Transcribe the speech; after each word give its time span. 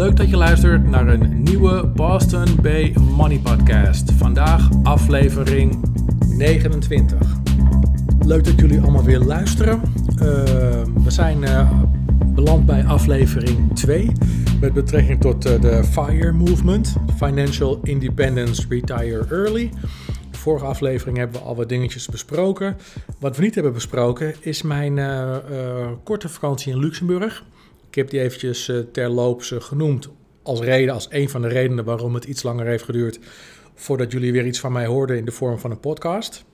Leuk 0.00 0.16
dat 0.16 0.30
je 0.30 0.36
luistert 0.36 0.88
naar 0.88 1.08
een 1.08 1.42
nieuwe 1.42 1.86
Boston 1.86 2.46
Bay 2.62 2.94
Money 3.16 3.38
Podcast. 3.38 4.12
Vandaag 4.12 4.68
aflevering 4.82 5.84
29. 6.28 7.18
Leuk 8.20 8.44
dat 8.44 8.60
jullie 8.60 8.80
allemaal 8.80 9.04
weer 9.04 9.18
luisteren. 9.18 9.80
Uh, 10.12 10.20
we 11.04 11.10
zijn 11.10 11.42
uh, 11.42 11.70
beland 12.26 12.66
bij 12.66 12.84
aflevering 12.84 13.74
2 13.74 14.12
met 14.60 14.72
betrekking 14.72 15.20
tot 15.20 15.46
uh, 15.46 15.60
de 15.60 15.84
FIRE 15.84 16.32
Movement, 16.32 16.96
Financial 17.16 17.80
Independence 17.82 18.66
Retire 18.68 19.26
Early. 19.30 19.70
De 20.30 20.38
vorige 20.38 20.64
aflevering 20.64 21.16
hebben 21.16 21.40
we 21.40 21.46
al 21.46 21.56
wat 21.56 21.68
dingetjes 21.68 22.08
besproken. 22.08 22.76
Wat 23.18 23.36
we 23.36 23.42
niet 23.42 23.54
hebben 23.54 23.72
besproken 23.72 24.34
is 24.40 24.62
mijn 24.62 25.00
korte 26.04 26.28
vakantie 26.28 26.72
in 26.72 26.78
Luxemburg. 26.78 27.44
Ik 27.90 27.96
heb 27.96 28.10
die 28.10 28.20
eventjes 28.20 28.68
uh, 28.68 28.78
terloops 28.92 29.54
genoemd 29.58 30.08
als 30.42 30.60
reden, 30.60 30.94
als 30.94 31.06
een 31.10 31.28
van 31.28 31.42
de 31.42 31.48
redenen 31.48 31.84
waarom 31.84 32.14
het 32.14 32.24
iets 32.24 32.42
langer 32.42 32.66
heeft 32.66 32.84
geduurd 32.84 33.18
voordat 33.74 34.12
jullie 34.12 34.32
weer 34.32 34.46
iets 34.46 34.60
van 34.60 34.72
mij 34.72 34.86
hoorden 34.86 35.16
in 35.16 35.24
de 35.24 35.32
vorm 35.32 35.58
van 35.58 35.70
een 35.70 35.80
podcast. 35.80 36.44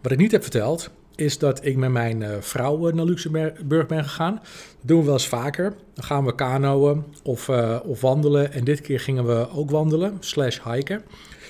Wat 0.00 0.12
ik 0.12 0.18
niet 0.18 0.32
heb 0.32 0.42
verteld, 0.42 0.90
is 1.14 1.38
dat 1.38 1.64
ik 1.64 1.76
met 1.76 1.90
mijn 1.90 2.20
uh, 2.20 2.28
vrouw 2.40 2.90
naar 2.90 3.04
Luxemburg 3.04 3.86
ben 3.86 4.04
gegaan. 4.04 4.34
Dat 4.34 4.42
doen 4.80 4.98
we 4.98 5.04
wel 5.04 5.14
eens 5.14 5.28
vaker. 5.28 5.74
Dan 5.94 6.04
gaan 6.04 6.24
we 6.24 6.34
kanoën 6.34 7.04
of, 7.22 7.48
of 7.84 8.00
wandelen. 8.00 8.52
En 8.52 8.64
dit 8.64 8.80
keer 8.80 9.00
gingen 9.00 9.26
we 9.26 9.48
ook 9.50 9.70
wandelen, 9.70 10.16
slash 10.20 10.58
hiken. 10.64 11.02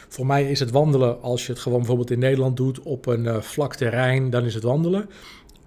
Voor 0.08 0.26
mij 0.26 0.50
is 0.50 0.60
het 0.60 0.70
wandelen, 0.70 1.22
als 1.22 1.46
je 1.46 1.52
het 1.52 1.60
gewoon 1.60 1.78
bijvoorbeeld 1.78 2.10
in 2.10 2.18
Nederland 2.18 2.56
doet 2.56 2.80
op 2.80 3.06
een 3.06 3.42
vlak 3.42 3.74
terrein, 3.74 4.30
dan 4.30 4.44
is 4.44 4.54
het 4.54 4.62
wandelen. 4.62 5.08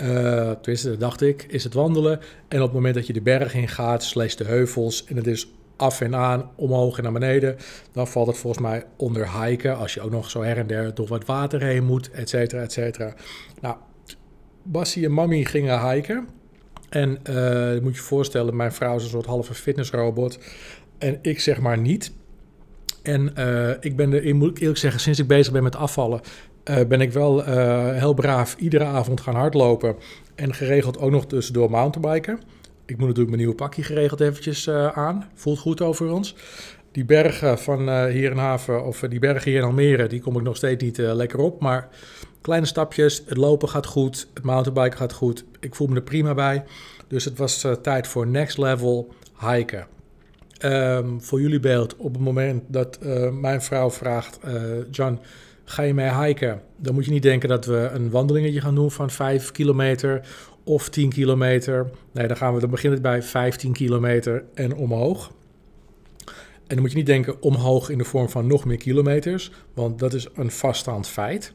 Uh, 0.01 0.51
tenminste, 0.51 0.97
dacht 0.97 1.21
ik, 1.21 1.45
is 1.49 1.63
het 1.63 1.73
wandelen. 1.73 2.19
En 2.47 2.57
op 2.57 2.63
het 2.63 2.73
moment 2.73 2.95
dat 2.95 3.07
je 3.07 3.13
de 3.13 3.21
berg 3.21 3.53
in 3.53 3.67
gaat, 3.67 4.03
slash 4.03 4.35
de 4.35 4.43
heuvels, 4.43 5.05
en 5.05 5.15
het 5.15 5.27
is 5.27 5.51
af 5.75 6.01
en 6.01 6.15
aan, 6.15 6.49
omhoog 6.55 6.97
en 6.97 7.03
naar 7.03 7.11
beneden, 7.11 7.55
dan 7.91 8.07
valt 8.07 8.27
het 8.27 8.37
volgens 8.37 8.63
mij 8.63 8.85
onder 8.95 9.41
hiken. 9.41 9.77
Als 9.77 9.93
je 9.93 10.01
ook 10.01 10.11
nog 10.11 10.29
zo 10.29 10.43
her 10.43 10.57
en 10.57 10.67
der 10.67 10.93
door 10.93 11.07
wat 11.07 11.25
water 11.25 11.61
heen 11.61 11.83
moet, 11.83 12.11
et 12.11 12.29
cetera, 12.29 12.61
et 12.61 12.71
cetera. 12.71 13.13
Nou, 13.61 13.75
Bassie 14.63 15.05
en 15.05 15.13
Mami 15.13 15.45
gingen 15.45 15.91
hiken. 15.91 16.27
En 16.89 17.19
uh, 17.29 17.81
moet 17.81 17.95
je 17.95 18.01
voorstellen, 18.01 18.55
mijn 18.55 18.71
vrouw 18.71 18.95
is 18.95 19.03
een 19.03 19.09
soort 19.09 19.25
halve 19.25 19.53
fitnessrobot. 19.53 20.39
En 20.97 21.19
ik 21.21 21.39
zeg 21.39 21.59
maar 21.59 21.77
niet. 21.77 22.11
En 23.01 23.33
uh, 23.37 23.69
ik 23.79 23.95
ben 23.95 24.13
er, 24.13 24.35
moet 24.35 24.49
ik 24.49 24.59
eerlijk 24.59 24.79
zeggen, 24.79 25.01
sinds 25.01 25.19
ik 25.19 25.27
bezig 25.27 25.53
ben 25.53 25.63
met 25.63 25.75
afvallen, 25.75 26.21
uh, 26.69 26.85
ben 26.87 27.01
ik 27.01 27.11
wel 27.11 27.47
uh, 27.47 27.91
heel 27.91 28.13
braaf 28.13 28.55
iedere 28.55 28.83
avond 28.83 29.21
gaan 29.21 29.35
hardlopen. 29.35 29.95
En 30.35 30.53
geregeld 30.53 30.99
ook 30.99 31.11
nog 31.11 31.25
tussendoor 31.25 31.69
mountainbiken. 31.69 32.39
Ik 32.85 32.97
moet 32.97 33.07
natuurlijk 33.07 33.27
mijn 33.27 33.37
nieuwe 33.37 33.55
pakje 33.55 33.83
geregeld 33.83 34.19
eventjes 34.19 34.67
uh, 34.67 34.87
aan. 34.87 35.29
Voelt 35.33 35.59
goed 35.59 35.81
over 35.81 36.11
ons. 36.11 36.35
Die 36.91 37.05
bergen 37.05 37.59
van 37.59 38.07
hier 38.07 38.31
in 38.31 38.37
Haven, 38.37 38.85
of 38.85 38.99
die 38.99 39.19
bergen 39.19 39.51
hier 39.51 39.59
in 39.59 39.65
Almere, 39.65 40.07
die 40.07 40.21
kom 40.21 40.37
ik 40.37 40.43
nog 40.43 40.55
steeds 40.55 40.83
niet 40.83 40.97
lekker 40.97 41.39
op. 41.39 41.61
Maar 41.61 41.89
kleine 42.41 42.65
stapjes, 42.65 43.23
het 43.25 43.37
lopen 43.37 43.69
gaat 43.69 43.85
goed, 43.85 44.27
het 44.33 44.43
mountainbiken 44.43 44.97
gaat 44.97 45.13
goed. 45.13 45.45
Ik 45.59 45.75
voel 45.75 45.87
me 45.87 45.95
er 45.95 46.02
prima 46.02 46.33
bij. 46.33 46.63
Dus 47.07 47.25
het 47.25 47.37
was 47.37 47.67
tijd 47.81 48.07
voor 48.07 48.27
next 48.27 48.57
level 48.57 49.13
hiken. 49.39 49.87
Um, 50.65 51.21
voor 51.21 51.41
jullie 51.41 51.59
beeld, 51.59 51.95
op 51.95 52.13
het 52.13 52.23
moment 52.23 52.63
dat 52.67 52.99
mijn 53.31 53.61
vrouw 53.61 53.91
vraagt, 53.91 54.39
John 54.91 55.19
Ga 55.69 55.81
je 55.81 55.93
mee 55.93 56.13
hiken, 56.13 56.61
dan 56.77 56.93
moet 56.93 57.05
je 57.05 57.11
niet 57.11 57.23
denken 57.23 57.49
dat 57.49 57.65
we 57.65 57.89
een 57.93 58.09
wandelingetje 58.09 58.61
gaan 58.61 58.75
doen 58.75 58.92
van 58.92 59.09
5 59.09 59.52
kilometer 59.52 60.27
of 60.64 60.89
10 60.89 61.09
kilometer. 61.09 61.89
Nee, 62.11 62.27
dan, 62.27 62.37
gaan 62.37 62.53
we, 62.53 62.59
dan 62.59 62.69
beginnen 62.69 63.02
bij 63.02 63.23
15 63.23 63.73
kilometer 63.73 64.43
en 64.53 64.75
omhoog. 64.75 65.31
En 66.25 66.75
dan 66.75 66.80
moet 66.80 66.92
je 66.92 66.97
niet 66.97 67.05
denken 67.05 67.42
omhoog 67.42 67.89
in 67.89 67.97
de 67.97 68.03
vorm 68.03 68.30
van 68.30 68.47
nog 68.47 68.65
meer 68.65 68.77
kilometers, 68.77 69.52
want 69.73 69.99
dat 69.99 70.14
is 70.14 70.27
een 70.36 70.52
vaststaand 70.52 71.08
feit. 71.08 71.52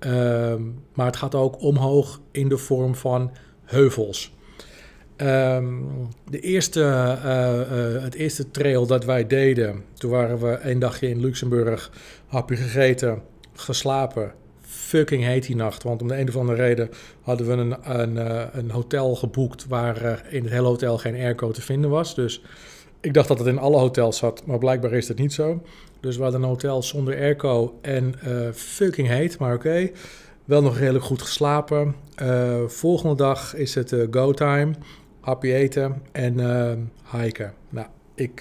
Uh, 0.00 0.54
maar 0.94 1.06
het 1.06 1.16
gaat 1.16 1.34
ook 1.34 1.62
omhoog 1.62 2.20
in 2.30 2.48
de 2.48 2.58
vorm 2.58 2.94
van 2.94 3.30
heuvels. 3.64 4.34
Um, 5.16 5.88
de 6.30 6.40
eerste, 6.40 6.80
uh, 6.80 7.96
uh, 7.96 8.02
het 8.02 8.14
eerste 8.14 8.50
trail 8.50 8.86
dat 8.86 9.04
wij 9.04 9.26
deden, 9.26 9.84
toen 9.94 10.10
waren 10.10 10.38
we 10.38 10.58
een 10.62 10.78
dagje 10.78 11.08
in 11.08 11.20
Luxemburg, 11.20 11.90
hapje 12.26 12.56
gegeten 12.56 13.22
geslapen. 13.56 14.32
Fucking 14.60 15.24
heet 15.24 15.46
die 15.46 15.56
nacht. 15.56 15.82
Want 15.82 16.02
om 16.02 16.08
de 16.08 16.18
een 16.18 16.28
of 16.28 16.36
andere 16.36 16.62
reden 16.62 16.90
hadden 17.20 17.46
we 17.46 17.52
een, 17.52 18.00
een, 18.00 18.18
eh, 18.18 18.44
een 18.52 18.70
hotel 18.70 19.14
geboekt 19.14 19.66
waar 19.66 20.26
in 20.30 20.42
het 20.42 20.52
hele 20.52 20.66
hotel 20.66 20.98
geen 20.98 21.14
airco 21.14 21.50
te 21.50 21.62
vinden 21.62 21.90
was. 21.90 22.14
Dus 22.14 22.42
ik 23.00 23.14
dacht 23.14 23.28
dat 23.28 23.38
het 23.38 23.48
in 23.48 23.58
alle 23.58 23.78
hotels 23.78 24.16
zat, 24.16 24.46
maar 24.46 24.58
blijkbaar 24.58 24.92
is 24.92 25.06
dat 25.06 25.18
niet 25.18 25.32
zo. 25.32 25.62
Dus 26.00 26.16
we 26.16 26.22
hadden 26.22 26.42
een 26.42 26.48
hotel 26.48 26.82
zonder 26.82 27.16
airco 27.16 27.78
en 27.82 28.14
uh, 28.26 28.48
fucking 28.52 29.08
heet, 29.08 29.38
maar 29.38 29.54
oké. 29.54 29.90
Wel 30.44 30.62
nog 30.62 30.78
redelijk 30.78 31.04
goed 31.04 31.22
geslapen. 31.22 31.94
Uh, 32.22 32.54
volgende 32.66 33.14
dag 33.16 33.54
is 33.54 33.74
het 33.74 33.92
uh, 33.92 34.06
go 34.10 34.32
time, 34.32 34.74
happy 35.20 35.52
eten 35.52 36.02
en 36.12 36.92
hiken. 37.10 37.54
Nou, 37.68 37.86
ik 38.14 38.34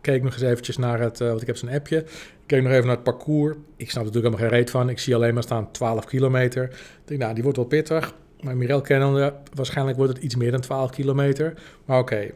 keek 0.00 0.22
nog 0.22 0.32
eens 0.32 0.42
eventjes 0.42 0.76
naar 0.76 1.00
het, 1.00 1.18
want 1.18 1.40
ik 1.40 1.46
heb 1.46 1.56
zo'n 1.56 1.68
appje 1.68 2.04
keek 2.48 2.62
nog 2.62 2.72
even 2.72 2.86
naar 2.86 2.94
het 2.94 3.04
parcours. 3.04 3.56
Ik 3.76 3.90
snap 3.90 4.04
er 4.04 4.12
natuurlijk 4.12 4.34
helemaal 4.34 4.48
geen 4.48 4.58
reet 4.58 4.70
van. 4.70 4.88
Ik 4.88 4.98
zie 4.98 5.14
alleen 5.14 5.34
maar 5.34 5.42
staan 5.42 5.70
12 5.70 6.04
kilometer. 6.04 6.62
Ik 6.64 7.02
denk, 7.04 7.20
nou, 7.20 7.34
die 7.34 7.42
wordt 7.42 7.58
wel 7.58 7.66
pittig. 7.66 8.14
Maar 8.40 8.56
Mirel 8.56 8.80
kennende, 8.80 9.34
waarschijnlijk 9.54 9.96
wordt 9.96 10.12
het 10.12 10.22
iets 10.22 10.36
meer 10.36 10.50
dan 10.50 10.60
12 10.60 10.90
kilometer. 10.90 11.54
Maar 11.84 11.98
oké. 11.98 12.30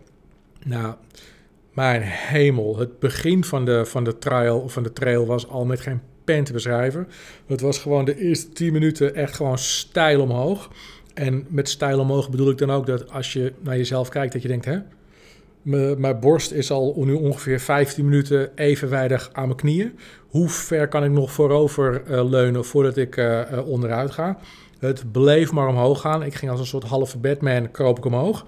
Nou, 0.65 0.95
mijn 1.73 2.03
hemel. 2.03 2.78
Het 2.78 2.99
begin 2.99 3.45
van 3.45 3.65
de, 3.65 3.84
van 3.87 4.05
de 4.05 4.19
trial 4.19 4.61
of 4.61 4.73
van 4.73 4.83
de 4.83 4.93
trail 4.93 5.27
was 5.27 5.49
al 5.49 5.65
met 5.65 5.81
geen 5.81 6.00
pen 6.25 6.44
te 6.44 6.53
beschrijven. 6.53 7.09
Het 7.47 7.61
was 7.61 7.79
gewoon 7.79 8.05
de 8.05 8.19
eerste 8.19 8.49
10 8.53 8.73
minuten 8.73 9.15
echt 9.15 9.37
gewoon 9.37 9.59
stijl 9.59 10.21
omhoog. 10.21 10.71
En 11.15 11.47
met 11.49 11.69
stijl 11.69 12.00
omhoog 12.00 12.31
bedoel 12.31 12.50
ik 12.50 12.59
dan 12.59 12.71
ook 12.71 12.87
dat 12.87 13.11
als 13.11 13.33
je 13.33 13.53
naar 13.61 13.77
jezelf 13.77 14.09
kijkt, 14.09 14.33
dat 14.33 14.43
je 14.43 14.49
denkt, 14.49 14.65
hè, 14.65 14.79
mijn 15.62 16.21
borst 16.21 16.53
is 16.53 16.71
al 16.71 16.95
nu 17.05 17.12
ongeveer 17.12 17.61
15 17.61 18.05
minuten 18.05 18.50
evenwijdig 18.55 19.31
aan 19.33 19.45
mijn 19.45 19.56
knieën. 19.56 19.99
Hoe 20.28 20.49
ver 20.49 20.89
kan 20.89 21.05
ik 21.05 21.11
nog 21.11 21.33
voorover 21.33 22.03
uh, 22.06 22.31
leunen 22.31 22.65
voordat 22.65 22.97
ik 22.97 23.17
uh, 23.17 23.41
uh, 23.53 23.69
onderuit 23.69 24.11
ga? 24.11 24.39
Het 24.78 25.12
bleef 25.12 25.53
maar 25.53 25.69
omhoog 25.69 26.00
gaan. 26.00 26.23
Ik 26.23 26.34
ging 26.34 26.50
als 26.50 26.61
een 26.61 26.67
soort 26.67 26.84
halve 26.84 27.19
Batman, 27.19 27.71
kroop 27.71 27.99
ik 27.99 28.05
omhoog. 28.05 28.47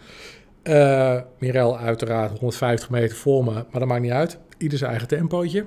Mirel 1.39 1.79
uiteraard 1.79 2.39
150 2.39 2.91
meter 2.91 3.17
voor 3.17 3.45
me, 3.45 3.53
maar 3.53 3.81
dat 3.81 3.87
maakt 3.87 4.03
niet 4.03 4.11
uit. 4.11 4.39
Ieder 4.59 4.79
zijn 4.79 4.91
eigen 4.91 5.09
tempootje. 5.09 5.67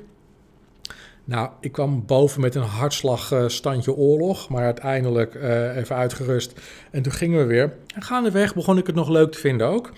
Nou, 1.24 1.50
ik 1.60 1.72
kwam 1.72 2.06
boven 2.06 2.42
met 2.42 2.56
een 2.56 2.62
hartslagstandje 2.62 3.96
oorlog, 3.96 4.50
maar 4.50 4.64
uiteindelijk 4.64 5.36
even 5.76 5.96
uitgerust. 5.96 6.62
En 6.92 7.02
toen 7.02 7.12
gingen 7.12 7.40
we 7.40 7.46
weer. 7.46 7.74
En 7.96 8.02
gaandeweg 8.02 8.56
begon 8.56 8.78
ik 8.78 8.88
het 8.88 8.96
nog 8.96 9.10
leuk 9.10 9.32
te 9.32 9.40
vinden 9.40 9.68
ook. 9.68 9.92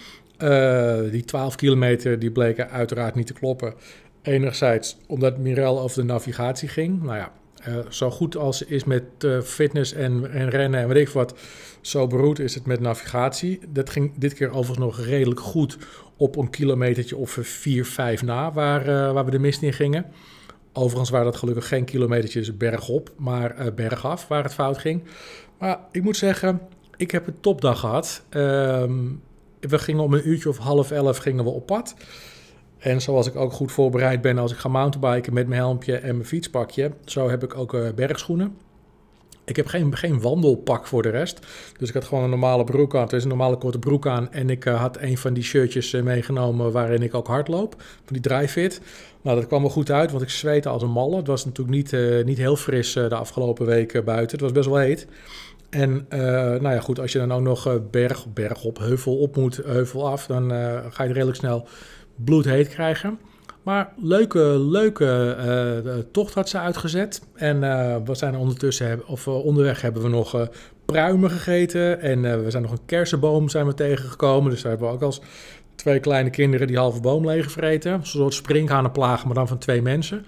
Uh, 0.44 1.12
die 1.12 1.26
12 1.26 1.56
kilometer 1.56 2.20
die 2.20 2.32
bleken 2.32 2.70
uiteraard 2.70 3.16
niet 3.16 3.28
te 3.28 3.34
kloppen. 3.34 3.74
Enerzijds 4.22 4.98
omdat 5.08 5.38
Mirel 5.38 5.80
over 5.80 6.02
de 6.02 6.08
navigatie 6.08 6.68
ging. 6.68 7.04
Nou 7.04 7.18
ja, 7.18 7.32
uh, 7.68 7.76
zo 7.90 8.12
goed 8.12 8.38
als 8.38 8.64
is 8.64 8.84
met 8.84 9.04
uh, 9.26 9.42
fitness 9.42 9.94
en, 9.94 10.32
en, 10.32 10.50
rennen 10.50 10.80
en 10.80 10.88
weet 10.88 11.08
ik 11.08 11.14
wat, 11.14 11.34
zo 11.82 12.08
beroerd 12.08 12.40
is 12.40 12.56
het 12.56 12.66
met 12.66 12.80
navigatie. 12.80 13.60
Dat 13.70 13.90
ging 13.90 14.12
dit 14.18 14.34
keer 14.34 14.50
overigens 14.50 14.78
nog 14.78 15.00
redelijk 15.06 15.40
goed 15.40 15.78
op 16.18 16.36
een 16.36 16.50
kilometertje 16.50 17.16
of 17.18 17.38
4, 17.42 17.86
5 17.86 18.24
na, 18.24 18.52
waar, 18.52 19.13
waar 19.13 19.25
we 19.25 19.31
de 19.31 19.40
mist 19.40 19.62
in 19.62 19.74
gingen. 19.74 20.06
Overigens 20.74 21.10
waren 21.10 21.25
dat 21.25 21.36
gelukkig 21.36 21.68
geen 21.68 21.86
kilometertjes 21.86 22.58
bergop, 22.58 23.12
maar 23.18 23.74
bergaf 23.75 24.28
waar 24.28 24.44
het 24.44 24.54
fout 24.54 24.78
ging. 24.78 25.04
Maar 25.58 25.80
ik 25.92 26.04
moet 26.04 26.18
zeggen, 26.18 26.62
ik 26.98 27.12
heb 27.12 27.28
een 27.28 27.40
topdag 27.40 27.80
gehad. 27.80 28.24
Ehm, 28.30 29.02
we 29.60 29.80
gingen 29.80 30.04
om 30.04 30.14
een 30.14 30.30
uurtje 30.30 30.50
of 30.50 30.58
half 30.58 30.92
elf 30.92 31.18
gingen 31.18 31.44
we 31.44 31.50
op 31.50 31.66
pad. 31.66 31.96
En 32.80 33.02
zoals 33.02 33.28
ik 33.28 33.36
ook 33.36 33.54
goed 33.54 33.72
voorbereid 33.72 34.22
ben 34.22 34.38
als 34.38 34.52
ik 34.52 34.58
ga 34.58 34.70
mountainbiken 34.70 35.34
met 35.34 35.48
mijn 35.48 35.62
helmpje 35.62 35.96
en 35.96 36.16
mijn 36.16 36.28
fietspakje, 36.28 36.92
zo 37.06 37.30
heb 37.30 37.44
ik 37.44 37.58
ook 37.58 37.74
uh, 37.74 37.90
bergschoenen. 37.96 38.58
Ik 39.46 39.56
heb 39.56 39.66
geen, 39.68 39.96
geen 39.96 40.22
wandelpak 40.22 40.88
voor 40.88 41.02
de 41.02 41.10
rest. 41.10 41.40
Dus 41.78 41.88
ik 41.88 41.94
had 41.94 42.04
gewoon 42.04 42.24
een 42.24 42.30
normale 42.30 42.64
broek 42.64 42.96
aan. 42.96 43.10
Is 43.10 43.24
een 43.24 43.30
normale 43.30 43.58
korte 43.58 43.80
broek 43.80 44.08
aan. 44.08 44.32
En 44.32 44.50
ik 44.50 44.66
uh, 44.66 44.80
had 44.80 44.98
een 45.02 45.18
van 45.18 45.34
die 45.34 45.44
shirtjes 45.44 45.94
uh, 45.94 46.02
meegenomen 46.02 46.72
waarin 46.72 47.02
ik 47.02 47.14
ook 47.14 47.28
hardloop. 47.28 47.76
Van 47.80 48.14
die 48.14 48.22
dryfit. 48.22 48.82
Nou, 49.22 49.38
dat 49.38 49.48
kwam 49.48 49.62
wel 49.62 49.72
goed 49.72 49.92
uit, 49.92 50.12
want 50.12 50.24
ik 50.24 50.30
zweette 50.30 50.70
als 50.70 50.82
een 50.82 50.92
malle. 50.92 51.16
Het 51.16 51.28
was 51.28 51.46
natuurlijk 51.46 51.78
niet, 51.78 52.26
niet 52.26 52.38
heel 52.38 52.56
fris 52.56 52.94
de 52.94 53.16
afgelopen 53.16 53.66
weken 53.66 54.04
buiten. 54.04 54.32
Het 54.32 54.42
was 54.42 54.52
best 54.52 54.68
wel 54.68 54.78
heet. 54.78 55.08
En 55.69 56.06
uh, 56.13 56.19
nou 56.19 56.69
ja, 56.69 56.80
goed, 56.80 57.00
als 57.00 57.12
je 57.12 57.18
dan 57.18 57.31
ook 57.31 57.42
nog 57.42 57.68
uh, 57.68 57.74
berg, 57.92 58.33
berg 58.33 58.63
op, 58.63 58.77
heuvel 58.77 59.18
op 59.18 59.36
moet, 59.36 59.62
heuvel 59.66 60.07
af, 60.07 60.25
dan 60.25 60.54
uh, 60.54 60.77
ga 60.89 61.04
je 61.04 61.13
redelijk 61.13 61.38
snel 61.38 61.68
bloedheet 62.16 62.69
krijgen. 62.69 63.19
Maar 63.63 63.94
leuke, 63.98 64.39
leuke 64.60 66.07
tocht 66.12 66.33
had 66.33 66.50
ze 66.50 66.60
uitgezet. 66.60 67.21
En 67.36 67.60
we 68.06 68.16
zijn 68.16 68.36
ondertussen, 68.36 69.07
of 69.07 69.27
onderweg 69.27 69.81
hebben 69.81 70.01
we 70.01 70.10
nog 70.10 70.50
pruimen 70.86 71.31
gegeten. 71.31 72.01
En 72.01 72.44
we 72.44 72.50
zijn 72.51 72.63
nog 72.63 72.72
een 72.72 72.86
kersenboom 72.86 73.50
zijn 73.50 73.65
we 73.65 73.74
tegengekomen. 73.74 74.51
Dus 74.51 74.62
daar 74.62 74.72
hebben 74.72 74.89
we 74.89 74.94
ook 74.94 75.01
als 75.01 75.22
twee 75.75 76.00
kleine 76.00 76.30
kinderen 76.30 76.68
die 76.68 76.77
halve 76.77 77.01
boom 77.01 77.25
leeggevreten. 77.25 77.94
Een 77.94 78.06
soort 78.06 78.33
springhanenplagen, 78.33 79.27
maar 79.27 79.36
dan 79.36 79.48
van 79.48 79.57
twee 79.57 79.81
mensen. 79.81 80.25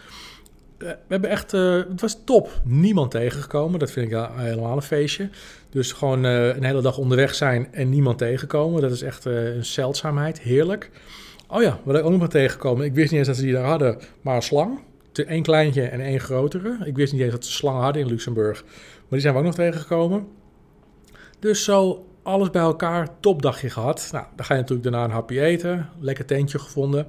Eh, 0.81 0.87
we 0.89 0.95
hebben 1.07 1.29
echt, 1.29 1.53
uh, 1.53 1.75
het 1.89 2.01
was 2.01 2.17
top. 2.25 2.61
Niemand 2.63 3.11
tegengekomen. 3.11 3.79
Dat 3.79 3.91
vind 3.91 4.11
ik 4.11 4.27
helemaal 4.35 4.75
een 4.75 4.81
feestje. 4.81 5.29
Dus 5.69 5.91
gewoon 5.91 6.25
uh, 6.25 6.55
een 6.55 6.63
hele 6.63 6.81
dag 6.81 6.97
onderweg 6.97 7.35
zijn 7.35 7.67
en 7.73 7.89
niemand 7.89 8.17
tegenkomen. 8.17 8.81
Dat 8.81 8.91
is 8.91 9.01
echt 9.01 9.25
een 9.25 9.65
zeldzaamheid. 9.65 10.39
Heerlijk. 10.39 10.89
Oh 11.47 11.61
ja, 11.61 11.79
wat 11.83 11.95
ik 11.95 12.03
ook 12.03 12.09
nog 12.09 12.19
maar 12.19 12.29
tegengekomen. 12.29 12.85
Ik 12.85 12.93
wist 12.93 13.09
niet 13.11 13.19
eens 13.19 13.27
dat 13.27 13.37
ze 13.37 13.43
die 13.43 13.53
daar 13.53 13.65
hadden, 13.65 13.97
maar 14.21 14.35
een 14.35 14.41
slang. 14.41 14.79
Eén 15.13 15.43
kleintje 15.43 15.83
en 15.83 16.01
één 16.01 16.19
grotere. 16.19 16.77
Ik 16.85 16.95
wist 16.95 17.13
niet 17.13 17.21
eens 17.21 17.31
dat 17.31 17.45
ze 17.45 17.51
slangen 17.51 17.81
hadden 17.81 18.01
in 18.01 18.07
Luxemburg. 18.07 18.63
Maar 18.63 19.09
die 19.09 19.19
zijn 19.19 19.33
we 19.33 19.39
ook 19.39 19.45
nog 19.45 19.55
tegengekomen. 19.55 20.27
Dus 21.39 21.63
zo 21.63 22.05
alles 22.23 22.49
bij 22.49 22.61
elkaar, 22.61 23.19
topdagje 23.19 23.69
gehad. 23.69 24.09
Nou, 24.11 24.25
dan 24.35 24.45
ga 24.45 24.53
je 24.53 24.59
natuurlijk 24.59 24.89
daarna 24.89 25.07
een 25.07 25.13
hapje 25.13 25.41
eten. 25.41 25.89
Lekker 25.99 26.25
tentje 26.25 26.59
gevonden. 26.59 27.07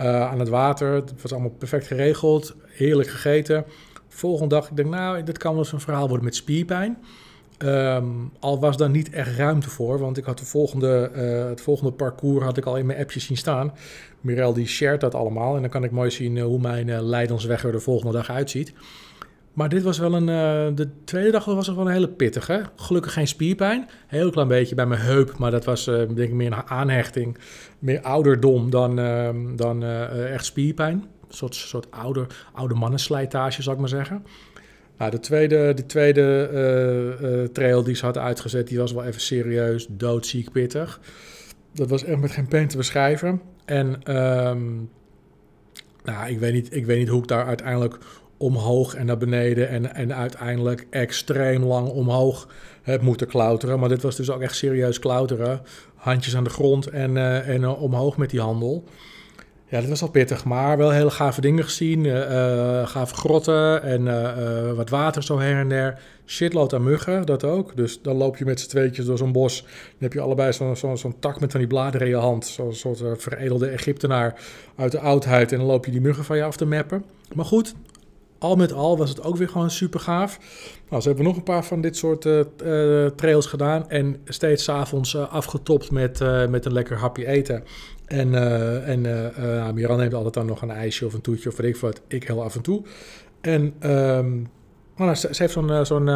Uh, 0.00 0.30
aan 0.30 0.38
het 0.38 0.48
water. 0.48 0.92
Het 0.92 1.22
was 1.22 1.32
allemaal 1.32 1.50
perfect 1.50 1.86
geregeld. 1.86 2.54
Heerlijk 2.66 3.08
gegeten. 3.08 3.64
Volgende 4.08 4.54
dag, 4.54 4.70
ik 4.70 4.76
denk, 4.76 4.88
nou, 4.88 5.22
dit 5.22 5.38
kan 5.38 5.50
wel 5.50 5.62
eens 5.62 5.72
een 5.72 5.80
verhaal 5.80 6.08
worden 6.08 6.24
met 6.24 6.34
spierpijn. 6.34 6.98
Um, 7.58 8.32
al 8.40 8.60
was 8.60 8.76
daar 8.76 8.90
niet 8.90 9.10
echt 9.10 9.36
ruimte 9.36 9.70
voor, 9.70 9.98
want 9.98 10.16
ik 10.16 10.24
had 10.24 10.38
de 10.38 10.44
volgende, 10.44 11.10
uh, 11.14 11.48
het 11.48 11.60
volgende 11.60 11.92
parcours 11.92 12.44
had 12.44 12.56
ik 12.56 12.64
al 12.64 12.76
in 12.76 12.86
mijn 12.86 12.98
appje 12.98 13.20
zien 13.20 13.36
staan. 13.36 13.72
Mirel 14.20 14.52
die 14.52 14.66
shared 14.66 15.00
dat 15.00 15.14
allemaal 15.14 15.54
en 15.54 15.60
dan 15.60 15.70
kan 15.70 15.84
ik 15.84 15.90
mooi 15.90 16.10
zien 16.10 16.36
uh, 16.36 16.44
hoe 16.44 16.60
mijn 16.60 16.88
uh, 16.88 17.20
er 17.20 17.72
de 17.72 17.80
volgende 17.80 18.12
dag 18.12 18.30
uitziet. 18.30 18.72
Maar 19.56 19.68
dit 19.68 19.82
was 19.82 19.98
wel 19.98 20.14
een. 20.14 20.28
Uh, 20.28 20.76
de 20.76 20.88
tweede 21.04 21.30
dag 21.30 21.44
was 21.44 21.68
er 21.68 21.76
wel 21.76 21.86
een 21.86 21.92
hele 21.92 22.08
pittige. 22.08 22.62
Gelukkig 22.76 23.12
geen 23.12 23.26
spierpijn. 23.26 23.88
Heel 24.06 24.30
klein 24.30 24.48
beetje 24.48 24.74
bij 24.74 24.86
mijn 24.86 25.00
heup. 25.00 25.38
Maar 25.38 25.50
dat 25.50 25.64
was 25.64 25.88
uh, 25.88 25.96
denk 25.96 26.18
ik 26.18 26.32
meer 26.32 26.52
een 26.52 26.66
aanhechting. 26.66 27.38
Meer 27.78 28.00
ouderdom 28.00 28.70
dan, 28.70 28.98
uh, 28.98 29.28
dan 29.54 29.82
echt 29.84 30.44
spierpijn. 30.44 30.92
Een 30.92 31.34
soort, 31.34 31.54
soort 31.54 31.90
ouder, 31.90 32.26
oude 32.52 32.74
mannenslijtage, 32.74 33.62
zou 33.62 33.74
ik 33.74 33.80
maar 33.80 33.90
zeggen. 33.90 34.24
Nou, 34.98 35.10
de 35.10 35.20
tweede, 35.20 35.74
de 35.74 35.86
tweede 35.86 37.50
trail 37.52 37.82
die 37.82 37.94
ze 37.94 38.04
had 38.04 38.18
uitgezet, 38.18 38.68
die 38.68 38.78
was 38.78 38.92
wel 38.92 39.04
even 39.04 39.20
serieus 39.20 39.86
doodziek 39.90 40.52
pittig. 40.52 41.00
Dat 41.72 41.90
was 41.90 42.04
echt 42.04 42.20
met 42.20 42.30
geen 42.30 42.48
pen 42.48 42.68
te 42.68 42.76
beschrijven. 42.76 43.40
En 43.64 44.16
um, 44.16 44.90
nou, 46.04 46.28
ik 46.28 46.38
weet, 46.38 46.52
niet, 46.52 46.74
ik 46.74 46.86
weet 46.86 46.98
niet 46.98 47.08
hoe 47.08 47.20
ik 47.20 47.28
daar 47.28 47.46
uiteindelijk 47.46 47.98
omhoog 48.36 48.94
en 48.94 49.06
naar 49.06 49.18
beneden 49.18 49.68
en, 49.68 49.94
en 49.94 50.14
uiteindelijk 50.14 50.86
extreem 50.90 51.64
lang 51.64 51.88
omhoog 51.88 52.48
heb 52.82 53.02
moeten 53.02 53.26
klauteren. 53.26 53.78
Maar 53.78 53.88
dit 53.88 54.02
was 54.02 54.16
dus 54.16 54.30
ook 54.30 54.40
echt 54.40 54.56
serieus 54.56 54.98
klauteren. 54.98 55.60
Handjes 55.94 56.36
aan 56.36 56.44
de 56.44 56.50
grond 56.50 56.86
en, 56.86 57.10
uh, 57.16 57.48
en 57.48 57.60
uh, 57.60 57.82
omhoog 57.82 58.16
met 58.16 58.30
die 58.30 58.40
handel. 58.40 58.84
Ja, 59.68 59.80
dat 59.80 59.88
was 59.88 60.02
al 60.02 60.10
pittig, 60.10 60.44
maar 60.44 60.76
wel 60.76 60.90
hele 60.90 61.10
gave 61.10 61.40
dingen 61.40 61.64
gezien. 61.64 62.04
Uh, 62.04 62.86
gave 62.86 63.14
grotten 63.14 63.82
en 63.82 64.04
wat 64.76 64.90
water 64.90 65.22
zo 65.22 65.38
her 65.38 65.58
en 65.58 65.68
der. 65.68 66.00
Shitload 66.26 66.74
aan 66.74 66.82
muggen, 66.82 67.26
dat 67.26 67.44
ook. 67.44 67.76
Dus 67.76 68.02
dan 68.02 68.16
loop 68.16 68.36
je 68.36 68.44
met 68.44 68.60
z'n 68.60 68.68
tweetjes 68.68 69.04
door 69.04 69.18
zo'n 69.18 69.32
bos. 69.32 69.62
Dan 69.62 69.70
heb 69.98 70.12
je 70.12 70.20
allebei 70.20 70.52
zo'n 70.52 70.76
zo, 70.76 71.12
tak 71.18 71.40
met 71.40 71.50
van 71.50 71.60
die 71.60 71.68
bladeren 71.68 72.06
in 72.06 72.12
je 72.12 72.18
hand. 72.18 72.46
Zo'n 72.46 72.74
soort 72.74 73.02
veredelde 73.22 73.68
Egyptenaar 73.68 74.40
uit 74.76 74.92
de 74.92 75.00
oudheid. 75.00 75.52
En 75.52 75.58
dan 75.58 75.66
loop 75.66 75.84
je 75.84 75.90
die 75.90 76.00
muggen 76.00 76.24
van 76.24 76.36
je 76.36 76.44
af 76.44 76.56
te 76.56 76.66
mappen. 76.66 77.04
Maar 77.34 77.44
goed, 77.44 77.74
al 78.38 78.56
met 78.56 78.72
al 78.72 78.98
was 78.98 79.08
het 79.08 79.22
ook 79.22 79.36
weer 79.36 79.48
gewoon 79.48 79.70
super 79.70 80.00
gaaf. 80.00 80.38
Nou, 80.88 81.02
ze 81.02 81.08
hebben 81.08 81.26
nog 81.26 81.36
een 81.36 81.42
paar 81.42 81.64
van 81.64 81.80
dit 81.80 81.96
soort 81.96 82.24
uh, 82.24 83.06
trails 83.06 83.46
gedaan. 83.46 83.90
En 83.90 84.16
steeds 84.24 84.64
s'avonds 84.64 85.14
uh, 85.14 85.32
afgetopt 85.32 85.90
met, 85.90 86.20
met 86.48 86.64
een 86.64 86.72
lekker 86.72 86.96
hapje 86.96 87.26
eten. 87.26 87.64
En, 88.06 88.34
en 88.84 89.00
nou, 89.00 89.72
Miran 89.72 89.98
neemt 89.98 90.14
altijd 90.14 90.34
dan 90.34 90.46
nog 90.46 90.62
een 90.62 90.70
ijsje 90.70 91.06
of 91.06 91.14
een 91.14 91.20
toetje 91.20 91.48
of 91.48 91.56
weet 91.56 91.74
ik 91.74 91.80
wat. 91.80 92.00
Ik 92.08 92.26
heel 92.26 92.42
af 92.42 92.54
en 92.54 92.62
toe. 92.62 92.82
En 93.40 93.90
um, 93.90 94.48
nou, 94.96 95.14
ze, 95.14 95.28
heeft 95.32 95.52
zo'n 95.86 96.08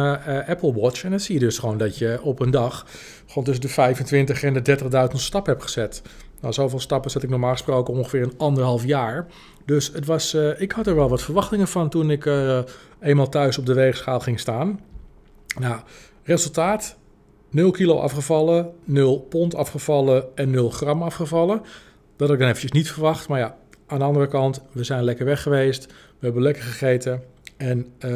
Apple 0.47 0.73
Watch. 0.73 1.03
En 1.03 1.09
dan 1.09 1.19
zie 1.19 1.33
je 1.33 1.39
dus 1.39 1.57
gewoon 1.57 1.77
dat 1.77 1.97
je 1.97 2.19
op 2.21 2.39
een 2.39 2.51
dag 2.51 2.85
gewoon 3.25 3.43
tussen 3.43 3.63
de 3.63 3.69
25 3.69 4.43
en 4.43 4.53
de 4.53 4.77
30.000 5.11 5.15
stappen 5.15 5.53
hebt 5.53 5.63
gezet. 5.63 6.01
Nou, 6.41 6.53
zoveel 6.53 6.79
stappen 6.79 7.11
zet 7.11 7.23
ik 7.23 7.29
normaal 7.29 7.51
gesproken 7.51 7.93
ongeveer 7.93 8.21
een 8.21 8.37
anderhalf 8.37 8.85
jaar. 8.85 9.27
Dus 9.65 9.91
het 9.93 10.05
was, 10.05 10.33
uh, 10.33 10.61
ik 10.61 10.71
had 10.71 10.87
er 10.87 10.95
wel 10.95 11.09
wat 11.09 11.21
verwachtingen 11.21 11.67
van 11.67 11.89
toen 11.89 12.11
ik 12.11 12.25
uh, 12.25 12.59
eenmaal 12.99 13.29
thuis 13.29 13.57
op 13.57 13.65
de 13.65 13.73
weegschaal 13.73 14.19
ging 14.19 14.39
staan. 14.39 14.79
Nou, 15.59 15.81
resultaat: 16.23 16.97
0 17.49 17.71
kilo 17.71 17.99
afgevallen, 17.99 18.71
0 18.83 19.19
pond 19.19 19.55
afgevallen 19.55 20.25
en 20.35 20.49
0 20.49 20.69
gram 20.69 21.03
afgevallen. 21.03 21.61
Dat 22.15 22.27
had 22.27 22.31
ik 22.31 22.39
dan 22.39 22.47
eventjes 22.47 22.71
niet 22.71 22.91
verwacht. 22.91 23.27
Maar 23.27 23.39
ja, 23.39 23.57
aan 23.87 23.99
de 23.99 24.05
andere 24.05 24.27
kant, 24.27 24.61
we 24.71 24.83
zijn 24.83 25.03
lekker 25.03 25.25
weg 25.25 25.41
geweest. 25.41 25.85
We 25.85 26.25
hebben 26.25 26.41
lekker 26.41 26.63
gegeten. 26.63 27.23
En 27.57 27.77
uh, 27.77 28.11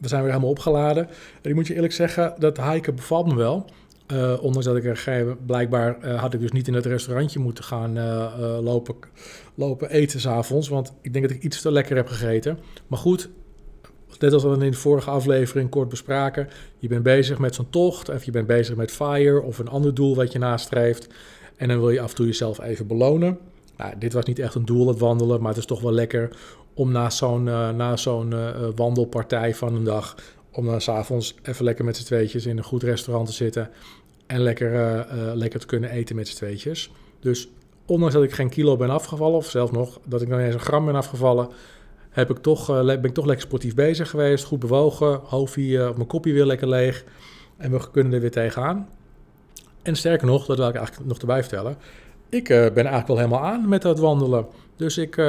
we 0.00 0.08
zijn 0.08 0.22
weer 0.22 0.30
helemaal 0.30 0.50
opgeladen. 0.50 1.08
En 1.42 1.50
ik 1.50 1.54
moet 1.54 1.66
je 1.66 1.74
eerlijk 1.74 1.92
zeggen, 1.92 2.34
dat 2.38 2.60
hiken 2.60 2.94
bevalt 2.94 3.26
me 3.26 3.34
wel. 3.34 3.66
Uh, 4.12 4.32
ondanks 4.40 4.66
dat 4.66 4.76
ik 4.76 4.84
er 4.84 5.36
blijkbaar 5.46 5.96
uh, 6.04 6.20
had 6.20 6.34
ik 6.34 6.40
dus 6.40 6.52
niet 6.52 6.68
in 6.68 6.74
het 6.74 6.86
restaurantje 6.86 7.38
moeten 7.38 7.64
gaan 7.64 7.96
uh, 7.96 8.58
lopen, 8.62 8.94
lopen 9.54 9.90
eten 9.90 10.20
s'avonds. 10.20 10.68
Want 10.68 10.92
ik 11.00 11.12
denk 11.12 11.28
dat 11.28 11.36
ik 11.36 11.42
iets 11.42 11.60
te 11.60 11.72
lekker 11.72 11.96
heb 11.96 12.06
gegeten. 12.06 12.58
Maar 12.86 12.98
goed, 12.98 13.30
net 14.18 14.32
als 14.32 14.42
we 14.42 14.48
in 14.48 14.58
de 14.58 14.72
vorige 14.72 15.10
aflevering 15.10 15.70
kort 15.70 15.88
bespraken. 15.88 16.48
Je 16.78 16.88
bent 16.88 17.02
bezig 17.02 17.38
met 17.38 17.54
zo'n 17.54 17.70
tocht 17.70 18.08
of 18.08 18.24
je 18.24 18.30
bent 18.30 18.46
bezig 18.46 18.76
met 18.76 18.90
fire 18.90 19.42
of 19.42 19.58
een 19.58 19.68
ander 19.68 19.94
doel 19.94 20.14
wat 20.14 20.32
je 20.32 20.38
nastreeft. 20.38 21.08
En 21.56 21.68
dan 21.68 21.78
wil 21.78 21.90
je 21.90 22.00
af 22.00 22.10
en 22.10 22.16
toe 22.16 22.26
jezelf 22.26 22.60
even 22.60 22.86
belonen. 22.86 23.38
Nou, 23.76 23.94
dit 23.98 24.12
was 24.12 24.24
niet 24.24 24.38
echt 24.38 24.54
een 24.54 24.64
doel, 24.64 24.88
het 24.88 24.98
wandelen, 24.98 25.40
maar 25.40 25.48
het 25.48 25.58
is 25.58 25.66
toch 25.66 25.80
wel 25.80 25.92
lekker 25.92 26.28
om 26.74 26.92
na 26.92 27.10
zo'n 27.10 27.42
na 27.42 27.96
zo'n 27.96 28.34
wandelpartij 28.74 29.54
van 29.54 29.74
een 29.74 29.84
dag 29.84 30.16
om 30.54 30.66
dan 30.66 30.80
s'avonds 30.80 31.34
even 31.42 31.64
lekker 31.64 31.84
met 31.84 31.96
z'n 31.96 32.04
tweetjes 32.04 32.46
in 32.46 32.58
een 32.58 32.64
goed 32.64 32.82
restaurant 32.82 33.26
te 33.26 33.32
zitten. 33.32 33.70
En 34.26 34.40
lekker, 34.40 34.72
uh, 34.72 35.26
uh, 35.26 35.34
lekker 35.34 35.60
te 35.60 35.66
kunnen 35.66 35.90
eten 35.90 36.16
met 36.16 36.28
z'n 36.28 36.36
tweetjes. 36.36 36.90
Dus 37.20 37.48
ondanks 37.86 38.14
dat 38.14 38.22
ik 38.22 38.32
geen 38.32 38.48
kilo 38.48 38.76
ben 38.76 38.90
afgevallen, 38.90 39.36
of 39.36 39.50
zelfs 39.50 39.72
nog 39.72 40.00
dat 40.04 40.22
ik 40.22 40.28
nog 40.28 40.38
eens 40.38 40.54
een 40.54 40.60
gram 40.60 40.84
ben 40.84 40.94
afgevallen, 40.94 41.48
heb 42.10 42.30
ik 42.30 42.38
toch, 42.38 42.70
uh, 42.70 42.84
ben 42.84 43.04
ik 43.04 43.14
toch 43.14 43.26
lekker 43.26 43.46
sportief 43.46 43.74
bezig 43.74 44.10
geweest. 44.10 44.44
Goed 44.44 44.58
bewogen, 44.58 45.20
hoofdje, 45.24 45.92
mijn 45.96 46.06
kopje 46.06 46.32
weer 46.32 46.46
lekker 46.46 46.68
leeg. 46.68 47.04
En 47.56 47.70
we 47.70 47.90
kunnen 47.90 48.12
er 48.12 48.20
weer 48.20 48.30
tegenaan. 48.30 48.88
En 49.82 49.96
sterker 49.96 50.26
nog, 50.26 50.46
dat 50.46 50.56
wil 50.56 50.68
ik 50.68 50.74
eigenlijk 50.74 51.08
nog 51.08 51.18
erbij 51.18 51.40
vertellen. 51.40 51.76
Ik 52.28 52.48
ben 52.48 52.74
eigenlijk 52.74 53.06
wel 53.06 53.16
helemaal 53.16 53.44
aan 53.44 53.68
met 53.68 53.82
dat 53.82 53.98
wandelen. 53.98 54.46
Dus 54.76 54.98
ik 54.98 55.16
uh, 55.16 55.24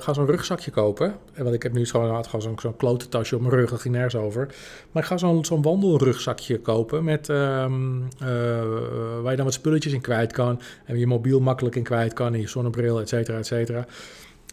ga 0.00 0.12
zo'n 0.12 0.26
rugzakje 0.26 0.70
kopen. 0.70 1.14
Want 1.36 1.54
ik 1.54 1.62
heb 1.62 1.72
nu 1.72 1.86
gewoon, 1.86 2.24
gewoon 2.24 2.42
zo'n 2.42 2.58
zo'n 2.60 2.76
klote 2.76 3.08
tasje 3.08 3.34
op 3.34 3.40
mijn 3.40 3.54
rug, 3.54 3.70
dat 3.70 3.80
ging 3.80 3.94
nergens 3.94 4.16
over. 4.16 4.54
Maar 4.90 5.02
ik 5.02 5.08
ga 5.08 5.16
zo'n 5.16 5.44
zo'n 5.44 5.62
wandelrugzakje 5.62 6.58
kopen 6.58 7.04
met, 7.04 7.28
um, 7.28 7.98
uh, 7.98 8.28
waar 9.22 9.30
je 9.30 9.36
dan 9.36 9.44
wat 9.44 9.54
spulletjes 9.54 9.92
in 9.92 10.00
kwijt 10.00 10.32
kan. 10.32 10.60
En 10.84 10.98
je 10.98 11.06
mobiel 11.06 11.40
makkelijk 11.40 11.76
in 11.76 11.82
kwijt 11.82 12.12
kan, 12.12 12.34
en 12.34 12.40
je 12.40 12.48
zonnebril, 12.48 13.00
et 13.00 13.08
cetera, 13.08 13.38
et 13.38 13.46
cetera. 13.46 13.86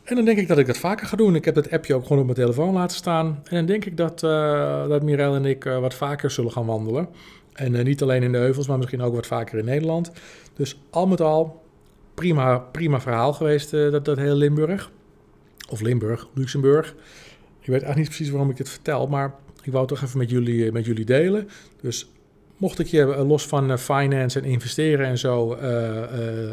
En 0.04 0.16
dan 0.16 0.26
denk 0.26 0.38
ik 0.38 0.48
dat 0.48 0.58
ik 0.58 0.68
dat 0.68 0.78
vaker 0.78 1.08
ga 1.08 1.18
doen. 1.18 1.36
Ik 1.36 1.46
heb 1.46 1.56
dat 1.56 1.72
appje 1.72 1.96
ook 1.96 2.04
gewoon 2.04 2.20
op 2.20 2.26
mijn 2.26 2.38
telefoon 2.38 2.74
laten 2.74 2.98
staan. 2.98 3.26
En 3.44 3.56
dan 3.56 3.66
denk 3.66 3.86
ik 3.86 3.98
dat, 3.98 4.24
uh, 4.24 4.88
dat 4.88 5.04
Mirel 5.04 5.36
en 5.36 5.46
ik 5.46 5.64
wat 5.64 5.94
vaker 5.94 6.32
zullen 6.32 6.52
gaan 6.52 6.66
wandelen. 6.66 7.08
En 7.54 7.84
niet 7.84 8.02
alleen 8.02 8.24
in 8.24 8.32
de 8.32 8.38
heuvels, 8.38 8.68
maar 8.68 8.78
misschien 8.78 9.02
ook 9.02 9.16
wat 9.16 9.28
vaker 9.28 9.58
in 9.60 9.66
Nederland. 9.66 10.12
Dus 10.54 10.80
al 10.90 11.08
met 11.08 11.22
al 11.22 11.66
prima, 12.18 12.60
prima 12.60 13.02
verhaal 13.02 13.34
geweest, 13.34 13.74
uh, 13.74 13.92
dat, 13.92 14.06
dat 14.06 14.18
hele 14.18 14.36
Limburg. 14.36 14.92
Of 15.70 15.82
Limburg, 15.82 16.28
Luxemburg. 16.34 16.88
Ik 17.60 17.74
weet 17.74 17.82
eigenlijk 17.84 17.98
niet 17.98 18.08
precies 18.08 18.30
waarom 18.30 18.50
ik 18.50 18.58
dit 18.58 18.70
vertel, 18.70 19.08
maar 19.08 19.36
ik 19.64 19.72
wou 19.72 19.86
het 19.86 19.88
toch 19.88 20.04
even 20.04 20.18
met 20.18 20.30
jullie, 20.30 20.66
eh, 20.66 20.72
met 20.72 20.86
jullie 20.86 21.06
delen. 21.06 21.50
Dus 21.82 22.10
mocht 22.58 22.80
ik 22.80 22.88
je 22.88 23.02
uh, 23.02 23.28
los 23.28 23.48
van 23.48 23.80
finance 23.80 24.40
en 24.40 24.46
investeren 24.46 25.06
en 25.06 25.18
zo 25.18 25.58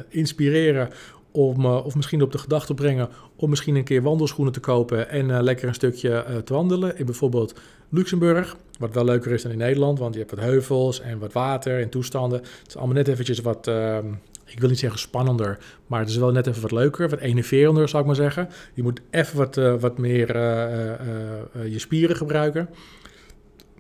inspireren 0.08 0.88
om, 1.30 1.66
of 1.66 1.94
misschien 1.94 2.22
op 2.22 2.32
de 2.32 2.38
gedachte 2.38 2.74
brengen 2.74 3.08
om 3.36 3.50
misschien 3.50 3.74
een 3.74 3.84
keer 3.84 4.02
wandelschoenen 4.02 4.52
te 4.52 4.60
kopen 4.60 5.08
en 5.08 5.42
lekker 5.42 5.68
een 5.68 5.74
stukje 5.74 6.42
te 6.44 6.52
wandelen 6.52 6.98
in 6.98 7.04
bijvoorbeeld 7.04 7.60
Luxemburg. 7.88 8.56
Wat 8.78 8.94
wel 8.94 9.04
leuker 9.04 9.32
is 9.32 9.42
dan 9.42 9.52
in 9.52 9.58
Nederland, 9.58 9.98
want 9.98 10.14
je 10.14 10.20
hebt 10.20 10.30
wat 10.30 10.44
heuvels 10.44 11.00
en 11.00 11.18
wat 11.18 11.32
water 11.32 11.80
en 11.80 11.88
toestanden. 11.88 12.38
Het 12.38 12.68
is 12.68 12.76
allemaal 12.76 12.94
net 12.94 13.08
eventjes 13.08 13.40
wat, 13.40 13.66
ehm, 13.66 14.06
ik 14.54 14.60
wil 14.60 14.68
niet 14.68 14.78
zeggen 14.78 14.98
spannender, 14.98 15.58
maar 15.86 16.00
het 16.00 16.08
is 16.08 16.16
wel 16.16 16.32
net 16.32 16.46
even 16.46 16.62
wat 16.62 16.72
leuker, 16.72 17.08
wat 17.08 17.18
enerverender 17.18 17.88
zou 17.88 18.02
ik 18.02 18.06
maar 18.06 18.16
zeggen. 18.16 18.48
Je 18.74 18.82
moet 18.82 19.00
even 19.10 19.36
wat, 19.36 19.56
uh, 19.56 19.74
wat 19.74 19.98
meer 19.98 20.36
uh, 20.36 20.42
uh, 21.62 21.72
je 21.72 21.78
spieren 21.78 22.16
gebruiken. 22.16 22.68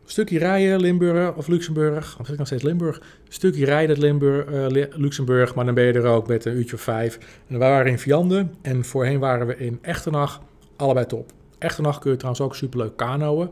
Stukje 0.04 0.38
rijden 0.38 0.80
Limburg 0.80 1.34
of 1.34 1.46
Luxemburg, 1.46 2.16
of 2.18 2.24
zeg 2.24 2.32
ik 2.32 2.38
nog 2.38 2.46
steeds 2.46 2.62
Limburg? 2.62 3.02
Stukje 3.28 3.64
rijden 3.64 3.98
Limburg, 3.98 4.70
Luxemburg, 4.96 5.54
maar 5.54 5.64
dan 5.64 5.74
ben 5.74 5.84
je 5.84 5.92
er 5.92 6.04
ook 6.04 6.28
met 6.28 6.44
een 6.44 6.56
uurtje 6.56 6.76
of 6.76 6.82
vijf. 6.82 7.18
En 7.46 7.52
we 7.52 7.58
waren 7.58 7.86
in 7.92 7.98
Vianden 7.98 8.54
en 8.62 8.84
voorheen 8.84 9.18
waren 9.18 9.46
we 9.46 9.56
in 9.56 9.78
Echternach, 9.82 10.42
allebei 10.76 11.06
top. 11.06 11.32
Echternach 11.58 11.98
kun 11.98 12.10
je 12.10 12.16
trouwens 12.16 12.44
ook 12.44 12.54
superleuk 12.56 12.96
kanoën. 12.96 13.48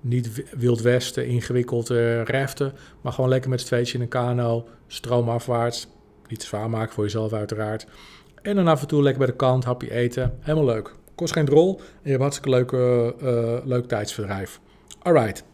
Niet 0.00 0.44
wild 0.58 0.80
westen, 0.80 1.26
ingewikkeld 1.26 1.88
reften, 2.24 2.72
maar 3.00 3.12
gewoon 3.12 3.30
lekker 3.30 3.50
met 3.50 3.60
z'n 3.60 3.66
tweetjes 3.66 3.94
in 3.94 4.00
een 4.00 4.08
kano, 4.08 4.66
stroomafwaarts. 4.86 5.88
Niet 6.32 6.40
te 6.40 6.46
zwaar 6.46 6.70
maken 6.70 6.94
voor 6.94 7.04
jezelf 7.04 7.32
uiteraard. 7.32 7.86
En 8.42 8.56
dan 8.56 8.68
af 8.68 8.80
en 8.80 8.86
toe 8.86 9.02
lekker 9.02 9.18
bij 9.20 9.30
de 9.30 9.36
kant, 9.36 9.64
hapje 9.64 9.90
eten. 9.90 10.38
Helemaal 10.40 10.74
leuk. 10.74 10.94
Kost 11.14 11.32
geen 11.32 11.44
drol 11.44 11.78
en 11.78 11.84
je 12.02 12.10
hebt 12.10 12.20
hartstikke 12.20 12.50
leuk, 12.50 12.72
uh, 12.72 13.56
leuk 13.64 13.86
tijdsverdrijf. 13.86 14.60
Alright. 15.02 15.44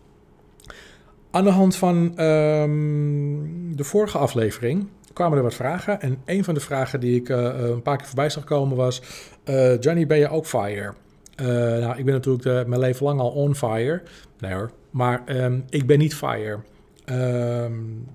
Aan 1.30 1.44
de 1.44 1.50
hand 1.50 1.76
van 1.76 2.20
um, 2.20 3.76
de 3.76 3.84
vorige 3.84 4.18
aflevering 4.18 4.88
kwamen 5.12 5.36
er 5.36 5.42
wat 5.42 5.54
vragen. 5.54 6.00
En 6.00 6.18
een 6.24 6.44
van 6.44 6.54
de 6.54 6.60
vragen 6.60 7.00
die 7.00 7.20
ik 7.20 7.28
uh, 7.28 7.38
een 7.58 7.82
paar 7.82 7.96
keer 7.96 8.06
voorbij 8.06 8.30
zag 8.30 8.44
komen 8.44 8.76
was... 8.76 9.02
Johnny, 9.80 10.06
ben 10.06 10.18
je 10.18 10.28
ook 10.28 10.46
fire? 10.46 10.94
Uh, 11.40 11.46
nou, 11.46 11.98
ik 11.98 12.04
ben 12.04 12.14
natuurlijk 12.14 12.44
de, 12.44 12.64
mijn 12.66 12.80
leven 12.80 13.04
lang 13.04 13.20
al 13.20 13.30
on 13.30 13.54
fire. 13.54 14.02
Nee 14.38 14.54
hoor. 14.54 14.70
Maar 14.90 15.22
um, 15.26 15.64
ik 15.68 15.86
ben 15.86 15.98
niet 15.98 16.14
fire. 16.14 16.58
Um, 17.06 18.06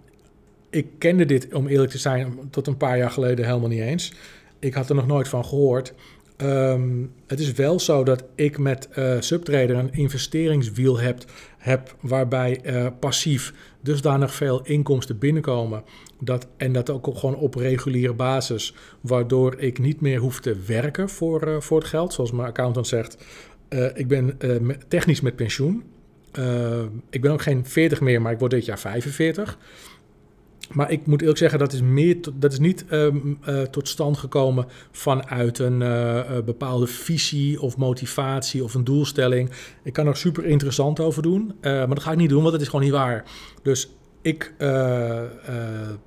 ik 0.74 0.88
kende 0.98 1.26
dit, 1.26 1.54
om 1.54 1.68
eerlijk 1.68 1.92
te 1.92 1.98
zijn, 1.98 2.38
tot 2.50 2.68
een 2.68 2.78
paar 2.78 2.98
jaar 2.98 3.12
geleden 3.12 3.46
helemaal 3.46 3.70
niet 3.70 3.82
eens. 3.82 4.14
Ik 4.60 4.74
had 4.74 4.90
er 4.90 4.96
nog 4.96 5.08
nooit 5.08 5.28
van 5.28 5.46
gehoord. 5.46 5.94
Um, 6.38 7.12
het 7.28 7.40
is 7.40 7.52
wel 7.52 7.80
zo 7.80 8.04
dat 8.04 8.24
ik 8.36 8.58
met 8.58 8.90
uh, 8.98 9.16
Subtrader 9.20 9.76
een 9.76 9.94
investeringswiel 9.94 11.00
heb, 11.00 11.24
heb 11.58 11.96
waarbij 12.00 12.60
uh, 12.66 12.88
passief 13.00 13.54
dusdanig 13.82 14.34
veel 14.34 14.66
inkomsten 14.66 15.18
binnenkomen. 15.18 15.84
Dat, 16.20 16.48
en 16.58 16.74
dat 16.74 16.90
ook 16.90 17.18
gewoon 17.18 17.36
op 17.36 17.56
reguliere 17.56 18.14
basis, 18.14 18.74
waardoor 19.02 19.60
ik 19.60 19.80
niet 19.80 20.02
meer 20.02 20.20
hoef 20.20 20.40
te 20.40 20.56
werken 20.66 21.10
voor, 21.10 21.48
uh, 21.48 21.60
voor 21.60 21.80
het 21.80 21.88
geld. 21.88 22.14
Zoals 22.14 22.32
mijn 22.32 22.48
accountant 22.48 22.88
zegt, 22.88 23.18
ik 23.96 24.08
ben 24.08 24.38
technisch 24.88 25.22
met 25.22 25.36
pensioen. 25.36 25.84
ik 27.10 27.22
ben 27.22 27.32
ook 27.32 27.42
geen 27.42 27.66
40 27.66 28.02
meer, 28.02 28.22
maar 28.22 28.32
ik 28.32 28.40
word 28.40 28.52
dit 28.52 28.66
jaar 28.66 28.80
45. 28.80 29.58
Maar 30.72 30.92
ik 30.92 31.06
moet 31.06 31.20
eerlijk 31.22 31.40
zeggen, 31.40 31.60
dat 31.60 31.74
is, 31.74 31.82
meer 31.82 32.18
dat 32.34 32.52
is 32.52 32.60
niet 32.60 32.86
um, 32.92 33.40
uh, 33.48 33.62
tot 33.62 33.88
stand 33.88 34.18
gekomen 34.18 34.66
vanuit 34.92 35.60
een 35.60 35.82
uh, 35.82 36.22
bepaalde 36.46 36.88
visie 36.88 37.62
of 37.62 37.78
motivatie 37.78 38.64
of 38.64 38.74
een 38.74 38.84
doelstelling. 38.84 39.50
Ik 39.84 39.94
kan 39.94 40.08
er 40.08 40.18
super 40.18 40.46
interessant 40.46 41.00
over 41.00 41.22
doen, 41.22 41.56
maar 41.62 41.88
dat 41.88 42.04
ga 42.04 42.12
ik 42.12 42.18
niet 42.18 42.30
doen, 42.30 42.42
want 42.42 42.52
dat 42.52 42.62
is 42.62 42.68
gewoon 42.68 42.84
niet 42.84 42.94
waar. 42.94 43.24
Dus 43.62 43.90
ik, 44.22 44.54
nou 44.58 45.98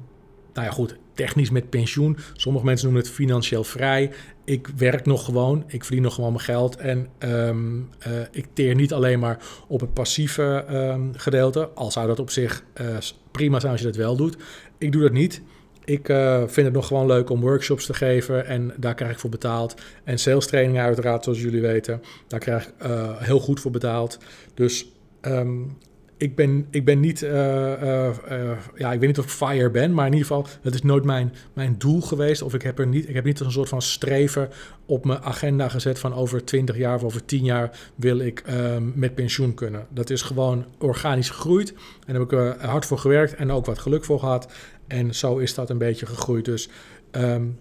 ja 0.55 0.71
goed, 0.71 0.97
technisch 1.15 1.51
met 1.51 1.71
pensioen. 1.71 2.17
Sommige 2.33 2.65
mensen 2.65 2.87
noemen 2.87 3.05
het 3.05 3.15
financieel 3.15 3.65
vrij. 3.65 4.13
Ik 4.47 4.69
werk 4.77 5.07
nog 5.07 5.25
gewoon, 5.25 5.65
ik 5.67 5.85
verdien 5.85 6.03
nog 6.03 6.15
gewoon 6.15 6.33
mijn 6.33 6.45
geld. 6.45 6.77
En 6.77 7.09
um, 7.19 7.89
uh, 8.07 8.13
ik 8.31 8.47
teer 8.53 8.75
niet 8.75 8.93
alleen 8.93 9.19
maar 9.19 9.39
op 9.69 9.81
het 9.81 9.93
passieve 9.93 10.65
um, 10.71 11.13
gedeelte. 11.17 11.69
Al 11.75 11.91
zou 11.91 12.07
dat 12.07 12.19
op 12.19 12.31
zich 12.31 12.65
uh, 12.81 12.87
prima 13.31 13.61
zijn 13.61 13.73
als 13.73 13.81
je 13.81 13.87
dat 13.87 13.97
wel 13.97 14.17
doet. 14.17 14.37
Ik 14.79 14.93
doe 14.93 15.03
dat 15.03 15.13
niet. 15.13 15.43
Ik 15.85 16.09
uh, 16.09 16.39
vind 16.39 16.67
het 16.67 16.75
nog 16.75 16.87
gewoon 16.87 17.07
leuk 17.07 17.31
om 17.31 17.41
workshops 17.41 17.87
te 17.87 17.95
geven 17.95 18.47
en 18.47 18.73
daar 18.77 18.95
krijg 18.95 19.13
ik 19.13 19.19
voor 19.19 19.31
betaald. 19.31 19.75
En 20.05 20.19
sales 20.19 20.47
trainingen 20.47 20.83
uiteraard, 20.83 21.25
zoals 21.25 21.41
jullie 21.41 21.61
weten. 21.61 22.03
Daar 22.27 22.41
krijg 22.41 22.67
ik 22.67 22.73
heel 23.19 23.41
goed 23.41 23.61
voor 23.61 23.71
betaald. 23.71 24.19
Dus 24.55 24.87
um, 25.23 25.79
ik 26.19 26.37
ben, 26.37 26.67
ik 26.71 26.85
ben 26.85 27.01
niet, 27.01 27.23
uh, 27.23 27.31
uh, 27.33 28.09
uh, 28.31 28.51
ja, 28.75 28.93
ik 28.93 28.99
weet 28.99 29.09
niet 29.09 29.19
of 29.19 29.25
ik 29.25 29.31
fire 29.31 29.71
ben, 29.71 29.95
maar 29.95 30.07
in 30.07 30.13
ieder 30.13 30.27
geval, 30.27 30.47
dat 30.63 30.75
is 30.75 30.83
nooit 30.83 31.05
mijn, 31.05 31.33
mijn 31.53 31.75
doel 31.79 32.01
geweest. 32.01 32.43
Of 32.43 32.55
ik 32.55 32.63
heb 32.63 32.79
er 32.79 32.87
niet, 32.87 33.09
ik 33.09 33.15
heb 33.15 33.25
niet 33.25 33.41
een 33.41 33.51
soort 33.51 33.69
van 33.69 33.83
streven 33.83 34.49
op 34.87 35.05
mijn 35.05 35.23
agenda 35.23 35.69
gezet 35.69 35.99
van 35.99 36.15
over 36.15 36.45
20 36.45 36.77
jaar 36.77 36.95
of 36.95 37.03
over 37.03 37.25
10 37.25 37.45
jaar 37.45 37.79
wil 37.95 38.19
ik 38.19 38.45
met 38.95 39.15
pensioen 39.15 39.55
kunnen. 39.55 39.87
Dat 39.91 40.11
is 40.11 40.23
gewoon 40.23 40.65
organisch 40.79 41.31
gegroeid 41.31 41.73
en 42.07 42.15
daar 42.15 42.21
heb 42.21 42.33
ik 42.33 42.61
hard 42.61 42.87
voor 42.87 42.99
gewerkt 42.99 43.35
en 43.35 43.51
ook 43.51 43.67
wat 43.67 43.79
geluk 43.79 44.05
voor 44.05 44.19
gehad. 44.19 44.53
En 44.87 45.15
zo 45.15 45.37
is 45.37 45.55
dat 45.55 45.71
een 45.71 45.79
beetje 45.79 46.07
gegroeid. 46.07 46.45
Dus 46.45 46.69
um, 47.13 47.59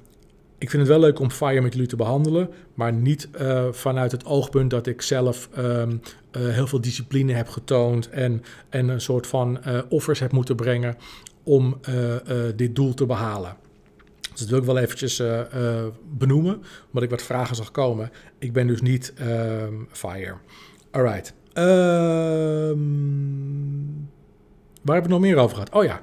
ik 0.57 0.69
vind 0.69 0.81
het 0.81 0.91
wel 0.91 0.99
leuk 0.99 1.19
om 1.19 1.31
Fire 1.31 1.61
met 1.61 1.73
jullie 1.73 1.87
te 1.87 1.95
behandelen, 1.95 2.49
maar 2.73 2.93
niet 2.93 3.29
vanuit 3.71 4.11
het 4.11 4.25
oogpunt 4.25 4.69
dat 4.69 4.87
ik 4.87 5.01
zelf 5.01 5.49
um, 5.57 6.01
uh, 6.37 6.53
heel 6.53 6.67
veel 6.67 6.81
discipline 6.81 7.33
heb 7.33 7.47
getoond 7.47 8.09
en, 8.09 8.43
en 8.69 8.87
een 8.87 9.01
soort 9.01 9.27
van 9.27 9.59
uh, 9.67 9.79
offers 9.89 10.19
heb 10.19 10.31
moeten 10.31 10.55
brengen 10.55 10.97
om 11.43 11.79
dit 12.55 12.75
doel 12.75 12.93
te 12.93 13.05
behalen. 13.05 13.55
Dus 14.31 14.39
dat 14.39 14.49
wil 14.49 14.59
ik 14.59 14.65
wel 14.65 14.77
eventjes 14.77 15.21
benoemen, 16.17 16.63
omdat 16.87 17.03
ik 17.03 17.09
wat 17.09 17.21
vragen 17.21 17.55
zag 17.55 17.71
komen. 17.71 18.11
Ik 18.39 18.53
ben 18.53 18.67
dus 18.67 18.81
niet 18.81 19.13
ehm, 19.15 19.73
Fire. 19.91 20.35
Alright. 20.91 21.33
Um, 21.53 22.83
waar 24.81 24.95
hebben 24.95 25.11
we 25.11 25.17
nog 25.17 25.19
meer 25.19 25.37
over 25.37 25.55
gehad? 25.55 25.73
Oh 25.73 25.83
ja. 25.83 26.01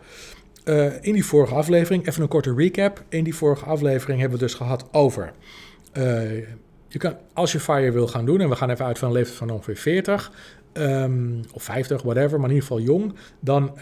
In 1.01 1.13
die 1.13 1.25
vorige 1.25 1.55
aflevering, 1.55 2.07
even 2.07 2.23
een 2.23 2.29
korte 2.29 2.55
recap. 2.55 3.05
In 3.09 3.25
die 3.25 3.35
vorige 3.35 3.65
aflevering 3.65 4.21
hebben 4.21 4.39
we 4.39 4.45
dus 4.45 4.55
gehad 4.55 4.89
over. 4.93 5.33
Je 6.93 6.99
kan, 6.99 7.17
als 7.33 7.53
je 7.53 7.61
FIRE 7.61 7.93
wil 7.93 8.07
gaan 8.07 8.25
doen, 8.25 8.41
en 8.41 8.49
we 8.49 8.57
gaan 8.57 8.71
even 8.71 8.85
uit 8.85 8.99
van 8.99 9.09
een 9.09 9.15
leeftijd 9.15 9.39
van 9.39 9.51
ongeveer 9.51 9.77
40 9.77 10.33
um, 10.73 11.41
of 11.53 11.63
50, 11.63 12.03
whatever, 12.03 12.41
maar 12.41 12.49
in 12.49 12.55
ieder 12.55 12.69
geval 12.69 12.85
jong, 12.85 13.15
dan 13.41 13.63
uh, 13.65 13.81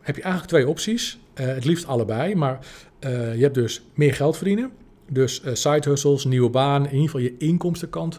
heb 0.00 0.16
je 0.16 0.22
eigenlijk 0.22 0.46
twee 0.46 0.68
opties. 0.68 1.18
Uh, 1.40 1.46
het 1.46 1.64
liefst 1.64 1.86
allebei, 1.86 2.34
maar 2.34 2.58
je 3.34 3.38
hebt 3.40 3.54
dus 3.54 3.82
meer 3.94 4.14
geld 4.14 4.36
verdienen. 4.36 4.70
Dus 5.08 5.42
side 5.52 5.88
hustles, 5.88 6.24
nieuwe 6.24 6.50
baan, 6.50 6.84
in 6.84 6.90
ieder 6.90 7.04
geval 7.04 7.20
je 7.20 7.34
inkomstenkant 7.38 8.18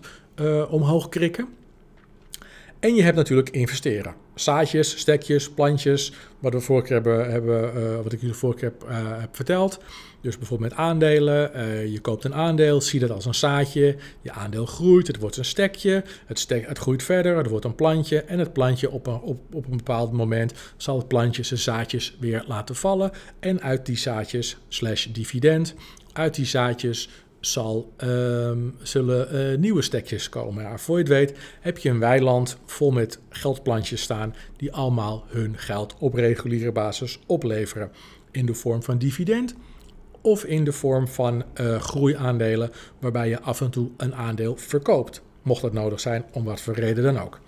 omhoog 0.70 1.10
krikken. 1.10 1.48
En 2.84 2.96
je 2.96 3.03
hebt 3.03 3.15
natuurlijk 3.15 3.50
investeren. 3.50 4.13
Zaadjes, 4.36 4.98
stekjes, 5.00 5.50
plantjes, 5.50 6.13
wat 6.39 6.53
we 6.53 6.60
vorige 6.60 6.93
hebben, 6.93 7.77
uh, 7.77 7.96
wat 8.03 8.13
ik 8.13 8.20
jullie 8.20 8.36
vorige 8.36 8.74
uh, 8.89 8.98
heb, 9.20 9.36
verteld. 9.36 9.79
Dus 10.23 10.37
bijvoorbeeld 10.37 10.69
met 10.69 10.79
aandelen. 10.79 11.51
Uh, 11.55 11.87
je 11.87 11.99
koopt 11.99 12.23
een 12.23 12.33
aandeel, 12.33 12.81
zie 12.81 12.99
dat 12.99 13.09
als 13.09 13.25
een 13.25 13.33
zaadje. 13.33 13.95
Je 14.21 14.31
aandeel 14.31 14.65
groeit, 14.65 15.07
het 15.07 15.19
wordt 15.19 15.37
een 15.37 15.45
stekje. 15.45 16.03
Het, 16.25 16.39
stek, 16.39 16.67
het 16.67 16.77
groeit 16.77 17.03
verder, 17.03 17.37
het 17.37 17.47
wordt 17.47 17.65
een 17.65 17.75
plantje. 17.75 18.21
En 18.21 18.39
het 18.39 18.53
plantje 18.53 18.91
op 18.91 19.07
een, 19.07 19.19
op, 19.19 19.55
op 19.55 19.65
een 19.65 19.77
bepaald 19.77 20.11
moment 20.11 20.53
zal 20.77 20.97
het 20.97 21.07
plantje 21.07 21.43
zijn 21.43 21.59
zaadjes 21.59 22.17
weer 22.19 22.43
laten 22.47 22.75
vallen. 22.75 23.11
En 23.39 23.61
uit 23.61 23.85
die 23.85 23.97
zaadjes, 23.97 24.57
slash 24.67 25.05
dividend, 25.05 25.73
uit 26.13 26.35
die 26.35 26.45
zaadjes 26.45 27.09
zal, 27.39 27.93
um, 28.03 28.75
zullen 28.81 29.51
uh, 29.51 29.57
nieuwe 29.57 29.81
stekjes 29.81 30.29
komen. 30.29 30.79
Voor 30.79 30.97
je 30.97 31.03
het 31.03 31.11
weet 31.11 31.37
heb 31.61 31.77
je 31.77 31.89
een 31.89 31.99
weiland 31.99 32.57
vol 32.65 32.91
met 32.91 33.19
geldplantjes 33.29 34.01
staan 34.01 34.35
die 34.57 34.73
allemaal 34.73 35.25
hun 35.27 35.57
geld 35.57 35.95
op 35.99 36.13
reguliere 36.13 36.71
basis 36.71 37.19
opleveren. 37.25 37.91
In 38.31 38.45
de 38.45 38.53
vorm 38.53 38.83
van 38.83 38.97
dividend 38.97 39.55
of 40.23 40.43
in 40.43 40.63
de 40.63 40.71
vorm 40.71 41.07
van 41.07 41.43
uh, 41.61 41.79
groeiaandelen 41.79 42.71
waarbij 42.99 43.29
je 43.29 43.41
af 43.41 43.61
en 43.61 43.69
toe 43.69 43.89
een 43.97 44.15
aandeel 44.15 44.57
verkoopt. 44.57 45.21
Mocht 45.41 45.61
dat 45.61 45.73
nodig 45.73 45.99
zijn, 45.99 46.25
om 46.31 46.43
wat 46.43 46.61
voor 46.61 46.73
reden 46.73 47.03
dan 47.03 47.19
ook. 47.19 47.39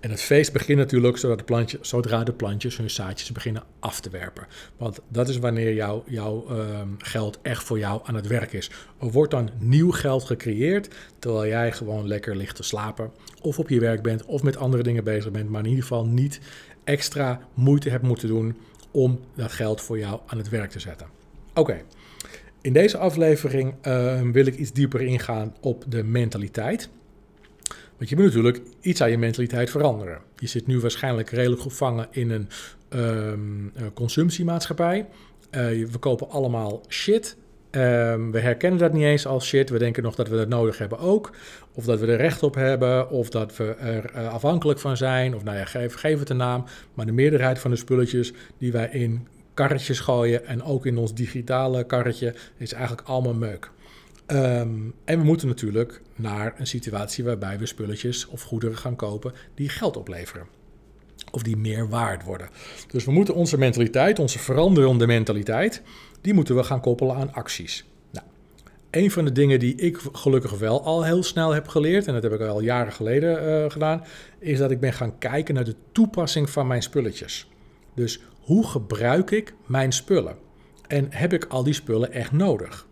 En 0.00 0.10
het 0.10 0.20
feest 0.20 0.52
begint 0.52 0.78
natuurlijk 0.78 1.16
zodra 1.16 1.64
de, 1.64 1.78
zodra 1.80 2.24
de 2.24 2.32
plantjes 2.32 2.76
hun 2.76 2.90
zaadjes 2.90 3.32
beginnen 3.32 3.62
af 3.78 4.00
te 4.00 4.10
werpen. 4.10 4.46
Want 4.76 5.00
dat 5.08 5.28
is 5.28 5.38
wanneer 5.38 5.74
jouw 6.06 6.46
um, 6.50 6.94
geld 6.98 7.38
echt 7.42 7.64
voor 7.64 7.78
jou 7.78 8.00
aan 8.04 8.14
het 8.14 8.26
werk 8.26 8.52
is. 8.52 8.70
Er 8.98 9.10
wordt 9.10 9.30
dan 9.30 9.50
nieuw 9.58 9.90
geld 9.90 10.24
gecreëerd, 10.24 10.94
terwijl 11.18 11.46
jij 11.46 11.72
gewoon 11.72 12.06
lekker 12.06 12.36
ligt 12.36 12.56
te 12.56 12.62
slapen. 12.62 13.10
Of 13.40 13.58
op 13.58 13.68
je 13.68 13.80
werk 13.80 14.02
bent, 14.02 14.24
of 14.24 14.42
met 14.42 14.56
andere 14.56 14.82
dingen 14.82 15.04
bezig 15.04 15.30
bent. 15.30 15.50
Maar 15.50 15.62
in 15.62 15.68
ieder 15.68 15.82
geval 15.82 16.06
niet 16.06 16.40
extra 16.84 17.40
moeite 17.54 17.90
hebt 17.90 18.02
moeten 18.02 18.28
doen 18.28 18.56
om 18.90 19.20
dat 19.34 19.52
geld 19.52 19.80
voor 19.80 19.98
jou 19.98 20.20
aan 20.26 20.38
het 20.38 20.48
werk 20.48 20.70
te 20.70 20.80
zetten. 20.80 21.06
Oké. 21.56 21.80
In 22.60 22.72
deze 22.72 22.98
aflevering 22.98 23.74
uh, 23.86 24.20
wil 24.32 24.46
ik 24.46 24.56
iets 24.56 24.72
dieper 24.72 25.00
ingaan 25.00 25.54
op 25.60 25.84
de 25.88 26.04
mentaliteit. 26.04 26.88
Want 27.96 28.10
je 28.10 28.16
moet 28.16 28.24
natuurlijk 28.24 28.60
iets 28.80 29.02
aan 29.02 29.10
je 29.10 29.18
mentaliteit 29.18 29.70
veranderen. 29.70 30.18
Je 30.36 30.46
zit 30.46 30.66
nu 30.66 30.80
waarschijnlijk 30.80 31.30
redelijk 31.30 31.62
gevangen 31.62 32.08
in 32.10 32.30
een 32.30 32.48
um, 32.98 33.72
consumptiemaatschappij. 33.94 34.98
Uh, 35.50 35.86
we 35.86 35.98
kopen 35.98 36.30
allemaal 36.30 36.80
shit. 36.88 37.36
Um, 37.70 38.32
we 38.32 38.40
herkennen 38.40 38.78
dat 38.78 38.92
niet 38.92 39.02
eens 39.02 39.26
als 39.26 39.46
shit. 39.46 39.70
We 39.70 39.78
denken 39.78 40.02
nog 40.02 40.14
dat 40.14 40.28
we 40.28 40.36
dat 40.36 40.48
nodig 40.48 40.78
hebben 40.78 40.98
ook. 40.98 41.30
Of 41.74 41.84
dat 41.84 42.00
we 42.00 42.06
er 42.06 42.16
recht 42.16 42.42
op 42.42 42.54
hebben. 42.54 43.10
Of 43.10 43.28
dat 43.28 43.56
we 43.56 43.64
er 43.64 44.10
uh, 44.14 44.32
afhankelijk 44.32 44.78
van 44.78 44.96
zijn. 44.96 45.34
Of 45.34 45.44
nou 45.44 45.56
ja, 45.56 45.64
geef, 45.64 45.94
geef 45.94 46.18
het 46.18 46.30
een 46.30 46.36
naam. 46.36 46.64
Maar 46.94 47.06
de 47.06 47.12
meerderheid 47.12 47.58
van 47.58 47.70
de 47.70 47.76
spulletjes 47.76 48.32
die 48.58 48.72
wij 48.72 48.88
in 48.92 49.26
karretjes 49.56 50.00
gooien. 50.00 50.46
En 50.46 50.62
ook 50.62 50.86
in 50.86 50.98
ons 50.98 51.14
digitale 51.14 51.84
karretje 51.84 52.34
is 52.56 52.72
eigenlijk 52.72 53.08
allemaal 53.08 53.34
meuk. 53.34 53.70
Um, 54.26 54.94
en 55.04 55.18
we 55.18 55.24
moeten 55.24 55.48
natuurlijk 55.48 56.02
naar 56.16 56.54
een 56.56 56.66
situatie 56.66 57.24
waarbij 57.24 57.58
we 57.58 57.66
spulletjes 57.66 58.26
of 58.26 58.42
goederen 58.42 58.76
gaan 58.76 58.96
kopen 58.96 59.32
die 59.54 59.68
geld 59.68 59.96
opleveren. 59.96 60.46
of 61.30 61.42
die 61.42 61.56
meer 61.56 61.88
waard 61.88 62.24
worden. 62.24 62.48
Dus 62.90 63.04
we 63.04 63.12
moeten 63.12 63.34
onze 63.34 63.58
mentaliteit, 63.58 64.18
onze 64.18 64.38
veranderende 64.38 65.06
mentaliteit, 65.06 65.82
die 66.20 66.34
moeten 66.34 66.56
we 66.56 66.62
gaan 66.62 66.80
koppelen 66.80 67.16
aan 67.16 67.32
acties. 67.32 67.84
Nou, 68.10 68.26
een 68.90 69.10
van 69.10 69.24
de 69.24 69.32
dingen 69.32 69.58
die 69.58 69.74
ik 69.74 69.98
gelukkig 70.12 70.58
wel 70.58 70.84
al 70.84 71.04
heel 71.04 71.22
snel 71.22 71.54
heb 71.54 71.68
geleerd, 71.68 72.06
en 72.06 72.12
dat 72.12 72.22
heb 72.22 72.32
ik 72.32 72.40
al 72.40 72.60
jaren 72.60 72.92
geleden 72.92 73.62
uh, 73.64 73.70
gedaan, 73.70 74.04
is 74.38 74.58
dat 74.58 74.70
ik 74.70 74.80
ben 74.80 74.92
gaan 74.92 75.18
kijken 75.18 75.54
naar 75.54 75.64
de 75.64 75.76
toepassing 75.92 76.50
van 76.50 76.66
mijn 76.66 76.82
spulletjes. 76.82 77.50
Dus 77.94 78.20
hoe 78.46 78.66
gebruik 78.66 79.30
ik 79.30 79.54
mijn 79.66 79.92
spullen? 79.92 80.36
En 80.86 81.06
heb 81.10 81.32
ik 81.32 81.44
al 81.44 81.62
die 81.62 81.74
spullen 81.74 82.12
echt 82.12 82.32
nodig? 82.32 82.86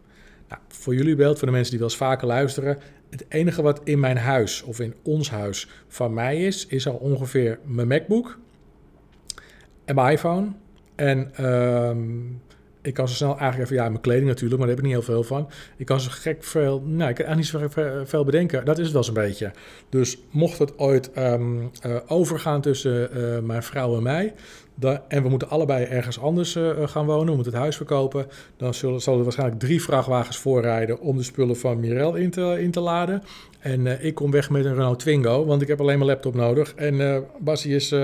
Nou, 0.48 0.60
voor 0.68 0.94
jullie 0.94 1.16
beeld, 1.16 1.38
voor 1.38 1.46
de 1.46 1.52
mensen 1.52 1.70
die 1.70 1.80
wel 1.80 1.88
eens 1.88 1.98
vaker 1.98 2.26
luisteren, 2.26 2.78
het 3.10 3.24
enige 3.28 3.62
wat 3.62 3.80
in 3.84 4.00
mijn 4.00 4.16
huis 4.16 4.62
of 4.62 4.80
in 4.80 4.94
ons 5.02 5.30
huis 5.30 5.68
van 5.88 6.14
mij 6.14 6.44
is, 6.44 6.66
is 6.66 6.86
al 6.86 6.94
ongeveer 6.94 7.58
mijn 7.64 7.88
MacBook 7.88 8.38
en 9.84 9.94
mijn 9.94 10.12
iPhone. 10.12 10.52
En 10.94 11.46
um, 11.46 12.42
ik 12.84 12.94
kan 12.94 13.08
zo 13.08 13.14
snel 13.14 13.38
eigenlijk 13.38 13.70
even, 13.70 13.82
ja, 13.82 13.88
mijn 13.88 14.00
kleding 14.00 14.26
natuurlijk, 14.26 14.58
maar 14.58 14.66
daar 14.66 14.76
heb 14.76 14.84
ik 14.84 14.92
niet 14.92 15.04
heel 15.04 15.14
veel 15.14 15.22
van. 15.22 15.48
Ik 15.76 15.86
kan 15.86 16.00
zo 16.00 16.08
gek 16.12 16.44
veel, 16.44 16.82
nou, 16.86 17.10
ik 17.10 17.16
kan 17.16 17.26
eigenlijk 17.26 17.36
niet 17.36 17.74
zo 17.74 18.04
veel 18.04 18.24
bedenken. 18.24 18.64
Dat 18.64 18.78
is 18.78 18.84
het 18.84 18.92
wel 18.92 19.04
zo'n 19.04 19.14
beetje. 19.14 19.52
Dus 19.88 20.18
mocht 20.30 20.58
het 20.58 20.78
ooit 20.78 21.10
um, 21.18 21.70
uh, 21.86 21.96
overgaan 22.06 22.60
tussen 22.60 23.10
uh, 23.16 23.38
mijn 23.38 23.62
vrouw 23.62 23.96
en 23.96 24.02
mij, 24.02 24.34
en 25.08 25.22
we 25.22 25.28
moeten 25.28 25.48
allebei 25.48 25.84
ergens 25.84 26.20
anders 26.20 26.56
uh, 26.56 26.88
gaan 26.88 27.06
wonen, 27.06 27.26
we 27.26 27.34
moeten 27.34 27.52
het 27.52 27.62
huis 27.62 27.76
verkopen, 27.76 28.26
dan 28.56 28.74
zullen, 28.74 29.00
zullen 29.00 29.18
er 29.18 29.24
waarschijnlijk 29.24 29.60
drie 29.60 29.82
vrachtwagens 29.82 30.38
voorrijden 30.38 31.00
om 31.00 31.16
de 31.16 31.22
spullen 31.22 31.56
van 31.56 31.80
Mirel 31.80 32.14
in 32.14 32.30
te, 32.30 32.56
in 32.60 32.70
te 32.70 32.80
laden. 32.80 33.22
En 33.58 34.04
ik 34.04 34.14
kom 34.14 34.30
weg 34.30 34.50
met 34.50 34.64
een 34.64 34.74
Renault 34.74 34.98
Twingo, 34.98 35.44
want 35.44 35.62
ik 35.62 35.68
heb 35.68 35.80
alleen 35.80 35.98
mijn 35.98 36.10
laptop 36.10 36.34
nodig 36.34 36.74
en 36.74 37.24
Bassie 37.38 37.74
is, 37.74 37.94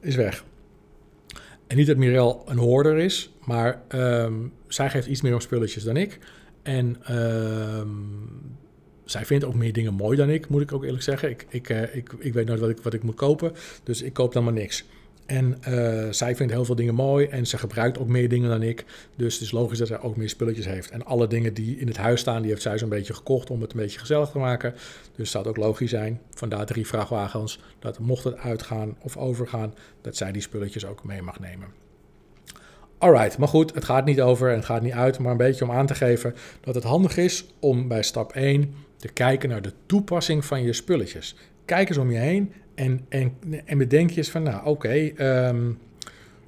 is 0.00 0.16
weg. 0.16 0.44
En 1.66 1.76
niet 1.76 1.86
dat 1.86 1.96
Mirel 1.96 2.42
een 2.46 2.58
hoorder 2.58 2.98
is, 2.98 3.30
maar 3.44 3.82
um, 3.94 4.52
zij 4.68 4.90
geeft 4.90 5.06
iets 5.06 5.20
meer 5.20 5.34
om 5.34 5.40
spulletjes 5.40 5.84
dan 5.84 5.96
ik. 5.96 6.18
En 6.62 7.16
um, 7.16 8.18
zij 9.04 9.24
vindt 9.24 9.44
ook 9.44 9.54
meer 9.54 9.72
dingen 9.72 9.94
mooi 9.94 10.16
dan 10.16 10.30
ik, 10.30 10.48
moet 10.48 10.62
ik 10.62 10.72
ook 10.72 10.84
eerlijk 10.84 11.02
zeggen. 11.02 11.30
Ik, 11.30 11.46
ik, 11.48 11.68
uh, 11.68 11.96
ik, 11.96 12.12
ik 12.18 12.32
weet 12.32 12.46
nooit 12.46 12.60
wat 12.60 12.68
ik, 12.68 12.78
wat 12.82 12.94
ik 12.94 13.02
moet 13.02 13.14
kopen, 13.14 13.52
dus 13.82 14.02
ik 14.02 14.12
koop 14.12 14.32
dan 14.32 14.44
maar 14.44 14.52
niks. 14.52 14.84
En 15.26 15.58
uh, 15.68 16.06
zij 16.10 16.36
vindt 16.36 16.52
heel 16.52 16.64
veel 16.64 16.74
dingen 16.74 16.94
mooi 16.94 17.26
en 17.26 17.46
ze 17.46 17.58
gebruikt 17.58 17.98
ook 17.98 18.08
meer 18.08 18.28
dingen 18.28 18.48
dan 18.48 18.62
ik. 18.62 18.84
Dus 19.16 19.34
het 19.34 19.42
is 19.42 19.50
logisch 19.50 19.78
dat 19.78 19.88
zij 19.88 20.00
ook 20.00 20.16
meer 20.16 20.28
spulletjes 20.28 20.66
heeft. 20.66 20.90
En 20.90 21.04
alle 21.04 21.26
dingen 21.26 21.54
die 21.54 21.78
in 21.78 21.86
het 21.86 21.96
huis 21.96 22.20
staan, 22.20 22.40
die 22.42 22.50
heeft 22.50 22.62
zij 22.62 22.78
zo'n 22.78 22.88
beetje 22.88 23.14
gekocht 23.14 23.50
om 23.50 23.60
het 23.60 23.72
een 23.72 23.78
beetje 23.78 23.98
gezellig 23.98 24.30
te 24.30 24.38
maken. 24.38 24.74
Dus 25.16 25.30
zou 25.30 25.46
het 25.46 25.56
ook 25.56 25.64
logisch 25.64 25.90
zijn, 25.90 26.20
vandaar 26.30 26.66
drie 26.66 26.86
vrachtwagens, 26.86 27.60
dat 27.78 27.98
mocht 27.98 28.24
het 28.24 28.36
uitgaan 28.36 28.96
of 29.00 29.16
overgaan, 29.16 29.74
dat 30.00 30.16
zij 30.16 30.32
die 30.32 30.42
spulletjes 30.42 30.86
ook 30.86 31.04
mee 31.04 31.22
mag 31.22 31.40
nemen. 31.40 31.68
Alright, 32.98 33.38
maar 33.38 33.48
goed, 33.48 33.74
het 33.74 33.84
gaat 33.84 34.04
niet 34.04 34.20
over 34.20 34.52
en 34.52 34.64
gaat 34.64 34.82
niet 34.82 34.92
uit, 34.92 35.18
maar 35.18 35.30
een 35.30 35.36
beetje 35.36 35.64
om 35.64 35.70
aan 35.70 35.86
te 35.86 35.94
geven 35.94 36.34
dat 36.60 36.74
het 36.74 36.84
handig 36.84 37.16
is 37.16 37.46
om 37.60 37.88
bij 37.88 38.02
stap 38.02 38.32
1 38.32 38.74
te 38.96 39.08
kijken 39.08 39.48
naar 39.48 39.62
de 39.62 39.72
toepassing 39.86 40.44
van 40.44 40.62
je 40.62 40.72
spulletjes. 40.72 41.36
Kijk 41.64 41.88
eens 41.88 41.98
om 41.98 42.10
je 42.10 42.18
heen 42.18 42.52
en, 42.76 43.06
en, 43.08 43.32
en 43.64 43.78
bedenk 43.78 44.10
je 44.10 44.16
eens 44.16 44.30
van, 44.30 44.42
nou 44.42 44.66
oké, 44.66 44.88
ehm, 44.88 45.70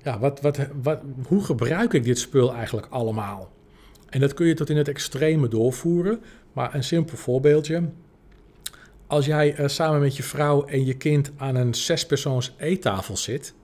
ja, 0.02 0.18
wat, 0.18 0.40
wat, 0.40 0.58
wat, 0.82 1.00
hoe 1.26 1.44
gebruik 1.44 1.92
ik 1.92 2.04
dit 2.04 2.18
spul 2.18 2.54
eigenlijk 2.54 2.86
allemaal? 2.90 3.50
En 4.08 4.20
dat 4.20 4.34
kun 4.34 4.46
je 4.46 4.54
tot 4.54 4.70
in 4.70 4.76
het 4.76 4.88
extreme 4.88 5.48
doorvoeren, 5.48 6.20
maar 6.52 6.74
een 6.74 6.84
simpel 6.84 7.16
voorbeeldje. 7.16 7.82
Als 9.06 9.26
jij 9.26 9.58
uh, 9.58 9.68
samen 9.68 10.00
met 10.00 10.16
je 10.16 10.22
vrouw 10.22 10.64
en 10.64 10.84
je 10.84 10.96
kind 10.96 11.30
aan 11.36 11.54
een 11.54 11.74
zespersoons 11.74 12.54
eettafel 12.58 13.16
zit 13.16 13.54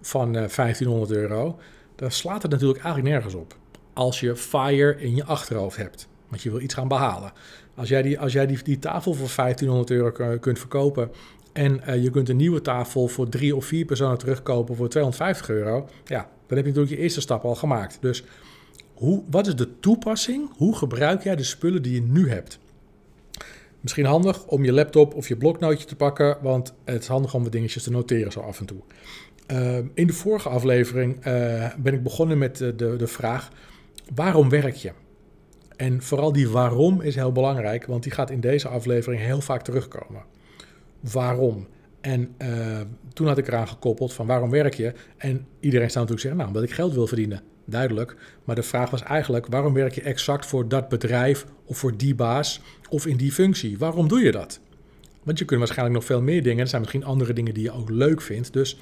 van 0.00 0.36
uh, 0.36 0.44
eh, 0.44 0.50
1500 0.50 1.10
euro, 1.10 1.58
dan 1.96 2.10
slaat 2.10 2.42
het 2.42 2.50
natuurlijk 2.50 2.84
eigenlijk 2.84 3.14
nergens 3.14 3.34
op. 3.34 3.56
Als 3.92 4.20
je 4.20 4.36
fire 4.36 5.00
in 5.00 5.14
je 5.14 5.24
achterhoofd 5.24 5.76
hebt, 5.76 6.08
want 6.28 6.42
je 6.42 6.50
wil 6.50 6.60
iets 6.60 6.74
gaan 6.74 6.88
behalen. 6.88 7.32
Als 7.74 7.88
jij 7.88 8.02
die, 8.02 8.20
als 8.20 8.32
jij 8.32 8.46
die, 8.46 8.62
die 8.62 8.78
tafel 8.78 9.14
voor 9.14 9.30
1500 9.36 9.90
euro 9.90 10.38
kunt 10.38 10.58
verkopen 10.58 11.10
en 11.58 11.80
uh, 11.88 12.02
je 12.02 12.10
kunt 12.10 12.28
een 12.28 12.36
nieuwe 12.36 12.60
tafel 12.60 13.08
voor 13.08 13.28
drie 13.28 13.56
of 13.56 13.64
vier 13.64 13.84
personen 13.84 14.18
terugkopen 14.18 14.76
voor 14.76 14.88
250 14.88 15.48
euro, 15.48 15.88
ja, 16.04 16.28
dan 16.46 16.56
heb 16.56 16.66
je 16.66 16.72
natuurlijk 16.72 16.90
je 16.90 16.96
eerste 16.98 17.20
stap 17.20 17.44
al 17.44 17.54
gemaakt. 17.54 17.98
Dus 18.00 18.24
hoe, 18.94 19.22
wat 19.30 19.46
is 19.46 19.56
de 19.56 19.80
toepassing? 19.80 20.50
Hoe 20.56 20.76
gebruik 20.76 21.22
jij 21.22 21.36
de 21.36 21.42
spullen 21.42 21.82
die 21.82 21.94
je 21.94 22.02
nu 22.02 22.30
hebt? 22.30 22.58
Misschien 23.80 24.04
handig 24.04 24.46
om 24.46 24.64
je 24.64 24.72
laptop 24.72 25.14
of 25.14 25.28
je 25.28 25.36
bloknootje 25.36 25.86
te 25.86 25.96
pakken, 25.96 26.38
want 26.42 26.74
het 26.84 27.02
is 27.02 27.08
handig 27.08 27.34
om 27.34 27.42
wat 27.42 27.52
dingetjes 27.52 27.82
te 27.82 27.90
noteren 27.90 28.32
zo 28.32 28.40
af 28.40 28.60
en 28.60 28.66
toe. 28.66 28.80
Uh, 29.52 29.76
in 29.94 30.06
de 30.06 30.12
vorige 30.12 30.48
aflevering 30.48 31.26
uh, 31.26 31.74
ben 31.78 31.94
ik 31.94 32.02
begonnen 32.02 32.38
met 32.38 32.56
de, 32.56 32.74
de, 32.74 32.96
de 32.96 33.06
vraag: 33.06 33.50
waarom 34.14 34.48
werk 34.48 34.74
je? 34.74 34.92
En 35.76 36.02
vooral 36.02 36.32
die 36.32 36.48
waarom 36.48 37.00
is 37.00 37.14
heel 37.14 37.32
belangrijk, 37.32 37.86
want 37.86 38.02
die 38.02 38.12
gaat 38.12 38.30
in 38.30 38.40
deze 38.40 38.68
aflevering 38.68 39.22
heel 39.22 39.40
vaak 39.40 39.62
terugkomen. 39.62 40.22
Waarom? 41.00 41.66
En 42.00 42.34
uh, 42.42 42.80
toen 43.12 43.26
had 43.26 43.38
ik 43.38 43.48
eraan 43.48 43.68
gekoppeld 43.68 44.12
van 44.12 44.26
waarom 44.26 44.50
werk 44.50 44.74
je? 44.74 44.92
En 45.16 45.46
iedereen 45.60 45.90
zou 45.90 46.04
natuurlijk 46.04 46.20
zeggen, 46.20 46.36
nou, 46.36 46.48
omdat 46.48 46.62
ik 46.62 46.74
geld 46.74 46.94
wil 46.94 47.06
verdienen. 47.06 47.42
Duidelijk. 47.64 48.16
Maar 48.44 48.54
de 48.54 48.62
vraag 48.62 48.90
was 48.90 49.02
eigenlijk, 49.02 49.46
waarom 49.46 49.72
werk 49.72 49.94
je 49.94 50.02
exact 50.02 50.46
voor 50.46 50.68
dat 50.68 50.88
bedrijf 50.88 51.46
of 51.64 51.78
voor 51.78 51.96
die 51.96 52.14
baas 52.14 52.60
of 52.88 53.06
in 53.06 53.16
die 53.16 53.32
functie? 53.32 53.78
Waarom 53.78 54.08
doe 54.08 54.20
je 54.20 54.32
dat? 54.32 54.60
Want 55.22 55.38
je 55.38 55.44
kunt 55.44 55.58
waarschijnlijk 55.58 55.98
nog 55.98 56.06
veel 56.06 56.22
meer 56.22 56.42
dingen. 56.42 56.60
Er 56.60 56.68
zijn 56.68 56.80
misschien 56.80 57.04
andere 57.04 57.32
dingen 57.32 57.54
die 57.54 57.62
je 57.62 57.72
ook 57.72 57.90
leuk 57.90 58.20
vindt. 58.20 58.52
Dus 58.52 58.78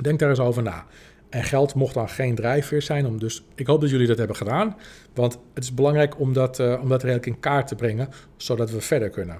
denk 0.00 0.18
daar 0.18 0.28
eens 0.28 0.38
over 0.38 0.62
na. 0.62 0.86
En 1.28 1.42
geld 1.44 1.74
mocht 1.74 1.94
dan 1.94 2.08
geen 2.08 2.34
drijfveer 2.34 2.82
zijn. 2.82 3.06
Om 3.06 3.18
dus, 3.18 3.44
ik 3.54 3.66
hoop 3.66 3.80
dat 3.80 3.90
jullie 3.90 4.06
dat 4.06 4.18
hebben 4.18 4.36
gedaan. 4.36 4.76
Want 5.14 5.38
het 5.54 5.64
is 5.64 5.74
belangrijk 5.74 6.20
om 6.20 6.32
dat, 6.32 6.58
uh, 6.58 6.78
om 6.82 6.88
dat 6.88 7.02
redelijk 7.02 7.26
in 7.26 7.40
kaart 7.40 7.66
te 7.66 7.74
brengen, 7.74 8.08
zodat 8.36 8.70
we 8.70 8.80
verder 8.80 9.08
kunnen. 9.08 9.38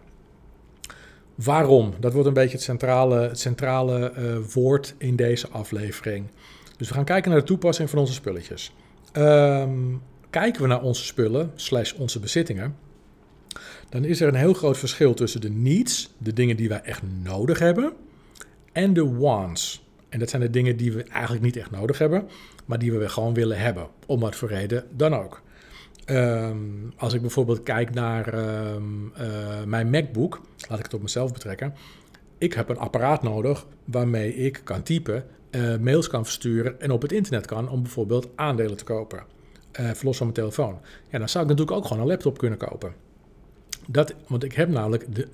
Waarom? 1.45 1.95
Dat 2.01 2.13
wordt 2.13 2.29
een 2.29 2.35
beetje 2.35 2.57
het 2.57 2.63
centrale, 2.63 3.21
het 3.21 3.39
centrale 3.39 4.13
uh, 4.19 4.37
woord 4.53 4.95
in 4.99 5.17
deze 5.17 5.49
aflevering. 5.49 6.27
Dus 6.77 6.89
we 6.89 6.95
gaan 6.95 7.05
kijken 7.05 7.31
naar 7.31 7.41
de 7.41 7.47
toepassing 7.47 7.91
van 7.91 7.99
onze 7.99 8.13
spulletjes. 8.13 8.75
Um, 9.13 10.03
kijken 10.31 10.63
we 10.63 10.69
naar 10.69 10.83
onze 10.83 11.05
spullen, 11.05 11.51
slash 11.55 11.93
onze 11.93 12.21
bezittingen, 12.21 12.77
dan 13.89 14.05
is 14.05 14.21
er 14.21 14.29
een 14.29 14.35
heel 14.35 14.55
groot 14.55 14.79
verschil 14.79 15.15
tussen 15.15 15.41
de 15.41 15.51
needs, 15.51 16.15
de 16.19 16.33
dingen 16.33 16.57
die 16.57 16.69
wij 16.69 16.81
echt 16.83 17.03
nodig 17.23 17.59
hebben, 17.59 17.93
en 18.73 18.93
de 18.93 19.15
wants. 19.15 19.85
En 20.09 20.19
dat 20.19 20.31
zijn 20.31 20.43
de 20.43 20.51
dingen 20.51 20.77
die 20.77 20.93
we 20.93 21.03
eigenlijk 21.03 21.45
niet 21.45 21.57
echt 21.57 21.71
nodig 21.71 21.99
hebben, 21.99 22.29
maar 22.65 22.79
die 22.79 22.93
we 22.93 23.09
gewoon 23.09 23.35
willen 23.35 23.59
hebben, 23.59 23.89
om 24.07 24.21
wat 24.21 24.37
voor 24.37 24.49
reden 24.49 24.85
dan 24.91 25.15
ook. 25.15 25.43
Um, 26.07 26.93
als 26.97 27.13
ik 27.13 27.21
bijvoorbeeld 27.21 27.63
kijk 27.63 27.95
naar 27.95 28.35
um, 28.75 29.13
uh, 29.21 29.65
mijn 29.65 29.91
MacBook, 29.91 30.41
laat 30.69 30.79
ik 30.79 30.85
het 30.85 30.95
op 30.95 31.03
mezelf 31.03 31.33
betrekken. 31.33 31.75
Ik 32.39 32.53
heb 32.53 32.69
een 32.69 32.79
apparaat 32.79 33.23
nodig 33.23 33.67
waarmee 33.85 34.35
ik 34.35 34.61
kan 34.65 34.83
typen, 34.83 35.25
uh, 35.51 35.77
mails 35.77 36.09
kan 36.09 36.25
versturen 36.25 36.81
en 36.81 36.91
op 36.91 37.03
het 37.03 37.13
internet 37.13 37.47
kan 37.47 37.69
om 37.69 37.83
bijvoorbeeld 37.83 38.29
aandelen 38.35 38.77
te 38.77 38.85
kopen. 38.85 39.23
Uh, 39.81 39.91
verlos 39.91 40.17
van 40.17 40.27
mijn 40.27 40.39
telefoon. 40.39 40.79
Ja, 41.09 41.19
dan 41.19 41.29
zou 41.29 41.45
ik 41.45 41.51
natuurlijk 41.51 41.77
ook 41.77 41.87
gewoon 41.87 42.03
een 42.03 42.09
laptop 42.09 42.39
kunnen 42.39 42.59
kopen. 42.59 42.95
Dat, 43.87 44.15
want 44.27 44.45
ik 44.45 44.53
heb 44.53 44.69
namelijk, 44.69 45.15
de, 45.15 45.29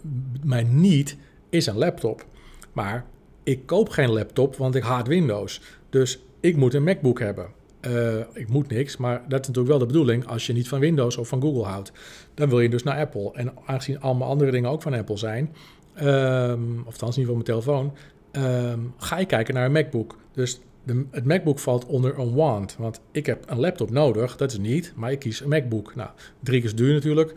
mijn 0.45 0.81
niet 0.81 1.17
is 1.49 1.67
een 1.67 1.79
laptop. 1.79 2.27
Maar 2.73 3.05
ik 3.43 3.67
koop 3.67 3.89
geen 3.89 4.11
laptop, 4.11 4.57
want 4.57 4.75
ik 4.75 4.83
haat 4.83 5.07
Windows. 5.07 5.61
Dus 5.91 6.23
ik 6.41 6.57
moet 6.57 6.75
een 6.75 6.83
MacBook 6.83 7.19
hebben. 7.19 7.47
Uh, 7.81 8.19
ik 8.33 8.49
moet 8.49 8.69
niks, 8.69 8.97
maar 8.97 9.23
dat 9.29 9.41
is 9.41 9.47
natuurlijk 9.47 9.69
wel 9.69 9.79
de 9.79 9.87
bedoeling 9.87 10.27
als 10.27 10.47
je 10.47 10.53
niet 10.53 10.69
van 10.69 10.81
Windows 10.81 11.17
of 11.17 11.29
van 11.29 11.41
Google 11.41 11.63
houdt. 11.63 11.93
Dan 12.35 12.49
wil 12.49 12.61
je 12.61 12.69
dus 12.69 12.83
naar 12.83 12.99
Apple. 12.99 13.31
En 13.33 13.53
aangezien 13.67 14.01
allemaal 14.01 14.29
andere 14.29 14.51
dingen 14.51 14.71
ook 14.71 14.83
van 14.83 14.95
Apple 14.95 15.17
zijn, 15.17 15.55
um, 16.03 16.83
of 16.87 17.03
niet 17.03 17.27
van 17.27 17.35
mijn 17.35 17.43
telefoon, 17.43 17.93
um, 18.33 18.95
ga 18.97 19.19
je 19.19 19.27
kijken 19.27 19.55
naar 19.55 19.65
een 19.65 19.73
MacBook. 19.73 20.17
Dus 20.33 20.61
de, 20.85 21.05
het 21.11 21.25
MacBook 21.25 21.59
valt 21.59 21.87
onder 21.87 22.19
een 22.19 22.35
want. 22.35 22.77
Want 22.79 23.01
ik 23.11 23.27
heb 23.27 23.45
een 23.47 23.61
laptop 23.61 23.91
nodig, 23.91 24.37
dat 24.37 24.53
is 24.53 24.59
niet, 24.59 24.93
maar 24.97 25.13
ik 25.13 25.19
kies 25.19 25.41
een 25.41 25.49
MacBook. 25.49 25.95
Nou, 25.95 26.11
drie 26.41 26.61
keer 26.61 26.77
duur 26.77 26.93
natuurlijk. 26.93 27.35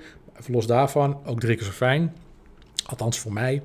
Los 0.47 0.67
daarvan, 0.67 1.17
ook 1.25 1.39
drie 1.39 1.55
keer 1.55 1.65
zo 1.65 1.71
fijn. 1.71 2.13
Althans 2.85 3.19
voor 3.19 3.33
mij. 3.33 3.61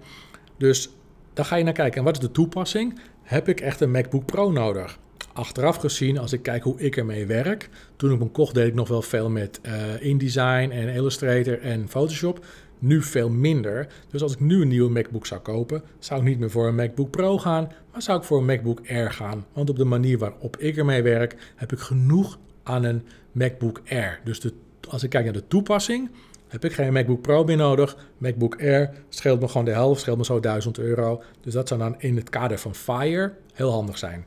Dus 0.57 0.91
daar 1.33 1.45
ga 1.45 1.57
je 1.57 1.65
naar 1.65 1.73
kijken. 1.73 1.99
En 1.99 2.05
wat 2.05 2.15
is 2.15 2.21
de 2.21 2.31
toepassing? 2.31 3.01
Heb 3.23 3.49
ik 3.49 3.61
echt 3.61 3.81
een 3.81 3.91
MacBook 3.91 4.25
Pro 4.25 4.51
nodig? 4.51 4.99
Achteraf 5.37 5.77
gezien, 5.77 6.19
als 6.19 6.33
ik 6.33 6.43
kijk 6.43 6.63
hoe 6.63 6.81
ik 6.81 6.97
ermee 6.97 7.27
werk, 7.27 7.69
toen 7.97 8.13
ik 8.13 8.19
hem 8.19 8.33
kocht 8.33 8.55
deed 8.55 8.67
ik 8.67 8.75
nog 8.75 8.89
wel 8.89 9.03
veel 9.03 9.31
met 9.31 9.61
uh, 9.67 9.73
InDesign 10.03 10.71
en 10.71 10.89
Illustrator 10.89 11.61
en 11.61 11.89
Photoshop. 11.89 12.45
Nu 12.79 13.03
veel 13.03 13.31
minder. 13.31 13.87
Dus 14.11 14.23
als 14.23 14.33
ik 14.33 14.41
nu 14.41 14.63
een 14.63 14.69
nieuwe 14.69 14.91
MacBook 14.91 15.27
zou 15.27 15.41
kopen, 15.41 15.83
zou 15.99 16.21
ik 16.21 16.27
niet 16.27 16.39
meer 16.39 16.51
voor 16.51 16.67
een 16.67 16.75
MacBook 16.75 17.11
Pro 17.11 17.39
gaan, 17.39 17.73
maar 17.93 18.03
zou 18.03 18.19
ik 18.19 18.25
voor 18.25 18.39
een 18.39 18.45
MacBook 18.45 18.81
Air 18.89 19.13
gaan. 19.13 19.45
Want 19.53 19.71
op 19.71 19.77
de 19.77 19.85
manier 19.85 20.19
waarop 20.19 20.57
ik 20.57 20.77
ermee 20.77 21.03
werk, 21.03 21.53
heb 21.57 21.73
ik 21.73 21.79
genoeg 21.79 22.39
aan 22.63 22.85
een 22.85 23.03
MacBook 23.33 23.81
Air. 23.89 24.21
Dus 24.25 24.41
de, 24.41 24.53
als 24.89 25.03
ik 25.03 25.11
kijk 25.11 25.25
naar 25.25 25.33
de 25.33 25.49
toepassing, 25.49 26.11
heb 26.49 26.65
ik 26.65 26.73
geen 26.73 26.93
MacBook 26.93 27.21
Pro 27.21 27.45
meer 27.45 27.57
nodig. 27.57 27.97
MacBook 28.19 28.61
Air 28.61 28.91
scheelt 29.09 29.41
me 29.41 29.49
gewoon 29.49 29.65
de 29.65 29.73
helft, 29.73 30.01
scheelt 30.01 30.19
me 30.19 30.25
zo 30.25 30.41
1000 30.41 30.79
euro. 30.79 31.23
Dus 31.41 31.53
dat 31.53 31.69
zou 31.69 31.81
dan 31.81 31.95
in 31.99 32.17
het 32.17 32.31
kader 32.31 32.59
van 32.59 32.75
Fire 32.75 33.33
heel 33.53 33.71
handig 33.71 33.99
zijn. 33.99 34.27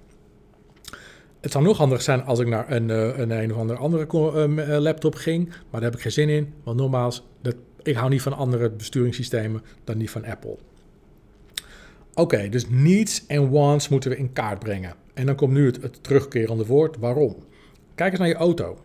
Het 1.40 1.52
zou 1.52 1.64
nog 1.64 1.78
handig 1.78 2.02
zijn 2.02 2.24
als 2.24 2.40
ik 2.40 2.48
naar 2.48 2.72
een, 2.72 2.90
uh, 2.90 3.18
een, 3.18 3.32
een 3.32 3.52
of 3.54 3.58
andere, 3.58 3.80
andere 3.80 4.80
laptop 4.80 5.16
ging, 5.16 5.48
maar 5.48 5.82
daar 5.82 5.90
heb 5.90 5.94
ik 5.94 6.02
geen 6.02 6.12
zin 6.12 6.30
in, 6.30 6.54
want 6.64 6.78
nogmaals, 6.78 7.28
dat, 7.42 7.56
ik 7.84 7.96
hou 7.96 8.10
niet 8.10 8.22
van 8.22 8.34
andere 8.34 8.70
besturingssystemen 8.70 9.62
dan 9.84 9.98
die 9.98 10.10
van 10.10 10.26
Apple. 10.26 10.58
Oké, 12.14 12.50
dus 12.50 12.66
needs 12.70 13.26
en 13.26 13.50
wants 13.50 13.90
moeten 13.90 14.10
we 14.10 14.18
in 14.18 14.34
kaart 14.34 14.60
brengen. 14.60 14.96
En 15.14 15.26
dan 15.26 15.36
komt 15.36 15.54
nu 15.54 15.66
het, 15.66 16.04
terugkerende 16.04 16.66
woord, 16.66 16.98
waarom? 16.98 17.36
Kijk 17.96 18.12
eens 18.12 18.20
naar 18.20 18.28
je 18.28 18.36
auto. 18.36 18.78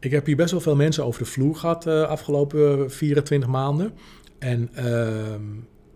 Ik 0.00 0.10
heb 0.10 0.26
hier 0.26 0.36
best 0.36 0.50
wel 0.50 0.60
veel 0.60 0.76
mensen 0.76 1.04
over 1.04 1.22
de 1.22 1.30
vloer 1.30 1.56
gehad 1.56 1.82
de 1.82 2.06
afgelopen 2.06 2.90
24 2.90 3.48
maanden. 3.48 3.92
En 4.38 4.70
uh, 4.78 5.34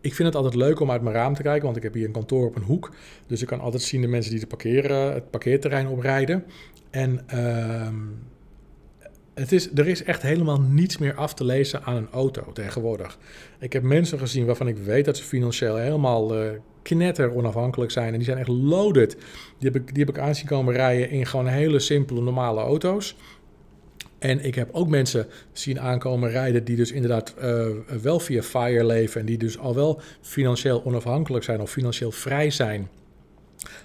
ik 0.04 0.14
vind 0.14 0.28
het 0.28 0.36
altijd 0.36 0.54
leuk 0.54 0.80
om 0.80 0.90
uit 0.90 1.02
mijn 1.02 1.14
raam 1.14 1.34
te 1.34 1.42
kijken, 1.42 1.64
want 1.64 1.76
ik 1.76 1.82
heb 1.82 1.94
hier 1.94 2.06
een 2.06 2.12
kantoor 2.12 2.46
op 2.46 2.56
een 2.56 2.62
hoek. 2.62 2.94
Dus 3.26 3.40
ik 3.40 3.46
kan 3.46 3.60
altijd 3.60 3.82
zien 3.82 4.00
de 4.00 4.06
mensen 4.06 4.30
die 4.30 4.40
de 4.40 4.46
parkeren, 4.46 5.12
het 5.12 5.30
parkeerterrein 5.30 5.88
oprijden. 5.88 6.44
En 6.90 7.20
uh, 7.34 7.88
het 9.34 9.52
is, 9.52 9.70
er 9.74 9.88
is 9.88 10.02
echt 10.02 10.22
helemaal 10.22 10.60
niets 10.60 10.98
meer 10.98 11.14
af 11.14 11.34
te 11.34 11.44
lezen 11.44 11.82
aan 11.82 11.96
een 11.96 12.08
auto 12.10 12.52
tegenwoordig. 12.52 13.18
Ik 13.58 13.72
heb 13.72 13.82
mensen 13.82 14.18
gezien 14.18 14.46
waarvan 14.46 14.68
ik 14.68 14.76
weet 14.76 15.04
dat 15.04 15.16
ze 15.16 15.24
financieel 15.24 15.76
helemaal 15.76 16.42
uh, 16.42 16.50
knetter 16.82 17.34
onafhankelijk 17.34 17.90
zijn. 17.90 18.12
En 18.12 18.18
die 18.18 18.24
zijn 18.24 18.38
echt 18.38 18.48
loaded. 18.48 19.16
Die 19.58 19.70
heb 19.70 19.76
ik, 19.76 19.94
die 19.94 20.04
heb 20.04 20.16
ik 20.16 20.22
aanzien 20.22 20.46
komen 20.46 20.74
rijden 20.74 21.10
in 21.10 21.26
gewoon 21.26 21.46
hele 21.46 21.78
simpele 21.78 22.20
normale 22.20 22.60
auto's. 22.60 23.16
En 24.24 24.44
ik 24.44 24.54
heb 24.54 24.68
ook 24.72 24.88
mensen 24.88 25.26
zien 25.52 25.80
aankomen 25.80 26.30
rijden 26.30 26.64
die 26.64 26.76
dus 26.76 26.92
inderdaad 26.92 27.34
uh, 27.42 27.66
wel 28.02 28.20
via 28.20 28.42
Fire 28.42 28.84
leven 28.84 29.20
en 29.20 29.26
die 29.26 29.38
dus 29.38 29.58
al 29.58 29.74
wel 29.74 30.00
financieel 30.20 30.84
onafhankelijk 30.84 31.44
zijn 31.44 31.60
of 31.60 31.70
financieel 31.70 32.10
vrij 32.10 32.50
zijn. 32.50 32.88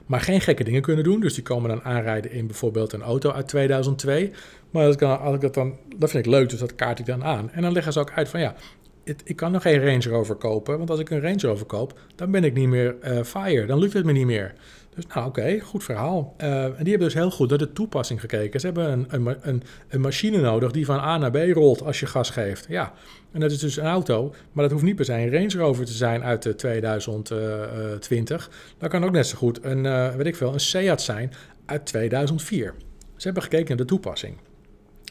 Maar 0.05 0.21
geen 0.21 0.41
gekke 0.41 0.63
dingen 0.63 0.81
kunnen 0.81 1.03
doen. 1.03 1.19
Dus 1.19 1.33
die 1.33 1.43
komen 1.43 1.69
dan 1.69 1.83
aanrijden 1.83 2.31
in 2.31 2.47
bijvoorbeeld 2.47 2.93
een 2.93 3.01
auto 3.01 3.31
uit 3.31 3.47
2002. 3.47 4.31
Maar 4.69 4.85
dat, 4.85 4.95
kan, 4.95 5.19
als 5.19 5.35
ik 5.35 5.41
dat, 5.41 5.53
dan, 5.53 5.77
dat 5.97 6.09
vind 6.09 6.25
ik 6.25 6.31
leuk, 6.31 6.49
dus 6.49 6.59
dat 6.59 6.75
kaart 6.75 6.99
ik 6.99 7.05
dan 7.05 7.23
aan. 7.23 7.51
En 7.51 7.61
dan 7.61 7.71
leggen 7.71 7.93
ze 7.93 7.99
ook 7.99 8.11
uit 8.11 8.29
van 8.29 8.39
ja, 8.39 8.55
ik 9.03 9.35
kan 9.35 9.51
nog 9.51 9.61
geen 9.61 9.85
Range 9.85 10.09
Rover 10.09 10.35
kopen. 10.35 10.77
Want 10.77 10.89
als 10.89 10.99
ik 10.99 11.09
een 11.09 11.21
Range 11.21 11.41
Rover 11.41 11.65
koop, 11.65 11.99
dan 12.15 12.31
ben 12.31 12.43
ik 12.43 12.53
niet 12.53 12.67
meer 12.67 12.95
uh, 13.03 13.23
Fire. 13.23 13.65
Dan 13.65 13.79
lukt 13.79 13.93
het 13.93 14.05
me 14.05 14.11
niet 14.11 14.25
meer. 14.25 14.53
Dus 14.99 15.13
nou 15.13 15.27
oké, 15.27 15.59
goed 15.59 15.83
verhaal. 15.83 16.35
Uh, 16.37 16.63
en 16.63 16.73
die 16.79 16.89
hebben 16.89 17.07
dus 17.07 17.13
heel 17.13 17.31
goed 17.31 17.49
naar 17.49 17.57
de 17.57 17.73
toepassing 17.73 18.19
gekeken. 18.19 18.59
Ze 18.59 18.65
hebben 18.65 18.91
een, 18.91 19.05
een, 19.09 19.37
een, 19.41 19.63
een, 19.87 20.01
machine 20.01 20.37
nodig 20.37 20.71
die 20.71 20.85
van 20.85 20.99
A 20.99 21.17
naar 21.17 21.31
B 21.31 21.37
rolt 21.53 21.83
als 21.83 21.99
je 21.99 22.05
gas 22.05 22.29
geeft. 22.29 22.65
Ja, 22.69 22.93
en 23.31 23.39
dat 23.39 23.51
is 23.51 23.59
dus 23.59 23.77
een 23.77 23.85
auto, 23.85 24.33
maar 24.51 24.63
dat 24.63 24.71
hoeft 24.71 24.83
niet 24.83 24.95
per 24.95 25.05
se 25.05 25.13
een 25.13 25.31
Range 25.31 25.57
Rover 25.57 25.85
te 25.85 25.91
zijn 25.91 26.23
uit 26.23 26.43
de 26.43 26.55
2020. 26.55 28.51
Dat 28.77 28.89
kan 28.89 29.03
ook 29.03 29.11
net 29.11 29.27
zo 29.27 29.37
goed 29.37 29.63
een, 29.63 29.85
uh, 29.85 30.15
weet 30.15 30.25
ik 30.25 30.35
veel, 30.35 30.53
een 30.53 30.59
Seat 30.59 31.01
zijn 31.01 31.33
uit 31.65 31.85
2004. 31.85 32.73
Ze 33.15 33.25
hebben 33.25 33.43
gekeken 33.43 33.67
naar 33.67 33.77
de 33.77 33.85
toepassing. 33.85 34.37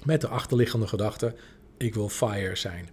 Met 0.04 0.20
de 0.20 0.28
achterliggende 0.28 0.86
gedachte, 0.86 1.34
ik 1.76 1.94
wil 1.94 2.08
Fire 2.08 2.56
zijn. 2.56 2.88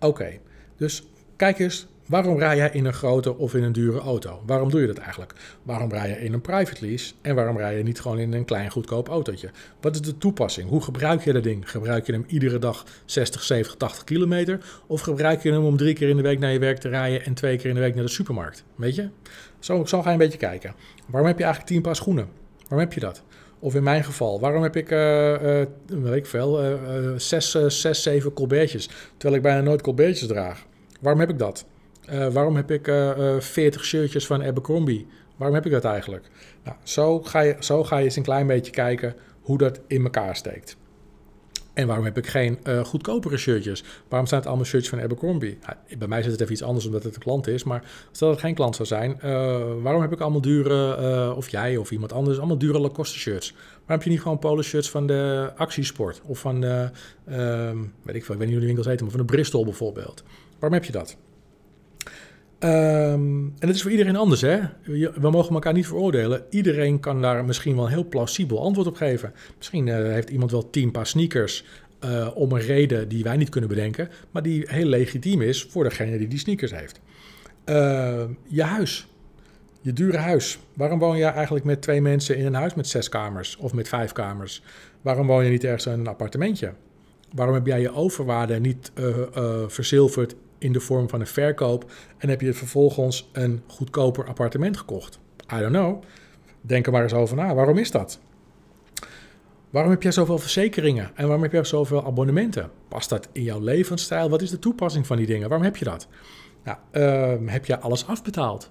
Oké, 0.00 0.38
dus 0.76 1.06
kijk 1.36 1.58
eens 1.58 1.86
Waarom 2.08 2.38
rij 2.38 2.56
jij 2.56 2.70
in 2.72 2.84
een 2.84 2.92
grote 2.92 3.36
of 3.36 3.54
in 3.54 3.62
een 3.62 3.72
dure 3.72 3.98
auto? 3.98 4.42
Waarom 4.46 4.70
doe 4.70 4.80
je 4.80 4.86
dat 4.86 4.98
eigenlijk? 4.98 5.34
Waarom 5.62 5.90
rij 5.90 6.08
je 6.08 6.20
in 6.20 6.32
een 6.32 6.40
private 6.40 6.86
lease 6.86 7.14
en 7.20 7.34
waarom 7.34 7.56
rij 7.56 7.76
je 7.76 7.82
niet 7.82 8.00
gewoon 8.00 8.18
in 8.18 8.32
een 8.32 8.44
klein 8.44 8.70
goedkoop 8.70 9.08
autootje? 9.08 9.50
Wat 9.80 9.94
is 9.94 10.00
de 10.00 10.18
toepassing? 10.18 10.68
Hoe 10.68 10.82
gebruik 10.82 11.24
je 11.24 11.32
dat 11.32 11.42
ding? 11.42 11.70
Gebruik 11.70 12.06
je 12.06 12.12
hem 12.12 12.24
iedere 12.26 12.58
dag 12.58 12.84
60, 13.04 13.42
70, 13.42 13.76
80 13.76 14.04
kilometer? 14.04 14.60
Of 14.86 15.00
gebruik 15.00 15.42
je 15.42 15.52
hem 15.52 15.64
om 15.64 15.76
drie 15.76 15.94
keer 15.94 16.08
in 16.08 16.16
de 16.16 16.22
week 16.22 16.38
naar 16.38 16.52
je 16.52 16.58
werk 16.58 16.78
te 16.78 16.88
rijden 16.88 17.24
en 17.24 17.34
twee 17.34 17.56
keer 17.56 17.68
in 17.68 17.74
de 17.74 17.80
week 17.80 17.94
naar 17.94 18.04
de 18.04 18.10
supermarkt? 18.10 18.64
Weet 18.74 18.94
je? 18.94 19.08
Zo, 19.58 19.84
zo 19.84 20.02
ga 20.02 20.06
je 20.06 20.12
een 20.12 20.18
beetje 20.18 20.38
kijken. 20.38 20.74
Waarom 21.06 21.28
heb 21.28 21.38
je 21.38 21.44
eigenlijk 21.44 21.72
10 21.72 21.82
paar 21.82 21.96
schoenen? 21.96 22.28
Waarom 22.58 22.78
heb 22.78 22.92
je 22.92 23.00
dat? 23.00 23.22
Of 23.58 23.74
in 23.74 23.82
mijn 23.82 24.04
geval, 24.04 24.40
waarom 24.40 24.62
heb 24.62 24.76
ik, 24.76 24.90
uh, 24.90 25.36
weet 25.86 26.14
ik 26.14 26.26
veel, 26.26 26.64
uh, 26.64 26.78
zes, 27.16 27.50
zes, 27.66 28.02
zeven 28.02 28.32
colbertjes, 28.32 28.88
terwijl 29.16 29.34
ik 29.34 29.42
bijna 29.42 29.60
nooit 29.60 29.82
colbertjes 29.82 30.28
draag? 30.28 30.66
Waarom 31.00 31.20
heb 31.20 31.30
ik 31.30 31.38
dat? 31.38 31.64
Uh, 32.12 32.28
waarom 32.28 32.56
heb 32.56 32.70
ik 32.70 32.88
uh, 32.88 33.18
uh, 33.18 33.40
40 33.40 33.84
shirtjes 33.84 34.26
van 34.26 34.44
Abercrombie? 34.44 35.06
Waarom 35.36 35.56
heb 35.56 35.66
ik 35.66 35.72
dat 35.72 35.84
eigenlijk? 35.84 36.30
Nou, 36.64 36.76
zo, 36.82 37.22
ga 37.22 37.40
je, 37.40 37.56
zo 37.58 37.84
ga 37.84 37.98
je 37.98 38.04
eens 38.04 38.16
een 38.16 38.22
klein 38.22 38.46
beetje 38.46 38.72
kijken 38.72 39.14
hoe 39.40 39.58
dat 39.58 39.80
in 39.86 40.02
elkaar 40.02 40.36
steekt. 40.36 40.76
En 41.72 41.86
waarom 41.86 42.04
heb 42.04 42.18
ik 42.18 42.26
geen 42.26 42.58
goedkopere 42.84 43.36
shirtjes? 43.36 43.84
Waarom 44.08 44.28
zijn 44.28 44.40
het 44.40 44.48
allemaal 44.48 44.66
shirtjes 44.66 44.90
van 44.90 45.00
Abercrombie? 45.00 45.58
Bij 45.98 46.08
mij 46.08 46.22
zit 46.22 46.32
het 46.32 46.40
even 46.40 46.52
iets 46.52 46.62
anders 46.62 46.86
omdat 46.86 47.02
het 47.02 47.14
een 47.14 47.20
klant 47.20 47.46
is. 47.46 47.64
Maar 47.64 47.82
stel 48.12 48.26
dat 48.28 48.36
het 48.36 48.46
geen 48.46 48.54
klant 48.54 48.76
zou 48.76 48.88
zijn, 48.88 49.18
waarom 49.82 50.02
heb 50.02 50.12
ik 50.12 50.20
allemaal 50.20 50.40
dure, 50.40 51.34
of 51.34 51.48
jij 51.48 51.76
of 51.76 51.90
iemand 51.90 52.12
anders, 52.12 52.38
allemaal 52.38 52.58
dure 52.58 52.78
Lacoste 52.78 53.18
shirts? 53.18 53.52
Waarom 53.52 53.84
heb 53.86 54.02
je 54.02 54.10
niet 54.10 54.20
gewoon 54.20 54.38
polo 54.38 54.62
shirts 54.62 54.90
van 54.90 55.06
de 55.06 55.52
actiesport? 55.56 56.20
Of 56.24 56.38
van 56.38 56.60
de, 56.60 56.90
weet 58.02 58.14
ik 58.14 58.24
veel, 58.24 58.34
ik 58.34 58.40
weet 58.40 58.48
niet 58.48 58.50
hoe 58.50 58.58
die 58.58 58.66
winkels 58.66 58.86
heten, 58.86 59.02
maar 59.04 59.14
van 59.14 59.26
de 59.26 59.32
Bristol 59.32 59.64
bijvoorbeeld. 59.64 60.24
Waarom 60.58 60.78
heb 60.78 60.84
je 60.84 60.92
dat? 60.92 61.16
Um, 62.60 63.44
en 63.58 63.66
het 63.66 63.74
is 63.74 63.82
voor 63.82 63.90
iedereen 63.90 64.16
anders, 64.16 64.40
hè? 64.40 64.58
We 65.14 65.30
mogen 65.30 65.54
elkaar 65.54 65.72
niet 65.72 65.86
veroordelen. 65.86 66.44
Iedereen 66.50 67.00
kan 67.00 67.22
daar 67.22 67.44
misschien 67.44 67.74
wel 67.74 67.84
een 67.84 67.90
heel 67.90 68.08
plausibel 68.08 68.62
antwoord 68.62 68.88
op 68.88 68.96
geven. 68.96 69.32
Misschien 69.56 69.86
uh, 69.86 69.94
heeft 69.94 70.30
iemand 70.30 70.50
wel 70.50 70.70
tien 70.70 70.90
paar 70.90 71.06
sneakers 71.06 71.64
uh, 72.04 72.28
om 72.34 72.52
een 72.52 72.60
reden 72.60 73.08
die 73.08 73.22
wij 73.22 73.36
niet 73.36 73.48
kunnen 73.48 73.70
bedenken, 73.70 74.08
maar 74.30 74.42
die 74.42 74.64
heel 74.66 74.86
legitiem 74.86 75.42
is 75.42 75.62
voor 75.62 75.84
degene 75.84 76.18
die 76.18 76.28
die 76.28 76.38
sneakers 76.38 76.70
heeft. 76.74 77.00
Uh, 77.64 78.22
je 78.46 78.62
huis, 78.62 79.08
je 79.80 79.92
dure 79.92 80.16
huis. 80.16 80.58
Waarom 80.74 80.98
woon 80.98 81.18
je 81.18 81.24
eigenlijk 81.24 81.64
met 81.64 81.82
twee 81.82 82.00
mensen 82.00 82.36
in 82.36 82.46
een 82.46 82.54
huis 82.54 82.74
met 82.74 82.88
zes 82.88 83.08
kamers 83.08 83.56
of 83.56 83.72
met 83.72 83.88
vijf 83.88 84.12
kamers? 84.12 84.62
Waarom 85.02 85.26
woon 85.26 85.44
je 85.44 85.50
niet 85.50 85.64
ergens 85.64 85.86
in 85.86 85.92
een 85.92 86.06
appartementje? 86.06 86.72
Waarom 87.34 87.54
heb 87.54 87.66
jij 87.66 87.80
je 87.80 87.92
overwaarde 87.92 88.60
niet 88.60 88.92
verzilverd 89.66 90.34
in 90.58 90.72
de 90.72 90.80
vorm 90.80 91.08
van 91.08 91.20
een 91.20 91.26
verkoop 91.26 91.90
en 92.18 92.28
heb 92.28 92.40
je 92.40 92.52
vervolgens 92.52 93.28
een 93.32 93.62
goedkoper 93.66 94.26
appartement 94.26 94.76
gekocht? 94.76 95.18
I 95.52 95.58
don't 95.58 95.72
know. 95.72 96.02
Denk 96.60 96.86
er 96.86 96.92
maar 96.92 97.02
eens 97.02 97.12
over 97.12 97.36
na. 97.36 97.54
Waarom 97.54 97.78
is 97.78 97.90
dat? 97.90 98.20
Waarom 99.70 99.90
heb 99.90 100.02
jij 100.02 100.12
zoveel 100.12 100.38
verzekeringen 100.38 101.10
en 101.14 101.24
waarom 101.24 101.42
heb 101.42 101.52
je 101.52 101.64
zoveel 101.64 102.04
abonnementen? 102.04 102.70
Past 102.88 103.08
dat 103.08 103.28
in 103.32 103.42
jouw 103.42 103.60
levensstijl? 103.60 104.28
Wat 104.28 104.42
is 104.42 104.50
de 104.50 104.58
toepassing 104.58 105.06
van 105.06 105.16
die 105.16 105.26
dingen? 105.26 105.48
Waarom 105.48 105.66
heb 105.66 105.76
je 105.76 105.84
dat? 105.84 106.08
Nou, 106.64 106.78
uh, 107.42 107.50
heb 107.50 107.66
jij 107.66 107.78
alles 107.78 108.06
afbetaald? 108.06 108.70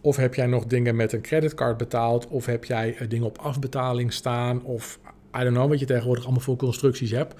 Of 0.00 0.16
heb 0.16 0.34
jij 0.34 0.46
nog 0.46 0.64
dingen 0.64 0.96
met 0.96 1.12
een 1.12 1.20
creditcard 1.20 1.76
betaald? 1.76 2.26
Of 2.28 2.46
heb 2.46 2.64
jij 2.64 2.96
uh, 3.00 3.08
dingen 3.08 3.26
op 3.26 3.38
afbetaling 3.38 4.12
staan? 4.12 4.62
Of 4.62 4.98
I 5.38 5.42
don't 5.42 5.54
know 5.54 5.68
wat 5.68 5.78
je 5.78 5.86
tegenwoordig 5.86 6.24
allemaal 6.24 6.42
voor 6.42 6.56
constructies 6.56 7.10
hebt. 7.10 7.34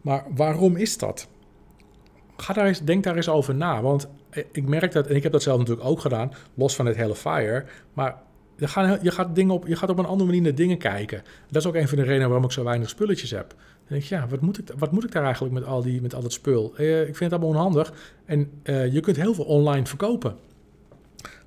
Maar 0.00 0.24
waarom 0.34 0.76
is 0.76 0.98
dat? 0.98 1.28
Ga 2.42 2.52
daar 2.52 2.66
eens, 2.66 2.80
denk 2.80 3.04
daar 3.04 3.16
eens 3.16 3.28
over 3.28 3.54
na. 3.54 3.82
Want 3.82 4.08
ik 4.52 4.66
merk 4.66 4.92
dat, 4.92 5.06
en 5.06 5.16
ik 5.16 5.22
heb 5.22 5.32
dat 5.32 5.42
zelf 5.42 5.58
natuurlijk 5.58 5.88
ook 5.88 6.00
gedaan, 6.00 6.32
los 6.54 6.74
van 6.74 6.86
het 6.86 6.96
hele 6.96 7.14
fire. 7.14 7.64
Maar 7.92 8.16
je 8.56 8.68
gaat, 8.68 9.02
je 9.02 9.10
gaat, 9.10 9.34
dingen 9.34 9.54
op, 9.54 9.66
je 9.66 9.76
gaat 9.76 9.90
op 9.90 9.98
een 9.98 10.04
andere 10.04 10.24
manier 10.24 10.42
naar 10.42 10.54
dingen 10.54 10.78
kijken. 10.78 11.22
Dat 11.50 11.62
is 11.62 11.68
ook 11.68 11.74
een 11.74 11.88
van 11.88 11.98
de 11.98 12.04
redenen 12.04 12.28
waarom 12.28 12.44
ik 12.44 12.52
zo 12.52 12.64
weinig 12.64 12.88
spulletjes 12.88 13.30
heb. 13.30 13.48
Dan 13.48 14.00
denk 14.00 14.02
ik, 14.02 14.08
ja, 14.08 14.26
wat 14.28 14.40
moet 14.40 14.58
ik, 14.58 14.68
wat 14.78 14.92
moet 14.92 15.04
ik 15.04 15.12
daar 15.12 15.24
eigenlijk 15.24 15.54
met 15.54 15.64
al, 15.64 15.82
die, 15.82 16.02
met 16.02 16.14
al 16.14 16.22
dat 16.22 16.32
spul? 16.32 16.74
Uh, 16.78 17.00
ik 17.00 17.16
vind 17.16 17.18
het 17.18 17.32
allemaal 17.32 17.48
onhandig. 17.48 17.92
En 18.24 18.50
uh, 18.64 18.92
je 18.92 19.00
kunt 19.00 19.16
heel 19.16 19.34
veel 19.34 19.44
online 19.44 19.86
verkopen. 19.86 20.34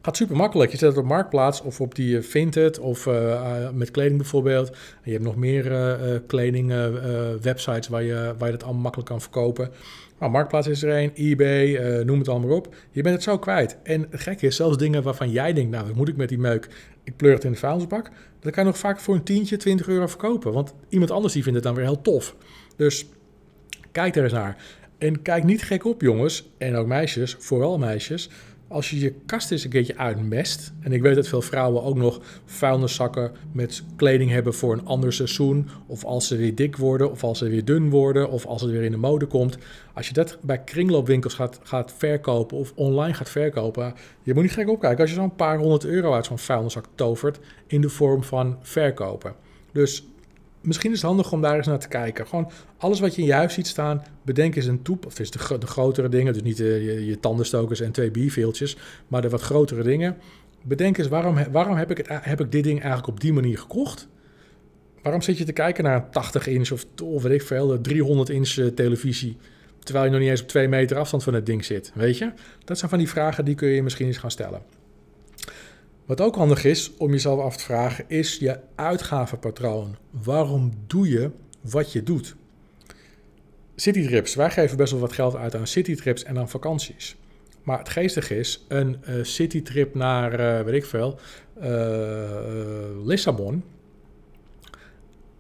Gaat 0.02 0.18
super 0.18 0.36
makkelijk. 0.36 0.72
Je 0.72 0.78
zet 0.78 0.90
het 0.90 0.98
op 0.98 1.06
Marktplaats 1.06 1.62
of 1.62 1.82
op 1.82 1.96
die 1.96 2.22
Vinted 2.22 2.80
of 2.80 3.06
uh, 3.06 3.70
met 3.70 3.92
kleding 3.92 4.18
bijvoorbeeld. 4.18 4.70
En 4.70 4.78
je 5.04 5.12
hebt 5.12 5.24
nog 5.24 5.36
meer 5.36 5.64
kleding 6.28 6.74
websites 7.42 7.88
waar 7.88 8.04
je, 8.04 8.34
waar 8.38 8.48
je 8.48 8.54
dat 8.54 8.64
allemaal 8.64 8.82
makkelijk 8.82 9.10
kan 9.10 9.22
verkopen. 9.22 9.72
Nou, 10.20 10.32
Marktplaats 10.32 10.68
is 10.68 10.84
er 10.84 10.98
een, 10.98 11.12
eBay, 11.14 11.68
uh, 11.68 12.06
noem 12.06 12.20
het 12.20 12.28
allemaal 12.28 12.56
op. 12.56 12.76
Je 12.92 13.02
bent 13.02 13.16
het 13.16 13.24
zo 13.24 13.38
kwijt. 13.38 13.78
En 13.84 14.08
het 14.10 14.22
gekke 14.22 14.46
is, 14.46 14.56
zelfs 14.56 14.78
dingen 14.78 15.04
waarvan 15.04 15.30
jij 15.32 15.54
denkt, 15.54 15.72
nou, 15.72 15.96
moet 15.96 16.08
ik 16.08 16.18
met 16.18 16.30
die 16.30 16.38
meuk? 16.38 16.68
Ik 17.04 17.16
pleur 17.16 17.34
het 17.34 17.44
in 17.44 17.52
de 17.52 17.58
vuilnisbak. 17.58 18.12
Dat 18.40 18.54
kan 18.54 18.64
je 18.64 18.70
nog 18.70 18.80
vaak 18.80 19.00
voor 19.00 19.16
een 19.16 19.24
tientje, 19.24 19.58
20 19.58 19.88
euro 19.88 20.08
verkopen. 20.08 20.54
Want 20.54 20.74
iemand 20.90 21.12
anders 21.12 21.34
die 21.34 21.44
vindt 21.44 21.58
het 21.58 21.68
dan 21.68 21.76
weer 21.76 21.86
heel 21.86 22.02
tof. 22.02 22.36
Dus 22.76 23.06
kijk 23.92 24.16
er 24.16 24.24
eens 24.24 24.34
naar. 24.34 24.58
En 24.98 25.22
kijk 25.22 25.44
niet 25.44 25.64
gek 25.64 25.86
op, 25.86 26.02
jongens. 26.02 26.50
En 26.58 26.76
ook 26.76 26.88
meisjes, 26.88 27.36
vooral 27.40 27.78
meisjes 27.78 28.30
als 28.68 28.90
je 28.90 29.00
je 29.00 29.14
kast 29.26 29.52
eens 29.52 29.64
een 29.64 29.70
keertje 29.70 29.98
uitmest. 29.98 30.74
En 30.80 30.92
ik 30.92 31.02
weet 31.02 31.16
dat 31.16 31.28
veel 31.28 31.42
vrouwen 31.42 31.84
ook 31.84 31.96
nog 31.96 32.20
vuilniszakken 32.46 33.32
met 33.52 33.84
kleding 33.96 34.32
hebben 34.32 34.54
voor 34.54 34.74
een 34.74 34.86
ander 34.86 35.14
seizoen. 35.14 35.70
Of 35.86 36.04
als 36.04 36.28
ze 36.28 36.36
weer 36.36 36.56
dik 36.56 36.78
worden, 36.78 37.12
of 37.12 37.24
als 37.24 37.38
ze 37.38 37.50
weer 37.50 37.66
dun 37.66 37.90
worden, 37.90 38.30
of 38.30 38.46
als 38.46 38.62
het 38.62 38.72
weer 38.72 38.84
in 38.84 38.92
de 38.92 38.98
mode 38.98 39.26
komt. 39.26 39.58
Als 39.94 40.08
je 40.08 40.14
dat 40.14 40.38
bij 40.42 40.64
kringloopwinkels 40.64 41.34
gaat, 41.34 41.60
gaat 41.64 41.94
verkopen 41.98 42.58
of 42.58 42.72
online 42.76 43.14
gaat 43.14 43.30
verkopen, 43.30 43.94
je 44.24 44.34
moet 44.34 44.44
niet 44.44 44.52
gek 44.52 44.70
opkijken 44.70 45.02
als 45.02 45.10
je 45.10 45.16
zo'n 45.16 45.36
paar 45.36 45.58
honderd 45.58 45.86
euro 45.86 46.14
uit 46.14 46.26
zo'n 46.26 46.40
vuilniszak 46.40 46.86
tovert 46.96 47.40
in 47.68 47.82
de 47.82 47.90
vorm 47.90 48.24
van 48.24 48.58
verkopen. 48.62 49.36
Dus 49.72 50.06
misschien 50.66 50.92
is 50.92 50.98
het 50.98 51.08
handig 51.08 51.32
om 51.32 51.42
daar 51.42 51.58
eens 51.58 51.68
naar 51.68 51.80
te 51.80 51.88
kijken. 51.88 52.28
Gewoon 52.28 52.52
alles 52.78 53.00
wat 53.00 53.16
je 53.16 53.22
in 53.22 53.28
je 53.28 53.50
ziet 53.50 53.68
staan, 53.68 54.04
bedenk 54.22 54.56
eens 54.56 54.66
een 54.66 54.82
toep. 54.82 55.06
Of 55.06 55.20
is 55.20 55.32
de, 55.32 55.58
de 55.60 55.68
grotere 55.68 56.10
dingen, 56.10 56.34
dus 56.34 56.42
niet 56.42 56.58
de, 56.58 56.84
je, 56.84 57.06
je 57.06 57.20
tandenstokers 57.20 57.82
en 57.82 57.92
twee 57.92 58.12
bierveeltjes, 58.12 58.78
maar 59.08 59.22
de 59.22 59.30
wat 59.30 59.42
grotere 59.42 59.84
dingen. 59.84 60.18
bedenk 60.62 60.98
eens, 60.98 61.08
waarom, 61.08 61.38
waarom 61.52 61.76
heb, 61.76 61.92
ik 61.92 61.98
het, 61.98 62.08
heb 62.10 62.40
ik 62.40 62.52
dit 62.52 62.64
ding 62.64 62.80
eigenlijk 62.80 63.08
op 63.08 63.20
die 63.20 63.34
manier 63.34 63.58
gekocht? 63.58 64.08
Waarom 65.02 65.22
zit 65.22 65.38
je 65.38 65.44
te 65.44 65.54
kijken 65.54 65.84
naar 65.84 65.96
een 65.96 66.10
80 66.10 66.48
inch 66.48 66.72
of, 66.72 66.86
of 67.04 67.24
weet 67.24 67.42
ik 67.42 67.42
veel, 67.42 67.82
300 67.82 68.30
inch 68.30 68.58
eh, 68.58 68.66
televisie, 68.66 69.38
terwijl 69.84 70.06
je 70.06 70.12
nog 70.12 70.20
niet 70.20 70.30
eens 70.30 70.42
op 70.42 70.48
2 70.48 70.68
meter 70.68 70.98
afstand 70.98 71.24
van 71.24 71.34
het 71.34 71.46
ding 71.46 71.66
zit, 71.66 71.92
weet 71.96 72.18
je? 72.18 72.32
Dat 72.64 72.78
zijn 72.78 72.90
van 72.90 73.00
die 73.00 73.10
vragen 73.10 73.46
die 73.46 73.56
kun 73.56 73.68
je 73.68 73.84
misschien 73.84 74.08
eens 74.08 74.18
gaan 74.18 74.32
stellen. 74.32 74.62
Wat 76.06 76.22
ook 76.22 76.36
handig 76.36 76.64
is 76.64 76.92
om 76.98 77.12
jezelf 77.12 77.40
af 77.40 77.58
te 77.58 77.64
vragen, 77.64 78.06
is 78.08 78.38
je 78.38 78.60
uitgavenpatroon. 78.76 79.96
Waarom 80.24 80.72
doe 80.88 81.10
je 81.10 81.32
wat 81.62 81.92
je 81.92 82.04
doet? 82.04 82.36
Citytrips. 83.76 84.36
Wij 84.36 84.52
geven 84.52 84.78
best 84.78 84.92
wel 84.92 85.02
wat 85.02 85.14
geld 85.14 85.36
uit 85.36 85.56
aan 85.56 85.68
citytrips 85.68 86.24
en 86.24 86.38
aan 86.38 86.50
vakanties. 86.50 87.16
Maar 87.64 87.78
het 87.78 87.90
geestige 87.90 88.38
is, 88.38 88.66
een 88.68 88.98
uh, 89.10 89.24
citytrip 89.24 89.96
naar, 89.96 90.40
uh, 90.40 90.66
weet 90.66 90.76
ik 90.76 90.86
veel, 90.86 91.20
uh, 91.62 93.06
Lissabon. 93.06 93.64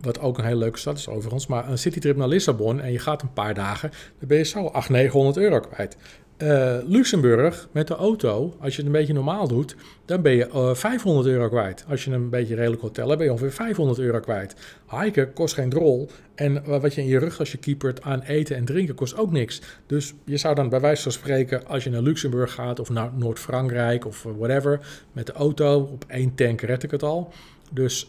Wat 0.02 0.20
ook 0.20 0.38
een 0.38 0.46
hele 0.46 0.60
leuke 0.60 0.80
stad 0.80 0.98
is 0.98 1.08
overigens. 1.08 1.48
Maar 1.48 1.70
een 1.70 1.78
citytrip 1.78 2.16
naar 2.16 2.28
Lissabon 2.28 2.82
en 2.82 2.92
je 2.92 3.00
gaat 3.00 3.22
een 3.22 3.34
paar 3.34 3.54
dagen, 3.54 3.92
dan 4.20 4.28
ben 4.28 4.38
je 4.38 4.44
zo 4.44 4.66
800, 4.66 4.90
900 4.90 5.38
euro 5.38 5.60
kwijt. 5.60 5.98
Uh, 6.38 6.78
Luxemburg 6.86 7.68
met 7.72 7.88
de 7.88 7.96
auto, 7.96 8.56
als 8.60 8.72
je 8.76 8.78
het 8.78 8.86
een 8.86 8.98
beetje 8.98 9.14
normaal 9.14 9.48
doet, 9.48 9.76
dan 10.06 10.22
ben 10.22 10.32
je 10.32 10.50
uh, 10.54 10.74
500 10.74 11.28
euro 11.28 11.50
kwijt. 11.50 11.86
Als 11.90 12.06
je 12.06 12.12
een 12.12 12.30
beetje 12.30 12.56
redelijk 12.56 12.82
hotel 12.82 13.06
hebt, 13.06 13.18
ben 13.18 13.28
je 13.28 13.34
ongeveer 13.34 13.54
500 13.54 14.00
euro 14.00 14.20
kwijt. 14.20 14.56
Hiken 14.90 15.34
kost 15.34 15.54
geen 15.54 15.70
drol. 15.70 16.10
En 16.36 16.64
wat 16.82 16.94
je 16.94 17.02
in 17.02 17.08
je 17.08 17.20
rug 17.20 17.40
als 17.40 17.52
je 17.52 17.58
keepert 17.58 18.02
aan 18.02 18.22
eten 18.22 18.56
en 18.56 18.66
drinken 18.66 18.96
kost 18.96 19.18
ook 19.18 19.32
niks. 19.32 19.62
Dus 19.86 20.14
je 20.26 20.38
zou 20.38 20.56
dan 20.56 20.70
bij 20.70 20.80
wijze 20.80 21.04
van 21.04 21.12
spreken, 21.12 21.68
als 21.68 21.84
je 21.84 21.90
naar 21.90 22.02
Luxemburg 22.02 22.52
gaat 22.52 22.80
of 22.80 22.90
naar 22.90 23.12
Noord-Frankrijk 23.16 24.06
of 24.06 24.24
whatever, 24.38 24.80
met 25.12 25.26
de 25.26 25.34
auto, 25.34 25.80
op 25.80 26.06
één 26.08 26.36
tank 26.36 26.62
red 26.62 26.84
ik 26.84 26.92
het 26.92 27.04
al. 27.04 27.32
Dus 27.72 28.08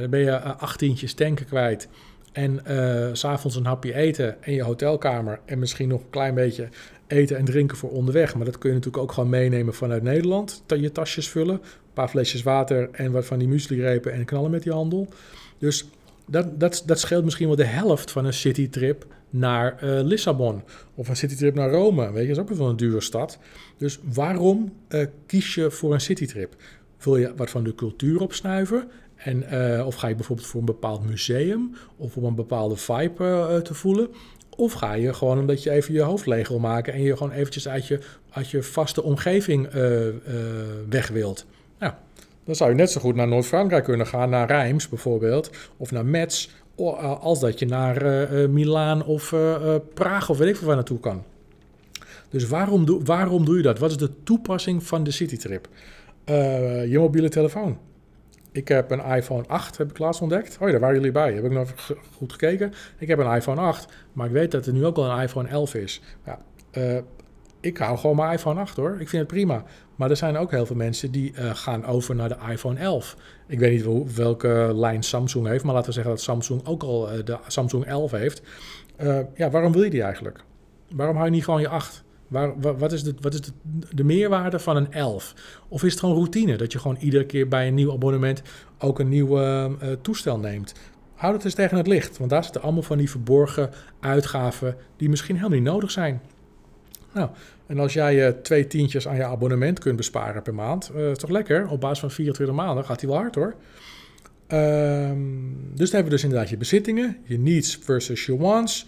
dan 0.00 0.10
ben 0.10 0.20
je 0.20 0.40
18 0.40 0.96
tanken 1.14 1.46
kwijt. 1.46 1.88
En 2.32 2.60
uh, 2.68 3.08
s'avonds 3.12 3.56
een 3.56 3.66
hapje 3.66 3.94
eten 3.94 4.42
en 4.42 4.52
je 4.52 4.62
hotelkamer. 4.62 5.40
En 5.44 5.58
misschien 5.58 5.88
nog 5.88 6.00
een 6.00 6.10
klein 6.10 6.34
beetje 6.34 6.68
eten 7.12 7.36
en 7.36 7.44
drinken 7.44 7.76
voor 7.76 7.90
onderweg. 7.90 8.34
Maar 8.34 8.44
dat 8.44 8.58
kun 8.58 8.68
je 8.68 8.74
natuurlijk 8.74 9.02
ook 9.02 9.12
gewoon 9.12 9.28
meenemen 9.28 9.74
vanuit 9.74 10.02
Nederland. 10.02 10.62
Je 10.66 10.92
tasjes 10.92 11.28
vullen, 11.28 11.54
een 11.54 11.92
paar 11.92 12.08
flesjes 12.08 12.42
water 12.42 12.88
en 12.92 13.12
wat 13.12 13.24
van 13.24 13.38
die 13.38 13.48
muesli-repen 13.48 14.12
en 14.12 14.24
knallen 14.24 14.50
met 14.50 14.62
die 14.62 14.72
handel. 14.72 15.08
Dus 15.58 15.86
dat, 16.26 16.60
dat, 16.60 16.82
dat 16.86 17.00
scheelt 17.00 17.24
misschien 17.24 17.46
wel 17.46 17.56
de 17.56 17.64
helft 17.64 18.10
van 18.10 18.24
een 18.24 18.32
citytrip 18.32 19.06
naar 19.30 19.84
uh, 19.84 20.00
Lissabon. 20.02 20.62
Of 20.94 21.08
een 21.08 21.16
citytrip 21.16 21.54
naar 21.54 21.70
Rome. 21.70 22.12
Weet 22.12 22.22
je, 22.22 22.34
dat 22.34 22.44
is 22.44 22.52
ook 22.52 22.58
wel 22.58 22.68
een 22.68 22.76
dure 22.76 23.00
stad. 23.00 23.38
Dus 23.76 23.98
waarom 24.12 24.72
uh, 24.88 25.06
kies 25.26 25.54
je 25.54 25.70
voor 25.70 25.92
een 25.94 26.00
citytrip? 26.00 26.54
Wil 26.98 27.16
je 27.16 27.32
wat 27.36 27.50
van 27.50 27.64
de 27.64 27.74
cultuur 27.74 28.20
opsnuiven? 28.20 28.90
En, 29.16 29.44
uh, 29.52 29.86
of 29.86 29.94
ga 29.94 30.08
je 30.08 30.14
bijvoorbeeld 30.14 30.48
voor 30.48 30.60
een 30.60 30.66
bepaald 30.66 31.04
museum 31.06 31.74
of 31.96 32.16
om 32.16 32.24
een 32.24 32.34
bepaalde 32.34 32.76
vibe 32.76 33.60
te 33.62 33.74
voelen? 33.74 34.08
Of 34.56 34.72
ga 34.72 34.92
je 34.92 35.14
gewoon 35.14 35.38
omdat 35.38 35.62
je 35.62 35.70
even 35.70 35.94
je 35.94 36.00
hoofd 36.00 36.26
leeg 36.26 36.48
wil 36.48 36.58
maken 36.58 36.92
en 36.92 37.02
je 37.02 37.16
gewoon 37.16 37.32
eventjes 37.32 37.68
uit 37.68 37.86
je, 37.86 38.00
je 38.50 38.62
vaste 38.62 39.02
omgeving 39.02 39.74
uh, 39.74 40.06
uh, 40.06 40.12
weg 40.88 41.08
wilt. 41.08 41.46
Nou, 41.78 41.92
dan 42.44 42.54
zou 42.54 42.70
je 42.70 42.76
net 42.76 42.90
zo 42.90 43.00
goed 43.00 43.14
naar 43.14 43.28
Noord-Frankrijk 43.28 43.84
kunnen 43.84 44.06
gaan, 44.06 44.30
naar 44.30 44.46
Reims 44.46 44.88
bijvoorbeeld, 44.88 45.50
of 45.76 45.90
naar 45.90 46.06
Metz, 46.06 46.48
als 47.20 47.40
dat 47.40 47.58
je 47.58 47.66
naar 47.66 48.32
uh, 48.32 48.48
Milaan 48.48 49.04
of 49.04 49.34
Praag 49.94 50.30
of 50.30 50.38
weet 50.38 50.48
ik 50.48 50.56
veel 50.56 50.66
waar 50.66 50.76
naartoe 50.76 51.00
kan. 51.00 51.24
Dus 52.30 52.48
waarom, 52.48 52.84
do, 52.84 53.02
waarom 53.02 53.44
doe 53.44 53.56
je 53.56 53.62
dat? 53.62 53.78
Wat 53.78 53.90
is 53.90 53.96
de 53.96 54.10
toepassing 54.22 54.82
van 54.82 55.04
de 55.04 55.10
citytrip? 55.10 55.68
je 56.88 56.96
mobiele 56.98 57.28
telefoon. 57.28 57.78
Ik 58.52 58.68
heb 58.68 58.90
een 58.90 59.04
iPhone 59.04 59.44
8, 59.46 59.78
heb 59.78 59.90
ik 59.90 59.98
laatst 59.98 60.20
ontdekt. 60.20 60.54
Oh 60.60 60.66
ja, 60.66 60.70
daar 60.70 60.80
waren 60.80 60.96
jullie 60.96 61.12
bij. 61.12 61.32
Heb 61.32 61.44
ik 61.44 61.50
nog 61.50 61.70
goed 62.16 62.32
gekeken. 62.32 62.72
Ik 62.98 63.08
heb 63.08 63.18
een 63.18 63.34
iPhone 63.34 63.60
8, 63.60 63.92
maar 64.12 64.26
ik 64.26 64.32
weet 64.32 64.50
dat 64.50 64.66
er 64.66 64.72
nu 64.72 64.86
ook 64.86 64.96
al 64.96 65.10
een 65.10 65.22
iPhone 65.22 65.48
11 65.48 65.74
is. 65.74 66.00
Ja, 66.24 66.38
uh, 66.72 66.98
ik 67.60 67.78
hou 67.78 67.98
gewoon 67.98 68.16
mijn 68.16 68.32
iPhone 68.32 68.60
8 68.60 68.76
hoor. 68.76 68.90
Ik 68.90 69.08
vind 69.08 69.22
het 69.22 69.26
prima. 69.26 69.64
Maar 69.96 70.10
er 70.10 70.16
zijn 70.16 70.36
ook 70.36 70.50
heel 70.50 70.66
veel 70.66 70.76
mensen 70.76 71.10
die 71.10 71.32
uh, 71.32 71.50
gaan 71.54 71.84
over 71.84 72.14
naar 72.14 72.28
de 72.28 72.36
iPhone 72.50 72.80
11. 72.80 73.16
Ik 73.46 73.58
weet 73.58 73.70
niet 73.70 74.14
welke 74.14 74.70
lijn 74.74 75.02
Samsung 75.02 75.46
heeft, 75.46 75.64
maar 75.64 75.74
laten 75.74 75.88
we 75.88 75.94
zeggen 75.94 76.12
dat 76.12 76.22
Samsung 76.22 76.66
ook 76.66 76.82
al 76.82 77.12
uh, 77.12 77.24
de 77.24 77.38
Samsung 77.46 77.84
11 77.84 78.10
heeft. 78.10 78.42
ja, 79.34 79.50
waarom 79.50 79.72
wil 79.72 79.82
je 79.82 79.90
die 79.90 80.02
eigenlijk? 80.02 80.44
Waarom 80.94 81.16
hou 81.16 81.28
je 81.28 81.34
niet 81.34 81.44
gewoon 81.44 81.60
je 81.60 81.68
8? 81.68 82.04
Waar, 82.32 82.78
wat 82.78 82.92
is, 82.92 83.02
de, 83.02 83.14
wat 83.20 83.34
is 83.34 83.40
de, 83.40 83.52
de, 83.94 84.04
meerwaarde 84.04 84.58
van 84.58 84.76
een 84.76 84.92
11? 84.92 85.34
Of 85.68 85.82
is 85.82 85.90
het 85.90 86.00
gewoon 86.00 86.14
routine 86.14 86.56
dat 86.56 86.72
je 86.72 86.78
gewoon 86.78 86.96
iedere 87.00 87.26
keer 87.26 87.48
bij 87.48 87.66
een 87.66 87.74
nieuw 87.74 87.92
abonnement 87.92 88.42
ook 88.78 88.98
een 88.98 89.08
nieuw 89.08 89.40
uh, 89.40 89.66
toestel 90.02 90.38
neemt? 90.38 90.72
Houd 91.14 91.34
het 91.34 91.44
eens 91.44 91.54
tegen 91.54 91.76
het 91.76 91.86
licht, 91.86 92.18
want 92.18 92.30
daar 92.30 92.44
zitten 92.44 92.62
allemaal 92.62 92.82
van 92.82 92.98
die 92.98 93.10
verborgen 93.10 93.70
uitgaven 94.00 94.76
die 94.96 95.08
misschien 95.08 95.36
helemaal 95.36 95.58
niet 95.58 95.68
nodig 95.68 95.90
zijn. 95.90 96.20
Nou, 97.12 97.30
en 97.66 97.78
als 97.78 97.92
jij 97.92 98.26
uh, 98.26 98.28
twee 98.42 98.66
tientjes 98.66 99.08
aan 99.08 99.16
je 99.16 99.24
abonnement 99.24 99.78
kunt 99.78 99.96
besparen 99.96 100.42
per 100.42 100.54
maand, 100.54 100.90
uh, 100.96 101.10
is 101.10 101.18
toch 101.18 101.30
lekker? 101.30 101.68
Op 101.68 101.80
basis 101.80 101.98
van 101.98 102.10
24 102.10 102.56
maanden 102.56 102.84
gaat 102.84 103.00
hij 103.00 103.10
wel 103.10 103.18
hard 103.18 103.34
hoor. 103.34 103.54
Um, 104.48 105.56
dus 105.74 105.90
dan 105.90 106.00
hebben 106.00 106.04
we 106.04 106.10
dus 106.10 106.22
inderdaad 106.22 106.48
je 106.48 106.56
bezittingen, 106.56 107.16
je 107.24 107.38
needs 107.38 107.78
versus 107.82 108.26
je 108.26 108.36
wants. 108.36 108.86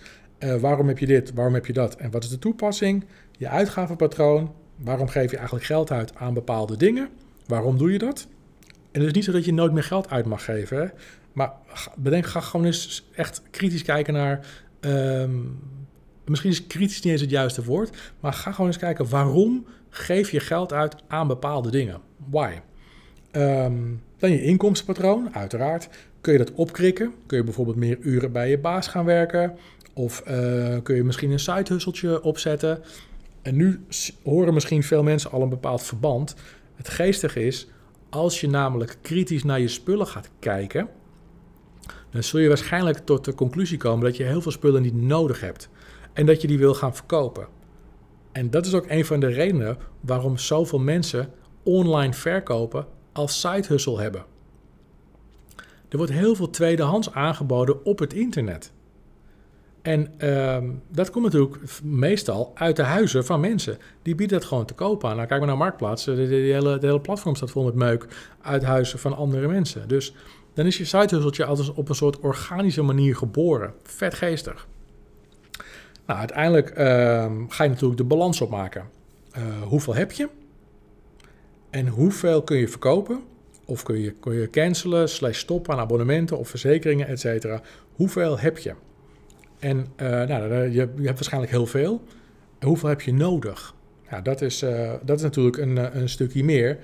Waarom 0.60 0.88
heb 0.88 0.98
je 0.98 1.06
dit, 1.06 1.32
waarom 1.34 1.54
heb 1.54 1.66
je 1.66 1.72
dat 1.72 1.96
en 1.96 2.10
wat 2.10 2.24
is 2.24 2.30
de 2.30 2.38
toepassing? 2.38 3.04
Je 3.38 3.48
uitgavenpatroon, 3.48 4.52
waarom 4.76 5.08
geef 5.08 5.30
je 5.30 5.36
eigenlijk 5.36 5.66
geld 5.66 5.90
uit 5.90 6.14
aan 6.14 6.34
bepaalde 6.34 6.76
dingen? 6.76 7.08
Waarom 7.46 7.78
doe 7.78 7.92
je 7.92 7.98
dat? 7.98 8.26
En 8.68 9.00
het 9.00 9.08
is 9.08 9.12
niet 9.12 9.24
zo 9.24 9.32
dat 9.32 9.44
je 9.44 9.52
nooit 9.52 9.72
meer 9.72 9.82
geld 9.82 10.10
uit 10.10 10.26
mag 10.26 10.44
geven. 10.44 10.78
Hè? 10.78 10.86
Maar 11.32 11.52
bedenk, 11.96 12.26
ga 12.26 12.40
gewoon 12.40 12.66
eens 12.66 13.08
echt 13.14 13.42
kritisch 13.50 13.82
kijken 13.82 14.14
naar. 14.14 14.46
Um, 14.80 15.58
misschien 16.24 16.50
is 16.50 16.66
kritisch 16.66 17.00
niet 17.00 17.12
eens 17.12 17.20
het 17.20 17.30
juiste 17.30 17.64
woord. 17.64 17.96
Maar 18.20 18.32
ga 18.32 18.50
gewoon 18.50 18.66
eens 18.66 18.78
kijken 18.78 19.08
waarom 19.08 19.66
geef 19.88 20.30
je 20.30 20.40
geld 20.40 20.72
uit 20.72 20.94
aan 21.06 21.26
bepaalde 21.26 21.70
dingen. 21.70 22.00
Why? 22.30 22.52
Um, 23.32 24.02
dan 24.18 24.30
je 24.30 24.42
inkomstenpatroon, 24.42 25.34
uiteraard. 25.34 25.88
Kun 26.20 26.32
je 26.32 26.38
dat 26.38 26.52
opkrikken? 26.52 27.14
Kun 27.26 27.38
je 27.38 27.44
bijvoorbeeld 27.44 27.76
meer 27.76 27.98
uren 28.00 28.32
bij 28.32 28.50
je 28.50 28.58
baas 28.58 28.88
gaan 28.88 29.04
werken? 29.04 29.56
Of 29.92 30.22
uh, 30.28 30.76
kun 30.82 30.94
je 30.94 31.04
misschien 31.04 31.30
een 31.30 31.38
side 31.38 32.20
opzetten? 32.22 32.82
En 33.44 33.56
nu 33.56 33.84
horen 34.22 34.54
misschien 34.54 34.82
veel 34.82 35.02
mensen 35.02 35.30
al 35.30 35.42
een 35.42 35.48
bepaald 35.48 35.82
verband. 35.82 36.34
Het 36.74 36.88
geestige 36.88 37.46
is, 37.46 37.68
als 38.10 38.40
je 38.40 38.48
namelijk 38.48 38.98
kritisch 39.02 39.44
naar 39.44 39.60
je 39.60 39.68
spullen 39.68 40.06
gaat 40.06 40.30
kijken, 40.38 40.88
dan 42.10 42.22
zul 42.22 42.40
je 42.40 42.48
waarschijnlijk 42.48 42.98
tot 42.98 43.24
de 43.24 43.34
conclusie 43.34 43.78
komen 43.78 44.04
dat 44.04 44.16
je 44.16 44.24
heel 44.24 44.40
veel 44.40 44.52
spullen 44.52 44.82
niet 44.82 45.02
nodig 45.02 45.40
hebt 45.40 45.68
en 46.12 46.26
dat 46.26 46.40
je 46.40 46.46
die 46.48 46.58
wil 46.58 46.74
gaan 46.74 46.94
verkopen. 46.94 47.46
En 48.32 48.50
dat 48.50 48.66
is 48.66 48.74
ook 48.74 48.86
een 48.88 49.04
van 49.04 49.20
de 49.20 49.26
redenen 49.26 49.78
waarom 50.00 50.38
zoveel 50.38 50.78
mensen 50.78 51.30
online 51.62 52.12
verkopen 52.12 52.86
als 53.12 53.40
side 53.40 53.66
hustle 53.68 54.00
hebben. 54.00 54.24
Er 55.88 55.96
wordt 55.96 56.12
heel 56.12 56.34
veel 56.34 56.50
tweedehands 56.50 57.12
aangeboden 57.12 57.84
op 57.84 57.98
het 57.98 58.12
internet. 58.12 58.72
En 59.84 60.12
uh, 60.18 60.58
dat 60.88 61.10
komt 61.10 61.24
natuurlijk 61.24 61.56
meestal 61.82 62.52
uit 62.54 62.76
de 62.76 62.82
huizen 62.82 63.24
van 63.24 63.40
mensen. 63.40 63.78
Die 64.02 64.14
bieden 64.14 64.38
dat 64.38 64.48
gewoon 64.48 64.64
te 64.64 64.74
koop 64.74 65.04
aan. 65.04 65.16
Nou, 65.16 65.28
kijk 65.28 65.38
maar 65.40 65.48
naar 65.48 65.58
Marktplaats. 65.58 66.04
De, 66.04 66.14
de, 66.14 66.34
hele, 66.34 66.78
de 66.78 66.86
hele 66.86 67.00
platform 67.00 67.34
staat 67.34 67.50
vol 67.50 67.64
met 67.64 67.74
meuk 67.74 68.06
uit 68.42 68.62
huizen 68.62 68.98
van 68.98 69.16
andere 69.16 69.48
mensen. 69.48 69.88
Dus 69.88 70.14
dan 70.54 70.66
is 70.66 70.78
je 70.78 70.84
sitehusseltje 70.84 71.44
altijd 71.44 71.72
op 71.74 71.88
een 71.88 71.94
soort 71.94 72.20
organische 72.20 72.82
manier 72.82 73.16
geboren. 73.16 73.74
Vet 73.82 74.14
geestig. 74.14 74.66
Nou, 76.06 76.18
uiteindelijk 76.18 76.70
uh, 76.70 76.76
ga 77.48 77.64
je 77.64 77.70
natuurlijk 77.70 77.96
de 77.96 78.04
balans 78.04 78.40
opmaken. 78.40 78.84
Uh, 79.38 79.62
hoeveel 79.62 79.94
heb 79.94 80.12
je? 80.12 80.28
En 81.70 81.88
hoeveel 81.88 82.42
kun 82.42 82.56
je 82.56 82.68
verkopen? 82.68 83.22
Of 83.64 83.82
kun 83.82 84.00
je, 84.00 84.10
kun 84.10 84.34
je 84.34 84.50
cancelen, 84.50 85.08
slash 85.08 85.38
stoppen 85.38 85.74
aan 85.74 85.80
abonnementen 85.80 86.38
of 86.38 86.48
verzekeringen, 86.48 87.06
et. 87.06 87.60
Hoeveel 87.92 88.38
heb 88.38 88.58
je? 88.58 88.74
En 89.64 89.86
uh, 90.02 90.08
nou, 90.08 90.54
je, 90.54 90.70
je, 90.72 91.06
hebt 91.06 91.14
waarschijnlijk 91.14 91.52
heel 91.52 91.66
veel. 91.66 92.02
Hoeveel 92.60 92.88
heb 92.88 93.00
je 93.00 93.12
nodig? 93.12 93.74
Ja, 94.10 94.20
dat, 94.20 94.40
is, 94.40 94.62
uh, 94.62 94.92
dat 95.02 95.16
is 95.16 95.22
natuurlijk 95.22 95.56
een, 95.56 95.78
eh, 95.78 96.00
een 96.00 96.08
stukje 96.08 96.44
meer. 96.44 96.78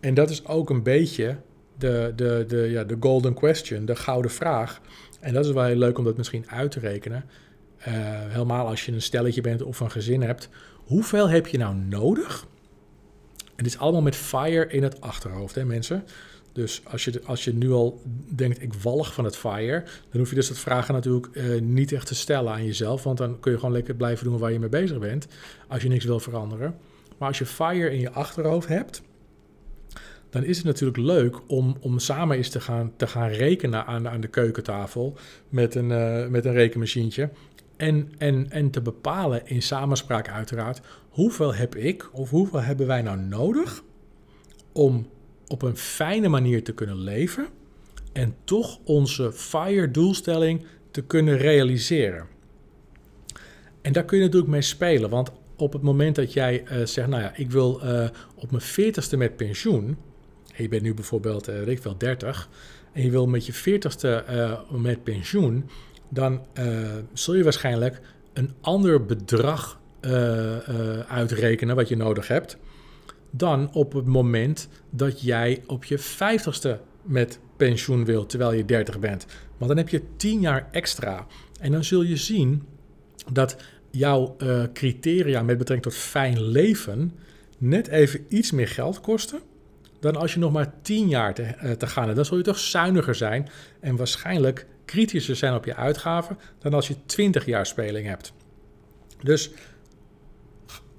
En 0.00 0.14
dat 0.14 0.30
is 0.30 0.46
ook 0.46 0.70
een 0.70 0.82
beetje 0.82 1.36
de, 1.78 2.12
de, 2.16 2.44
de, 2.48 2.56
ja, 2.56 2.84
de 2.84 2.96
golden 3.00 3.34
question, 3.34 3.84
de 3.84 3.96
gouden 3.96 4.30
vraag. 4.30 4.80
En 5.20 5.34
dat 5.34 5.44
is 5.44 5.50
wel 5.50 5.64
heel 5.64 5.76
leuk 5.76 5.98
om 5.98 6.04
dat 6.04 6.16
misschien 6.16 6.50
uit 6.50 6.70
te 6.70 6.80
rekenen. 6.80 7.24
Uh, 7.78 7.94
helemaal 8.28 8.66
als 8.66 8.84
je 8.84 8.92
een 8.92 9.02
stelletje 9.02 9.40
bent 9.40 9.62
of 9.62 9.80
een 9.80 9.90
gezin 9.90 10.22
hebt. 10.22 10.48
Hoeveel 10.84 11.28
heb 11.28 11.46
je 11.46 11.58
nou 11.58 11.74
nodig? 11.74 12.46
Dit 13.56 13.66
is 13.66 13.78
allemaal 13.78 14.02
met 14.02 14.16
fire 14.16 14.66
in 14.66 14.82
het 14.82 15.00
achterhoofd, 15.00 15.54
hè 15.54 15.64
mensen. 15.64 16.04
Dus 16.54 16.80
als 16.84 17.04
je, 17.04 17.20
als 17.24 17.44
je 17.44 17.54
nu 17.54 17.72
al 17.72 18.02
denkt, 18.28 18.62
ik 18.62 18.74
walg 18.74 19.14
van 19.14 19.24
het 19.24 19.36
fire, 19.36 19.82
dan 20.10 20.20
hoef 20.20 20.28
je 20.28 20.34
dus 20.34 20.48
dat 20.48 20.58
vragen 20.58 20.94
natuurlijk 20.94 21.28
uh, 21.32 21.60
niet 21.60 21.92
echt 21.92 22.06
te 22.06 22.14
stellen 22.14 22.52
aan 22.52 22.64
jezelf. 22.64 23.02
Want 23.02 23.18
dan 23.18 23.40
kun 23.40 23.52
je 23.52 23.58
gewoon 23.58 23.74
lekker 23.74 23.94
blijven 23.94 24.24
doen 24.24 24.38
waar 24.38 24.52
je 24.52 24.58
mee 24.58 24.68
bezig 24.68 24.98
bent, 24.98 25.26
als 25.68 25.82
je 25.82 25.88
niks 25.88 26.04
wil 26.04 26.20
veranderen. 26.20 26.76
Maar 27.18 27.28
als 27.28 27.38
je 27.38 27.46
fire 27.46 27.90
in 27.90 28.00
je 28.00 28.10
achterhoofd 28.10 28.68
hebt, 28.68 29.02
dan 30.30 30.44
is 30.44 30.56
het 30.56 30.66
natuurlijk 30.66 30.98
leuk 30.98 31.36
om, 31.46 31.76
om 31.80 31.98
samen 31.98 32.36
eens 32.36 32.48
te 32.48 32.60
gaan, 32.60 32.92
te 32.96 33.06
gaan 33.06 33.28
rekenen 33.28 33.86
aan, 33.86 34.08
aan 34.08 34.20
de 34.20 34.28
keukentafel 34.28 35.16
met 35.48 35.74
een, 35.74 35.90
uh, 35.90 36.26
met 36.26 36.44
een 36.44 36.52
rekenmachientje. 36.52 37.30
En, 37.76 38.12
en, 38.18 38.50
en 38.50 38.70
te 38.70 38.80
bepalen 38.80 39.46
in 39.46 39.62
samenspraak 39.62 40.28
uiteraard, 40.28 40.80
hoeveel 41.08 41.54
heb 41.54 41.76
ik 41.76 42.08
of 42.12 42.30
hoeveel 42.30 42.60
hebben 42.60 42.86
wij 42.86 43.02
nou 43.02 43.18
nodig 43.18 43.82
om 44.72 45.06
op 45.48 45.62
een 45.62 45.76
fijne 45.76 46.28
manier 46.28 46.64
te 46.64 46.72
kunnen 46.72 46.98
leven 46.98 47.46
en 48.12 48.34
toch 48.44 48.78
onze 48.84 49.32
FIRE 49.32 49.90
doelstelling 49.90 50.64
te 50.90 51.02
kunnen 51.02 51.36
realiseren. 51.36 52.26
En 53.82 53.92
daar 53.92 54.04
kun 54.04 54.18
je 54.18 54.24
natuurlijk 54.24 54.52
mee 54.52 54.62
spelen, 54.62 55.10
want 55.10 55.30
op 55.56 55.72
het 55.72 55.82
moment 55.82 56.16
dat 56.16 56.32
jij 56.32 56.62
uh, 56.62 56.86
zegt, 56.86 57.08
nou 57.08 57.22
ja, 57.22 57.32
ik 57.36 57.50
wil 57.50 57.80
uh, 57.84 58.08
op 58.34 58.50
mijn 58.50 58.62
veertigste 58.62 59.16
met 59.16 59.36
pensioen, 59.36 59.96
en 60.54 60.62
je 60.62 60.68
bent 60.68 60.82
nu 60.82 60.94
bijvoorbeeld, 60.94 61.48
uh, 61.48 61.78
wel, 61.82 61.98
30, 61.98 62.48
en 62.92 63.02
je 63.02 63.10
wil 63.10 63.26
met 63.26 63.46
je 63.46 63.52
veertigste 63.52 64.24
met 64.70 65.02
pensioen, 65.02 65.70
dan 66.08 66.40
zul 67.12 67.34
je 67.34 67.42
waarschijnlijk 67.42 68.00
een 68.32 68.52
ander 68.60 69.04
bedrag 69.04 69.80
uitrekenen 71.08 71.76
wat 71.76 71.88
je 71.88 71.96
nodig 71.96 72.28
hebt, 72.28 72.56
dan 73.36 73.72
op 73.72 73.92
het 73.92 74.06
moment 74.06 74.68
dat 74.90 75.20
jij 75.20 75.62
op 75.66 75.84
je 75.84 75.98
vijftigste 75.98 76.80
met 77.02 77.38
pensioen 77.56 78.04
wilt 78.04 78.28
terwijl 78.28 78.52
je 78.52 78.64
30 78.64 78.98
bent. 78.98 79.26
Want 79.56 79.68
dan 79.68 79.76
heb 79.76 79.88
je 79.88 80.02
10 80.16 80.40
jaar 80.40 80.68
extra. 80.70 81.26
En 81.60 81.72
dan 81.72 81.84
zul 81.84 82.02
je 82.02 82.16
zien 82.16 82.62
dat 83.32 83.56
jouw 83.90 84.36
uh, 84.38 84.62
criteria 84.72 85.42
met 85.42 85.58
betrekking 85.58 85.94
tot 85.94 86.02
fijn 86.02 86.42
leven 86.42 87.12
net 87.58 87.88
even 87.88 88.24
iets 88.28 88.50
meer 88.50 88.68
geld 88.68 89.00
kosten 89.00 89.40
dan 90.00 90.16
als 90.16 90.32
je 90.34 90.38
nog 90.38 90.52
maar 90.52 90.72
10 90.82 91.08
jaar 91.08 91.34
te, 91.34 91.42
uh, 91.42 91.70
te 91.70 91.86
gaan 91.86 92.04
hebt. 92.04 92.16
Dan 92.16 92.24
zul 92.24 92.36
je 92.36 92.42
toch 92.42 92.58
zuiniger 92.58 93.14
zijn 93.14 93.48
en 93.80 93.96
waarschijnlijk 93.96 94.66
kritischer 94.84 95.36
zijn 95.36 95.54
op 95.54 95.64
je 95.64 95.76
uitgaven 95.76 96.38
dan 96.58 96.74
als 96.74 96.88
je 96.88 96.96
20 97.06 97.46
jaar 97.46 97.66
speling 97.66 98.06
hebt. 98.06 98.32
Dus 99.22 99.50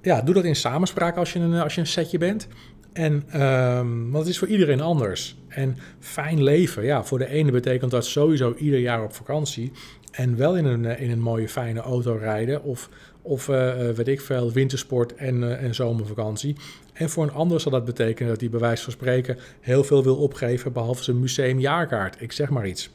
ja, 0.06 0.22
doe 0.22 0.34
dat 0.34 0.44
in 0.44 0.56
samenspraak 0.56 1.16
als 1.16 1.32
je 1.32 1.38
een, 1.38 1.54
als 1.54 1.74
je 1.74 1.80
een 1.80 1.86
setje 1.86 2.18
bent. 2.18 2.46
En, 2.92 3.42
um, 3.42 4.10
want 4.10 4.24
het 4.24 4.32
is 4.32 4.38
voor 4.38 4.48
iedereen 4.48 4.80
anders. 4.80 5.36
En 5.48 5.76
fijn 5.98 6.42
leven, 6.42 6.84
ja, 6.84 7.04
voor 7.04 7.18
de 7.18 7.28
ene 7.28 7.50
betekent 7.50 7.90
dat 7.90 8.06
sowieso 8.06 8.54
ieder 8.54 8.78
jaar 8.78 9.02
op 9.02 9.14
vakantie. 9.14 9.72
En 10.10 10.36
wel 10.36 10.56
in 10.56 10.64
een, 10.64 10.84
eh, 10.84 11.00
in 11.02 11.10
een 11.10 11.20
mooie, 11.20 11.48
fijne 11.48 11.80
auto 11.80 12.16
rijden. 12.16 12.62
Of, 12.62 12.88
of 13.22 13.48
uh, 13.48 13.74
weet 13.90 14.08
ik 14.08 14.20
veel, 14.20 14.52
wintersport 14.52 15.14
en, 15.14 15.58
en 15.58 15.74
zomervakantie. 15.74 16.56
En 16.92 17.10
voor 17.10 17.24
een 17.24 17.32
ander 17.32 17.60
zal 17.60 17.72
dat 17.72 17.84
betekenen 17.84 18.30
dat 18.30 18.40
hij 18.40 18.50
bij 18.50 18.60
wijze 18.60 18.82
van 18.82 18.92
spreken 18.92 19.38
heel 19.60 19.84
veel 19.84 20.02
wil 20.02 20.16
opgeven. 20.16 20.72
Behalve 20.72 21.04
zijn 21.04 21.20
museumjaarkaart. 21.20 22.20
Ik 22.20 22.32
zeg 22.32 22.50
maar 22.50 22.66
iets. 22.66 22.90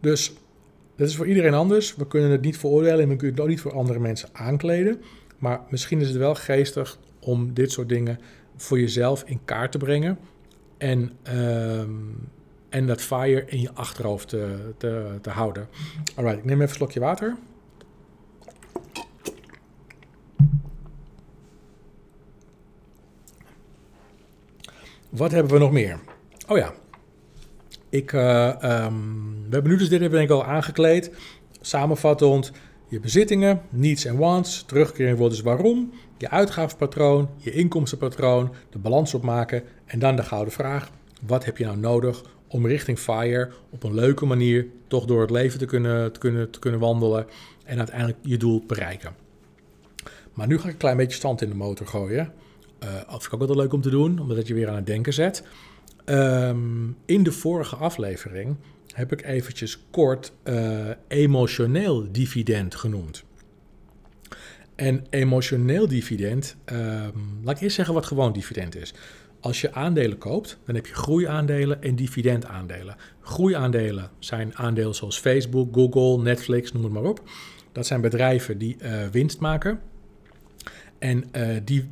Dus 0.00 0.32
dat 0.96 1.08
is 1.08 1.16
voor 1.16 1.26
iedereen 1.26 1.54
anders. 1.54 1.96
We 1.96 2.06
kunnen 2.06 2.30
het 2.30 2.40
niet 2.40 2.58
veroordelen 2.58 3.00
en 3.00 3.08
we 3.08 3.16
kunnen 3.16 3.34
het 3.34 3.40
ook 3.40 3.48
niet 3.48 3.60
voor 3.60 3.72
andere 3.72 3.98
mensen 3.98 4.28
aankleden. 4.32 5.00
Maar 5.38 5.60
misschien 5.68 6.00
is 6.00 6.08
het 6.08 6.16
wel 6.16 6.34
geestig 6.34 6.98
om 7.20 7.54
dit 7.54 7.72
soort 7.72 7.88
dingen 7.88 8.20
voor 8.56 8.80
jezelf 8.80 9.22
in 9.26 9.40
kaart 9.44 9.72
te 9.72 9.78
brengen. 9.78 10.18
En, 10.78 11.12
um, 11.36 12.28
en 12.68 12.86
dat 12.86 13.00
fire 13.00 13.44
in 13.46 13.60
je 13.60 13.72
achterhoofd 13.72 14.28
te, 14.28 14.74
te, 14.76 15.18
te 15.22 15.30
houden. 15.30 15.68
Alright, 16.14 16.38
ik 16.38 16.44
neem 16.44 16.56
even 16.56 16.68
een 16.68 16.74
slokje 16.74 17.00
water. 17.00 17.36
Wat 25.08 25.30
hebben 25.30 25.52
we 25.52 25.58
nog 25.58 25.72
meer? 25.72 25.98
Oh 26.48 26.56
ja, 26.56 26.72
ik, 27.88 28.12
uh, 28.12 28.46
um, 28.62 29.32
we 29.48 29.54
hebben 29.54 29.70
nu 29.70 29.76
dus 29.78 29.88
dit 29.88 30.00
denk 30.00 30.14
ik 30.14 30.30
al 30.30 30.44
aangekleed. 30.44 31.10
Samenvattend, 31.60 32.52
je 32.88 33.00
bezittingen, 33.00 33.60
needs 33.68 34.04
en 34.04 34.16
wants, 34.16 34.62
terugkering 34.62 35.18
voor 35.18 35.28
dus 35.28 35.40
waarom, 35.40 35.92
je 36.18 36.30
uitgavenpatroon, 36.30 37.28
je 37.36 37.50
inkomstenpatroon, 37.50 38.52
de 38.70 38.78
balans 38.78 39.14
opmaken 39.14 39.62
en 39.84 39.98
dan 39.98 40.16
de 40.16 40.22
gouden 40.22 40.52
vraag: 40.52 40.90
wat 41.26 41.44
heb 41.44 41.58
je 41.58 41.64
nou 41.64 41.76
nodig 41.76 42.22
om 42.48 42.66
richting 42.66 42.98
FIRE 42.98 43.50
op 43.70 43.82
een 43.82 43.94
leuke 43.94 44.26
manier 44.26 44.66
toch 44.86 45.04
door 45.04 45.20
het 45.20 45.30
leven 45.30 45.58
te 45.58 45.66
kunnen, 45.66 46.12
te 46.12 46.18
kunnen, 46.18 46.50
te 46.50 46.58
kunnen 46.58 46.80
wandelen 46.80 47.26
en 47.64 47.78
uiteindelijk 47.78 48.18
je 48.22 48.36
doel 48.36 48.64
bereiken? 48.66 49.14
Maar 50.32 50.46
nu 50.46 50.58
ga 50.58 50.66
ik 50.66 50.72
een 50.72 50.78
klein 50.78 50.96
beetje 50.96 51.16
stand 51.16 51.42
in 51.42 51.48
de 51.48 51.54
motor 51.54 51.86
gooien. 51.86 52.32
Uh, 52.84 52.88
vind 53.08 53.24
ik 53.24 53.32
ook 53.32 53.46
wel 53.46 53.56
leuk 53.56 53.72
om 53.72 53.80
te 53.80 53.90
doen, 53.90 54.18
omdat 54.18 54.46
je 54.46 54.54
weer 54.54 54.68
aan 54.68 54.74
het 54.74 54.86
denken 54.86 55.12
zet. 55.12 55.42
Um, 56.04 56.96
in 57.04 57.22
de 57.22 57.32
vorige 57.32 57.76
aflevering 57.76 58.56
heb 58.98 59.12
ik 59.12 59.24
eventjes 59.24 59.78
kort 59.90 60.32
uh, 60.44 60.88
emotioneel 61.08 62.12
dividend 62.12 62.74
genoemd. 62.74 63.24
En 64.74 65.06
emotioneel 65.10 65.88
dividend, 65.88 66.56
um, 66.72 67.40
laat 67.42 67.56
ik 67.56 67.62
eerst 67.62 67.76
zeggen 67.76 67.94
wat 67.94 68.06
gewoon 68.06 68.32
dividend 68.32 68.76
is. 68.76 68.94
Als 69.40 69.60
je 69.60 69.72
aandelen 69.72 70.18
koopt, 70.18 70.58
dan 70.64 70.74
heb 70.74 70.86
je 70.86 70.94
groeiaandelen 70.94 71.82
en 71.82 71.96
dividendaandelen. 71.96 72.96
Groeiaandelen 73.20 74.10
zijn 74.18 74.56
aandelen 74.56 74.94
zoals 74.94 75.18
Facebook, 75.18 75.74
Google, 75.74 76.22
Netflix, 76.22 76.72
noem 76.72 76.84
het 76.84 76.92
maar 76.92 77.02
op. 77.02 77.22
Dat 77.72 77.86
zijn 77.86 78.00
bedrijven 78.00 78.58
die 78.58 78.76
uh, 78.82 79.06
winst 79.06 79.40
maken. 79.40 79.80
En 80.98 81.24
uh, 81.36 81.56
die, 81.64 81.88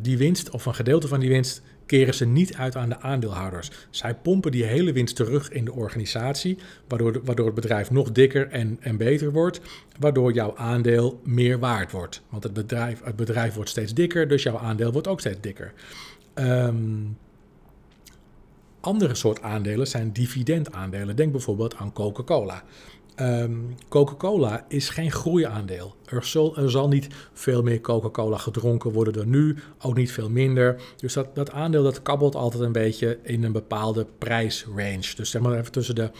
die 0.00 0.18
winst, 0.18 0.50
of 0.50 0.66
een 0.66 0.74
gedeelte 0.74 1.08
van 1.08 1.20
die 1.20 1.28
winst, 1.28 1.62
keren 1.88 2.14
ze 2.14 2.26
niet 2.26 2.54
uit 2.54 2.76
aan 2.76 2.88
de 2.88 3.00
aandeelhouders. 3.00 3.70
Zij 3.90 4.14
pompen 4.14 4.52
die 4.52 4.64
hele 4.64 4.92
winst 4.92 5.16
terug 5.16 5.50
in 5.50 5.64
de 5.64 5.72
organisatie, 5.72 6.58
waardoor, 6.88 7.20
waardoor 7.24 7.46
het 7.46 7.54
bedrijf 7.54 7.90
nog 7.90 8.12
dikker 8.12 8.48
en, 8.48 8.76
en 8.80 8.96
beter 8.96 9.32
wordt, 9.32 9.60
waardoor 9.98 10.32
jouw 10.32 10.56
aandeel 10.56 11.20
meer 11.24 11.58
waard 11.58 11.92
wordt. 11.92 12.22
Want 12.28 12.42
het 12.42 12.52
bedrijf, 12.52 13.00
het 13.04 13.16
bedrijf 13.16 13.54
wordt 13.54 13.70
steeds 13.70 13.94
dikker, 13.94 14.28
dus 14.28 14.42
jouw 14.42 14.58
aandeel 14.58 14.92
wordt 14.92 15.08
ook 15.08 15.20
steeds 15.20 15.40
dikker. 15.40 15.72
Um, 16.34 17.16
andere 18.80 19.14
soort 19.14 19.42
aandelen 19.42 19.86
zijn 19.86 20.12
dividendaandelen. 20.12 21.16
Denk 21.16 21.32
bijvoorbeeld 21.32 21.76
aan 21.76 21.92
Coca-Cola. 21.92 22.62
Um, 23.20 23.74
Coca-Cola 23.88 24.64
is 24.68 24.88
geen 24.88 25.12
groeiaandeel. 25.12 25.96
Er 26.04 26.24
zal, 26.24 26.56
er 26.56 26.70
zal 26.70 26.88
niet 26.88 27.08
veel 27.32 27.62
meer 27.62 27.80
Coca-Cola 27.80 28.36
gedronken 28.36 28.92
worden 28.92 29.12
dan 29.12 29.30
nu, 29.30 29.56
ook 29.78 29.96
niet 29.96 30.12
veel 30.12 30.30
minder. 30.30 30.80
Dus 30.96 31.12
dat, 31.12 31.34
dat 31.34 31.50
aandeel 31.50 31.82
dat 31.82 32.02
kabbelt 32.02 32.34
altijd 32.34 32.62
een 32.62 32.72
beetje 32.72 33.18
in 33.22 33.44
een 33.44 33.52
bepaalde 33.52 34.06
prijsrange. 34.18 35.14
Dus 35.16 35.30
zeg 35.30 35.42
maar 35.42 35.58
even 35.58 35.72
tussen 35.72 35.94
de, 35.94 36.10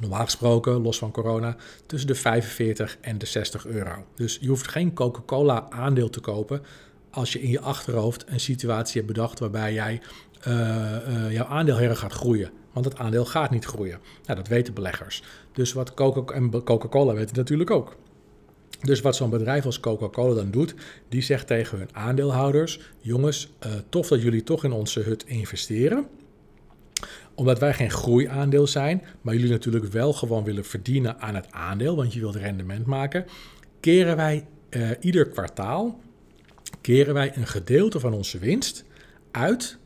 normaal 0.00 0.24
gesproken, 0.24 0.82
los 0.82 0.98
van 0.98 1.10
corona, 1.10 1.56
tussen 1.86 2.08
de 2.08 2.14
45 2.14 2.98
en 3.00 3.18
de 3.18 3.26
60 3.26 3.66
euro. 3.66 4.04
Dus 4.14 4.38
je 4.40 4.48
hoeft 4.48 4.68
geen 4.68 4.94
Coca-Cola 4.94 5.66
aandeel 5.70 6.10
te 6.10 6.20
kopen 6.20 6.62
als 7.10 7.32
je 7.32 7.42
in 7.42 7.50
je 7.50 7.60
achterhoofd 7.60 8.24
een 8.26 8.40
situatie 8.40 8.94
hebt 8.94 9.12
bedacht 9.12 9.38
waarbij 9.38 9.72
jij 9.72 10.00
uh, 10.48 10.54
uh, 11.08 11.32
jouw 11.32 11.46
aandeel 11.46 11.78
erg 11.78 11.98
gaat 11.98 12.12
groeien. 12.12 12.50
Want 12.72 12.84
het 12.84 12.98
aandeel 12.98 13.24
gaat 13.24 13.50
niet 13.50 13.64
groeien. 13.64 13.98
Nou, 14.24 14.38
dat 14.38 14.48
weten 14.48 14.74
beleggers. 14.74 15.22
Dus 15.58 15.72
wat 15.72 15.94
Coca 15.94 16.34
en 16.34 16.50
Coca-Cola 16.64 17.14
weten 17.14 17.36
natuurlijk 17.36 17.70
ook. 17.70 17.96
Dus 18.80 19.00
wat 19.00 19.16
zo'n 19.16 19.30
bedrijf 19.30 19.64
als 19.64 19.80
Coca-Cola 19.80 20.34
dan 20.34 20.50
doet, 20.50 20.74
die 21.08 21.22
zegt 21.22 21.46
tegen 21.46 21.78
hun 21.78 21.88
aandeelhouders: 21.92 22.80
Jongens, 23.00 23.48
uh, 23.66 23.72
tof 23.88 24.08
dat 24.08 24.22
jullie 24.22 24.42
toch 24.42 24.64
in 24.64 24.72
onze 24.72 25.00
hut 25.00 25.24
investeren. 25.26 26.06
Omdat 27.34 27.58
wij 27.58 27.74
geen 27.74 27.90
groeiaandeel 27.90 28.66
zijn, 28.66 29.02
maar 29.20 29.34
jullie 29.34 29.50
natuurlijk 29.50 29.84
wel 29.84 30.12
gewoon 30.12 30.44
willen 30.44 30.64
verdienen 30.64 31.20
aan 31.20 31.34
het 31.34 31.52
aandeel, 31.52 31.96
want 31.96 32.12
je 32.12 32.20
wilt 32.20 32.36
rendement 32.36 32.86
maken, 32.86 33.24
keren 33.80 34.16
wij 34.16 34.46
uh, 34.70 34.90
ieder 35.00 35.28
kwartaal 35.28 36.00
keren 36.80 37.14
wij 37.14 37.36
een 37.36 37.46
gedeelte 37.46 38.00
van 38.00 38.12
onze 38.12 38.38
winst 38.38 38.84
uit 39.30 39.78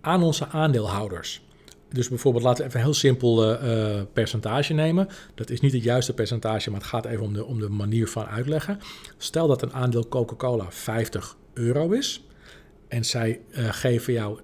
aan 0.00 0.22
onze 0.22 0.46
aandeelhouders. 0.46 1.47
Dus 1.88 2.08
bijvoorbeeld 2.08 2.44
laten 2.44 2.62
we 2.62 2.68
even 2.68 2.80
een 2.80 2.86
heel 2.86 2.94
simpel 2.94 3.52
uh, 3.52 4.00
percentage 4.12 4.72
nemen. 4.72 5.08
Dat 5.34 5.50
is 5.50 5.60
niet 5.60 5.72
het 5.72 5.82
juiste 5.82 6.14
percentage, 6.14 6.70
maar 6.70 6.80
het 6.80 6.88
gaat 6.88 7.04
even 7.04 7.24
om 7.24 7.32
de, 7.32 7.44
om 7.44 7.60
de 7.60 7.68
manier 7.68 8.08
van 8.08 8.26
uitleggen. 8.26 8.78
Stel 9.16 9.46
dat 9.46 9.62
een 9.62 9.72
aandeel 9.72 10.08
Coca-Cola 10.08 10.66
50 10.70 11.36
euro 11.54 11.90
is 11.90 12.26
en 12.88 13.04
zij 13.04 13.40
uh, 13.50 13.72
geven 13.72 14.12
jou 14.12 14.40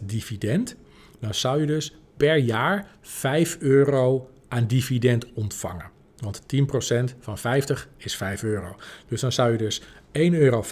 10% 0.00 0.04
dividend. 0.04 0.76
Dan 1.20 1.34
zou 1.34 1.60
je 1.60 1.66
dus 1.66 1.96
per 2.16 2.36
jaar 2.36 2.86
5 3.00 3.56
euro 3.60 4.30
aan 4.48 4.66
dividend 4.66 5.32
ontvangen. 5.32 5.90
Want 6.16 6.42
10% 6.42 7.16
van 7.20 7.38
50 7.38 7.88
is 7.96 8.16
5 8.16 8.42
euro. 8.42 8.76
Dus 9.08 9.20
dan 9.20 9.32
zou 9.32 9.52
je 9.52 9.58
dus 9.58 9.80
1,25 9.80 9.84
euro 10.12 10.64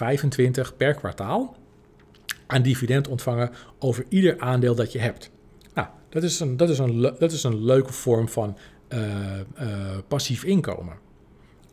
per 0.77 0.93
kwartaal 0.93 1.57
aan 2.47 2.61
dividend 2.61 3.07
ontvangen 3.07 3.51
over 3.79 4.05
ieder 4.09 4.39
aandeel 4.39 4.75
dat 4.75 4.91
je 4.91 4.99
hebt. 4.99 5.31
Dat 6.09 6.23
is 6.23 6.39
een, 6.39 6.57
dat 6.57 6.69
is 6.69 6.79
een, 6.79 7.01
dat 7.01 7.31
is 7.31 7.43
een 7.43 7.63
leuke 7.63 7.93
vorm 7.93 8.29
van 8.29 8.57
uh, 8.93 8.99
uh, 9.61 9.97
passief 10.07 10.43
inkomen. 10.43 11.07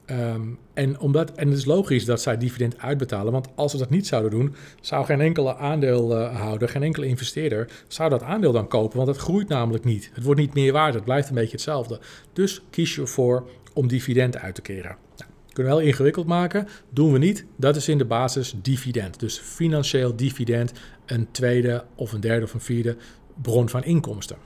Ehm, 0.07 0.43
en, 0.75 1.01
omdat, 1.01 1.33
en 1.33 1.49
het 1.49 1.59
is 1.59 1.65
logisch 1.65 2.05
dat 2.05 2.23
zij 2.23 2.39
dividend 2.39 2.79
uitbetalen, 2.79 3.33
want 3.33 3.49
als 3.55 3.73
ze 3.73 3.79
dat 3.79 3.91
niet 3.91 4.07
zouden 4.07 4.31
doen, 4.31 4.55
zou 4.81 5.05
geen 5.05 5.21
enkele 5.21 5.57
aandeelhouder, 5.57 6.69
geen 6.69 6.83
enkele 6.83 7.07
investeerder, 7.07 7.69
zou 7.89 8.11
dat 8.11 8.23
aandeel 8.23 8.53
dan 8.53 8.69
kopen, 8.69 8.97
want 8.97 9.09
het 9.09 9.17
groeit 9.17 9.49
namelijk 9.49 9.85
niet. 9.85 10.11
Het 10.13 10.25
wordt 10.25 10.41
niet 10.41 10.55
meer 10.55 10.73
waard, 10.73 10.95
het 10.95 11.05
blijft 11.05 11.29
een 11.29 11.35
beetje 11.35 11.53
hetzelfde. 11.53 12.01
Dus 12.33 12.63
kies 12.71 12.95
je 12.95 13.01
ervoor 13.01 13.49
om 13.73 13.89
dividend 13.89 14.37
uit 14.37 14.55
te 14.55 14.63
keren. 14.63 14.97
Nou, 15.17 15.31
kunnen 15.53 15.73
we 15.73 15.79
heel 15.79 15.89
ingewikkeld 15.89 16.27
maken, 16.27 16.69
doen 16.91 17.13
we 17.13 17.19
niet. 17.19 17.45
Dat 17.57 17.77
is 17.77 17.89
in 17.89 17.99
de 17.99 18.05
basis 18.05 18.55
dividend. 18.63 19.21
Dus 19.21 19.39
financieel 19.39 20.17
dividend, 20.17 20.73
een 21.07 21.29
tweede 21.31 21.85
of 21.95 22.13
een 22.13 22.21
derde 22.21 22.45
of 22.45 22.55
een 22.55 22.61
vierde 22.61 22.97
bron 23.43 23.69
van 23.69 23.85
inkomsten. 23.85 24.37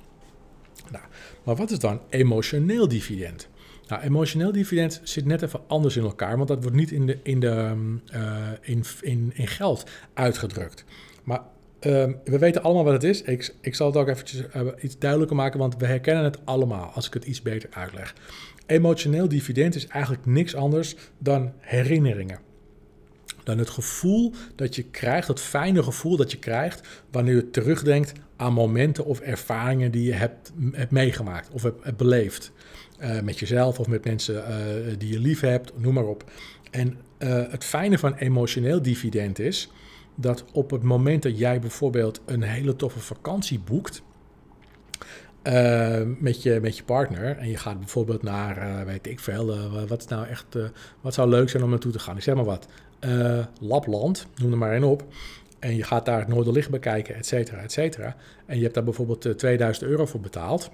Nou, 0.90 1.04
maar 1.44 1.56
wat 1.56 1.70
is 1.70 1.78
dan 1.78 2.00
emotioneel 2.08 2.88
dividend? 2.88 3.48
Nou, 3.88 4.02
emotioneel 4.02 4.52
dividend 4.52 5.00
zit 5.02 5.24
net 5.24 5.42
even 5.42 5.60
anders 5.66 5.96
in 5.96 6.02
elkaar, 6.02 6.36
want 6.36 6.48
dat 6.48 6.62
wordt 6.62 6.76
niet 6.76 6.90
in, 6.90 7.06
de, 7.06 7.18
in, 7.22 7.40
de, 7.40 7.74
uh, 8.14 8.48
in, 8.60 8.84
in, 9.00 9.30
in 9.34 9.46
geld 9.46 9.90
uitgedrukt. 10.14 10.84
Maar 11.24 11.40
uh, 11.40 12.06
we 12.24 12.38
weten 12.38 12.62
allemaal 12.62 12.84
wat 12.84 12.92
het 12.92 13.04
is. 13.04 13.22
Ik, 13.22 13.54
ik 13.60 13.74
zal 13.74 13.86
het 13.86 13.96
ook 13.96 14.08
eventjes 14.08 14.42
uh, 14.56 14.62
iets 14.80 14.98
duidelijker 14.98 15.36
maken, 15.36 15.58
want 15.58 15.76
we 15.76 15.86
herkennen 15.86 16.24
het 16.24 16.46
allemaal 16.46 16.90
als 16.90 17.06
ik 17.06 17.14
het 17.14 17.24
iets 17.24 17.42
beter 17.42 17.68
uitleg. 17.72 18.14
Emotioneel 18.66 19.28
dividend 19.28 19.74
is 19.74 19.86
eigenlijk 19.86 20.26
niks 20.26 20.54
anders 20.54 20.96
dan 21.18 21.52
herinneringen. 21.58 22.38
Dan 23.44 23.58
het 23.58 23.70
gevoel 23.70 24.34
dat 24.56 24.74
je 24.74 24.82
krijgt, 24.82 25.26
dat 25.26 25.40
fijne 25.40 25.82
gevoel 25.82 26.16
dat 26.16 26.30
je 26.30 26.38
krijgt 26.38 27.02
wanneer 27.10 27.34
je 27.34 27.50
terugdenkt 27.50 28.12
aan 28.36 28.52
momenten 28.52 29.04
of 29.04 29.20
ervaringen 29.20 29.90
die 29.90 30.04
je 30.04 30.12
hebt, 30.12 30.52
hebt 30.72 30.90
meegemaakt 30.90 31.50
of 31.50 31.62
hebt, 31.62 31.84
hebt 31.84 31.96
beleefd. 31.96 32.52
Uh, 33.00 33.20
met 33.20 33.38
jezelf 33.38 33.78
of 33.78 33.88
met 33.88 34.04
mensen 34.04 34.34
uh, 34.34 34.94
die 34.98 35.12
je 35.12 35.18
lief 35.18 35.40
hebt, 35.40 35.72
noem 35.76 35.94
maar 35.94 36.04
op. 36.04 36.30
En 36.70 36.96
uh, 37.18 37.42
het 37.50 37.64
fijne 37.64 37.98
van 37.98 38.14
emotioneel 38.14 38.82
dividend 38.82 39.38
is 39.38 39.70
dat 40.14 40.44
op 40.52 40.70
het 40.70 40.82
moment 40.82 41.22
dat 41.22 41.38
jij 41.38 41.60
bijvoorbeeld 41.60 42.20
een 42.26 42.42
hele 42.42 42.76
toffe 42.76 42.98
vakantie 42.98 43.58
boekt, 43.58 44.02
met, 46.18 46.42
je, 46.42 46.58
met 46.62 46.76
je 46.76 46.84
partner. 46.84 47.36
En 47.36 47.48
je 47.48 47.56
gaat 47.56 47.78
bijvoorbeeld 47.78 48.22
naar, 48.22 48.86
weet 48.86 49.06
ik 49.06 49.20
veel, 49.20 49.70
wat 49.86 50.00
is 50.00 50.06
nou 50.06 50.26
echt, 50.26 50.56
wat 51.00 51.14
zou 51.14 51.28
leuk 51.28 51.48
zijn 51.48 51.62
om 51.62 51.70
naartoe 51.70 51.92
te 51.92 51.98
gaan? 51.98 52.16
Ik 52.16 52.22
zeg 52.22 52.34
maar 52.34 52.44
wat, 52.44 52.66
Lapland, 53.60 54.26
noem 54.36 54.52
er 54.52 54.58
maar 54.58 54.72
één 54.72 54.84
op. 54.84 55.04
En 55.58 55.76
je 55.76 55.82
gaat 55.82 56.04
daar 56.04 56.18
het 56.18 56.28
Noorderlicht 56.28 56.70
bekijken, 56.70 57.14
et 57.14 57.26
cetera, 57.26 57.62
et 57.62 57.72
cetera. 57.72 58.16
En 58.46 58.56
je 58.56 58.62
hebt 58.62 58.74
daar 58.74 58.84
bijvoorbeeld 58.84 59.38
2000 59.38 59.86
euro 59.86 60.06
voor 60.06 60.20
betaald. 60.20 60.70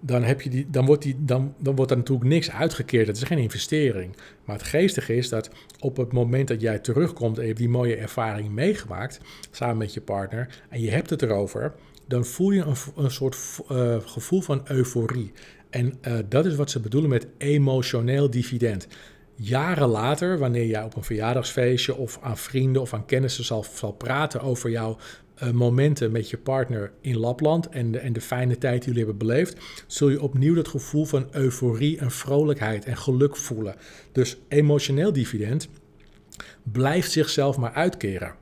Dan, 0.00 0.22
heb 0.22 0.40
je 0.40 0.50
die, 0.50 0.70
dan, 0.70 0.86
wordt 0.86 1.02
die, 1.02 1.16
dan, 1.18 1.54
dan 1.58 1.76
wordt 1.76 1.90
er 1.90 1.96
natuurlijk 1.96 2.28
niks 2.28 2.50
uitgekeerd. 2.50 3.06
Het 3.06 3.16
is 3.16 3.22
geen 3.22 3.38
investering. 3.38 4.16
Maar 4.44 4.56
het 4.56 4.66
geestige 4.66 5.16
is 5.16 5.28
dat 5.28 5.50
op 5.80 5.96
het 5.96 6.12
moment 6.12 6.48
dat 6.48 6.60
jij 6.60 6.78
terugkomt 6.78 7.36
en 7.36 7.42
je 7.42 7.48
hebt 7.48 7.60
die 7.60 7.68
mooie 7.68 7.96
ervaring 7.96 8.48
meegemaakt, 8.48 9.20
samen 9.50 9.76
met 9.76 9.94
je 9.94 10.00
partner, 10.00 10.62
en 10.68 10.80
je 10.80 10.90
hebt 10.90 11.10
het 11.10 11.22
erover, 11.22 11.74
dan 12.08 12.24
voel 12.24 12.50
je 12.50 12.64
een, 12.96 13.10
soort 13.10 13.36
uh, 13.70 13.96
gevoel 14.00 14.40
van 14.40 14.60
euforie. 14.64 15.32
En 15.70 15.94
uh, 16.08 16.18
dat 16.28 16.46
is 16.46 16.54
wat 16.54 16.70
ze 16.70 16.80
bedoelen 16.80 17.10
met 17.10 17.26
emotioneel 17.38 18.30
dividend. 18.30 18.86
Jaren 19.36 19.88
later, 19.88 20.38
wanneer 20.38 20.66
jij 20.66 20.82
op 20.82 20.96
een 20.96 21.04
verjaardagsfeestje 21.04 21.96
of 21.96 22.18
aan 22.22 22.38
vrienden 22.38 22.82
of 22.82 22.94
aan 22.94 23.06
kennissen 23.06 23.44
zal, 23.44 23.64
zal 23.74 23.92
praten 23.92 24.40
over 24.40 24.70
jouw 24.70 24.96
uh, 25.42 25.50
momenten 25.50 26.12
met 26.12 26.30
je 26.30 26.38
partner 26.38 26.92
in 27.00 27.18
Lapland 27.18 27.68
en 27.68 27.92
de, 27.92 27.98
en 27.98 28.12
de 28.12 28.20
fijne 28.20 28.58
tijd 28.58 28.84
die 28.84 28.92
jullie 28.92 29.04
hebben 29.04 29.26
beleefd, 29.26 29.56
zul 29.86 30.08
je 30.08 30.22
opnieuw 30.22 30.54
dat 30.54 30.68
gevoel 30.68 31.04
van 31.04 31.28
euforie 31.30 31.98
en 31.98 32.10
vrolijkheid 32.10 32.84
en 32.84 32.96
geluk 32.96 33.36
voelen. 33.36 33.74
Dus 34.12 34.36
emotioneel 34.48 35.12
dividend 35.12 35.68
blijft 36.62 37.10
zichzelf 37.10 37.56
maar 37.56 37.72
uitkeren. 37.72 38.34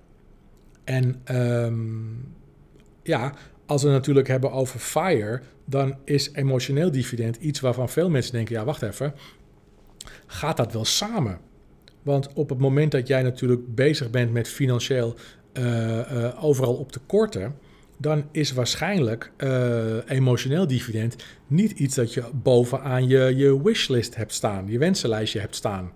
En 0.85 1.23
um, 1.65 2.35
ja, 3.03 3.35
als 3.67 3.83
we 3.83 3.89
het 3.89 3.97
natuurlijk 3.97 4.29
hebben 4.29 4.53
over 4.53 4.79
FIRE, 4.81 5.41
dan 5.65 5.97
is 6.05 6.33
emotioneel 6.33 6.91
dividend 6.91 7.37
iets 7.37 7.61
waarvan 7.61 7.89
veel 7.89 8.11
mensen 8.11 8.33
denken: 8.33 8.55
ja, 8.55 8.65
wacht 8.65 8.83
even, 8.83 9.15
gaat 10.27 10.57
dat 10.57 10.73
wel 10.73 10.85
samen? 10.85 11.39
Want 12.03 12.33
op 12.33 12.49
het 12.49 12.59
moment 12.59 12.93
dat 12.93 13.07
jij 13.07 13.23
natuurlijk 13.23 13.75
bezig 13.75 14.11
bent 14.11 14.33
met 14.33 14.49
financieel 14.49 15.15
uh, 15.53 15.65
uh, 15.99 16.45
overal 16.45 16.75
op 16.75 16.93
te 16.93 17.01
korten, 17.07 17.55
dan 17.99 18.25
is 18.31 18.53
waarschijnlijk 18.53 19.33
uh, 19.39 19.97
emotioneel 20.07 20.67
dividend 20.67 21.17
niet 21.47 21.71
iets 21.71 21.95
dat 21.95 22.15
je 22.15 22.25
bovenaan 22.33 23.09
je, 23.09 23.37
je 23.37 23.63
wishlist 23.63 24.17
hebt 24.17 24.33
staan, 24.33 24.67
je 24.69 24.79
wensenlijstje 24.79 25.41
hebt 25.41 25.57
staan. 25.57 25.93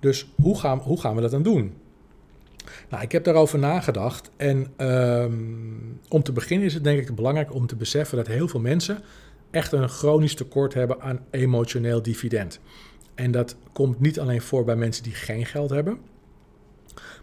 Dus 0.00 0.26
hoe 0.34 0.58
gaan, 0.58 0.78
hoe 0.78 1.00
gaan 1.00 1.14
we 1.14 1.20
dat 1.20 1.30
dan 1.30 1.42
doen? 1.42 1.72
Nou, 2.88 3.02
ik 3.02 3.12
heb 3.12 3.24
daarover 3.24 3.58
nagedacht. 3.58 4.30
En 4.36 4.66
um, 4.76 6.00
om 6.08 6.22
te 6.22 6.32
beginnen 6.32 6.66
is 6.66 6.74
het 6.74 6.84
denk 6.84 7.00
ik 7.00 7.14
belangrijk 7.14 7.54
om 7.54 7.66
te 7.66 7.76
beseffen 7.76 8.16
dat 8.16 8.26
heel 8.26 8.48
veel 8.48 8.60
mensen 8.60 8.98
echt 9.50 9.72
een 9.72 9.88
chronisch 9.88 10.34
tekort 10.34 10.74
hebben 10.74 11.00
aan 11.00 11.20
emotioneel 11.30 12.02
dividend. 12.02 12.60
En 13.14 13.30
dat 13.30 13.56
komt 13.72 14.00
niet 14.00 14.20
alleen 14.20 14.42
voor 14.42 14.64
bij 14.64 14.76
mensen 14.76 15.02
die 15.02 15.14
geen 15.14 15.46
geld 15.46 15.70
hebben. 15.70 15.98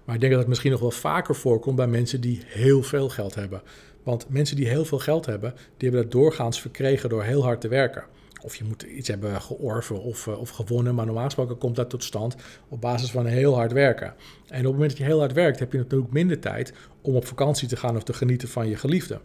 Maar 0.06 0.16
ik 0.16 0.22
denk 0.22 0.32
dat 0.32 0.42
het 0.42 0.50
misschien 0.50 0.72
nog 0.72 0.80
wel 0.80 0.92
vaker 0.92 1.36
voorkomt 1.36 1.76
bij 1.76 1.88
mensen 1.88 2.22
die 2.22 2.42
heel 2.46 2.84
veel 2.84 3.10
geld 3.10 3.36
hebben. 3.36 3.62
Want 4.04 4.30
mensen 4.30 4.56
die 4.56 4.68
heel 4.68 4.86
veel 4.86 5.00
geld 5.00 5.26
hebben, 5.26 5.54
die 5.56 5.90
hebben 5.90 6.02
dat 6.02 6.12
doorgaans 6.12 6.62
verkregen 6.62 7.10
door 7.10 7.24
heel 7.24 7.44
hard 7.44 7.62
te 7.62 7.68
werken. 7.68 8.04
Of 8.42 8.56
je 8.56 8.64
moet 8.64 8.82
iets 8.82 9.08
hebben 9.08 9.42
georven 9.42 10.02
of, 10.02 10.28
of 10.28 10.50
gewonnen. 10.50 10.96
Maar 10.96 11.06
normaal 11.06 11.24
gesproken 11.24 11.58
komt 11.58 11.76
dat 11.76 11.90
tot 11.90 12.04
stand 12.04 12.36
op 12.70 12.82
basis 12.82 13.12
van 13.12 13.26
heel 13.26 13.56
hard 13.56 13.72
werken. 13.72 14.14
En 14.48 14.60
op 14.60 14.64
het 14.64 14.72
moment 14.72 14.90
dat 14.90 14.98
je 14.98 15.04
heel 15.04 15.20
hard 15.20 15.34
werkt, 15.34 15.60
heb 15.60 15.72
je 15.72 15.78
natuurlijk 15.78 16.12
minder 16.12 16.40
tijd 16.40 16.74
om 17.02 17.16
op 17.16 17.26
vakantie 17.26 17.68
te 17.68 17.76
gaan 17.76 17.96
of 17.96 18.04
te 18.04 18.14
genieten 18.14 18.48
van 18.48 18.68
je 18.68 18.76
geliefde. 18.76 19.20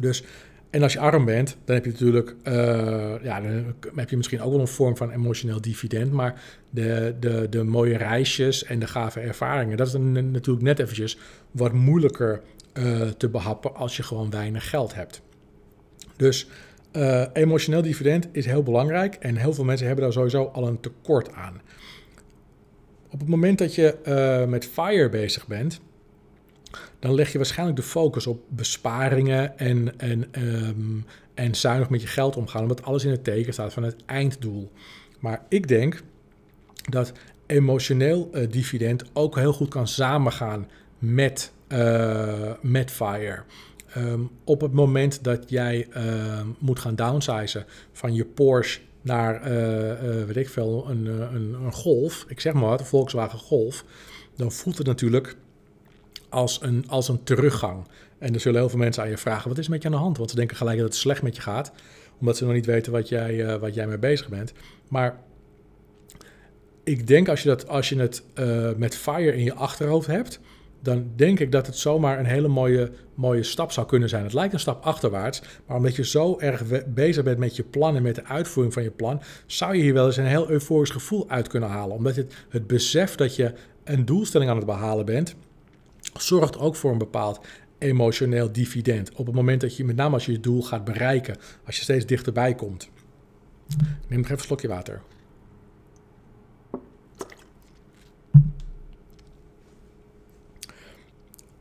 Dus, 0.00 0.24
en 0.72 0.82
als 0.82 0.92
je 0.92 0.98
arm 0.98 1.24
bent, 1.24 1.56
dan 1.64 1.74
heb 1.74 1.84
je 1.84 1.90
natuurlijk, 1.90 2.34
uh, 2.44 2.54
ja, 3.22 3.40
dan 3.40 3.74
heb 3.94 4.10
je 4.10 4.16
misschien 4.16 4.40
ook 4.40 4.50
wel 4.50 4.60
een 4.60 4.68
vorm 4.68 4.96
van 4.96 5.10
emotioneel 5.10 5.60
dividend. 5.60 6.12
Maar 6.12 6.42
de, 6.70 7.14
de, 7.20 7.46
de 7.50 7.62
mooie 7.62 7.96
reisjes 7.96 8.64
en 8.64 8.78
de 8.78 8.86
gave 8.86 9.20
ervaringen, 9.20 9.76
dat 9.76 9.86
is 9.86 9.92
natuurlijk 9.92 10.64
net 10.64 10.78
eventjes 10.78 11.18
wat 11.50 11.72
moeilijker 11.72 12.40
uh, 12.74 13.00
te 13.08 13.28
behappen 13.28 13.74
als 13.74 13.96
je 13.96 14.02
gewoon 14.02 14.30
weinig 14.30 14.70
geld 14.70 14.94
hebt. 14.94 15.22
Dus 16.16 16.48
uh, 16.92 17.24
emotioneel 17.32 17.82
dividend 17.82 18.28
is 18.32 18.46
heel 18.46 18.62
belangrijk 18.62 19.14
en 19.14 19.36
heel 19.36 19.52
veel 19.52 19.64
mensen 19.64 19.86
hebben 19.86 20.04
daar 20.04 20.12
sowieso 20.14 20.44
al 20.44 20.66
een 20.66 20.80
tekort 20.80 21.32
aan. 21.32 21.60
Op 23.10 23.20
het 23.20 23.28
moment 23.28 23.58
dat 23.58 23.74
je 23.74 23.96
met 24.48 24.66
FIRE 24.66 25.08
bezig 25.08 25.46
bent, 25.46 25.80
dan 26.98 27.14
leg 27.14 27.32
je 27.32 27.38
waarschijnlijk 27.38 27.78
de 27.78 27.84
focus 27.84 28.26
op 28.26 28.42
besparingen 28.48 29.58
en, 29.58 29.98
en, 29.98 30.28
um, 30.38 31.04
en 31.34 31.54
zuinig 31.54 31.88
met 31.88 32.02
je 32.02 32.06
geld 32.06 32.36
omgaan, 32.36 32.62
omdat 32.62 32.82
alles 32.82 33.04
in 33.04 33.10
het 33.10 33.24
teken 33.24 33.52
staat 33.52 33.72
van 33.72 33.82
het 33.82 33.96
einddoel. 34.06 34.70
Maar 35.18 35.42
ik 35.48 35.68
denk 35.68 36.02
dat 36.90 37.12
emotioneel 37.46 38.30
uh, 38.32 38.50
dividend 38.50 39.04
ook 39.12 39.36
heel 39.36 39.52
goed 39.52 39.68
kan 39.68 39.88
samengaan 39.88 40.68
met, 40.98 41.52
met 42.60 42.90
FIRE. 42.90 43.42
Um, 43.96 44.30
op 44.44 44.60
het 44.60 44.72
moment 44.72 45.24
dat 45.24 45.50
jij 45.50 45.88
uh, 45.96 46.40
moet 46.58 46.78
gaan 46.78 46.94
downsizen 46.94 47.64
van 47.92 48.14
je 48.14 48.24
Porsche 48.24 48.80
naar, 49.02 49.34
uh, 49.34 50.24
weet 50.24 50.36
ik 50.36 50.48
veel, 50.48 50.86
een, 50.90 51.06
een, 51.06 51.54
een, 51.54 51.72
Golf, 51.72 52.24
ik 52.28 52.40
zeg 52.40 52.52
maar 52.52 52.62
wat, 52.62 52.80
een 52.80 52.86
Volkswagen 52.86 53.38
Golf, 53.38 53.84
dan 54.36 54.52
voelt 54.52 54.78
het 54.78 54.86
natuurlijk 54.86 55.36
als 56.32 56.62
een, 56.62 56.84
als 56.88 57.08
een 57.08 57.22
teruggang. 57.22 57.86
En 58.18 58.34
er 58.34 58.40
zullen 58.40 58.60
heel 58.60 58.68
veel 58.68 58.78
mensen 58.78 59.02
aan 59.02 59.08
je 59.08 59.18
vragen, 59.18 59.48
wat 59.48 59.58
is 59.58 59.68
met 59.68 59.82
je 59.82 59.88
aan 59.88 59.94
de 59.94 60.00
hand? 60.00 60.16
Want 60.16 60.30
ze 60.30 60.36
denken 60.36 60.56
gelijk 60.56 60.76
dat 60.78 60.86
het 60.86 60.96
slecht 60.96 61.22
met 61.22 61.36
je 61.36 61.42
gaat, 61.42 61.72
omdat 62.20 62.36
ze 62.36 62.44
nog 62.44 62.52
niet 62.52 62.66
weten 62.66 62.92
wat 62.92 63.08
jij, 63.08 63.58
wat 63.58 63.74
jij 63.74 63.86
mee 63.86 63.98
bezig 63.98 64.28
bent. 64.28 64.52
Maar 64.88 65.18
ik 66.84 67.06
denk 67.06 67.28
als 67.28 67.42
je, 67.42 67.48
dat, 67.48 67.68
als 67.68 67.88
je 67.88 67.98
het 67.98 68.22
met 68.76 68.96
fire 68.96 69.36
in 69.36 69.44
je 69.44 69.54
achterhoofd 69.54 70.06
hebt, 70.06 70.40
dan 70.82 71.10
denk 71.16 71.40
ik 71.40 71.52
dat 71.52 71.66
het 71.66 71.76
zomaar 71.76 72.18
een 72.18 72.24
hele 72.24 72.48
mooie, 72.48 72.90
mooie 73.14 73.42
stap 73.42 73.72
zou 73.72 73.86
kunnen 73.86 74.08
zijn. 74.08 74.22
Het 74.24 74.32
lijkt 74.32 74.52
een 74.52 74.60
stap 74.60 74.84
achterwaarts, 74.84 75.42
maar 75.66 75.76
omdat 75.76 75.96
je 75.96 76.04
zo 76.04 76.38
erg 76.38 76.62
bezig 76.86 77.24
bent 77.24 77.38
met 77.38 77.56
je 77.56 77.62
plan 77.62 77.96
en 77.96 78.02
met 78.02 78.14
de 78.14 78.24
uitvoering 78.24 78.74
van 78.74 78.82
je 78.82 78.90
plan, 78.90 79.20
zou 79.46 79.76
je 79.76 79.82
hier 79.82 79.94
wel 79.94 80.06
eens 80.06 80.16
een 80.16 80.26
heel 80.26 80.50
euforisch 80.50 80.90
gevoel 80.90 81.28
uit 81.28 81.48
kunnen 81.48 81.68
halen. 81.68 81.96
Omdat 81.96 82.16
het, 82.16 82.34
het 82.48 82.66
besef 82.66 83.14
dat 83.14 83.36
je 83.36 83.52
een 83.84 84.04
doelstelling 84.04 84.50
aan 84.50 84.56
het 84.56 84.66
behalen 84.66 85.04
bent, 85.04 85.34
zorgt 86.12 86.58
ook 86.58 86.76
voor 86.76 86.92
een 86.92 86.98
bepaald 86.98 87.40
emotioneel 87.78 88.52
dividend. 88.52 89.12
Op 89.12 89.26
het 89.26 89.34
moment 89.34 89.60
dat 89.60 89.76
je, 89.76 89.84
met 89.84 89.96
name 89.96 90.14
als 90.14 90.26
je 90.26 90.32
je 90.32 90.40
doel 90.40 90.62
gaat 90.62 90.84
bereiken, 90.84 91.36
als 91.66 91.76
je 91.76 91.82
steeds 91.82 92.06
dichterbij 92.06 92.54
komt. 92.54 92.88
Neem 94.08 94.18
nog 94.18 94.18
even 94.18 94.30
een 94.30 94.38
slokje 94.38 94.68
water. 94.68 95.02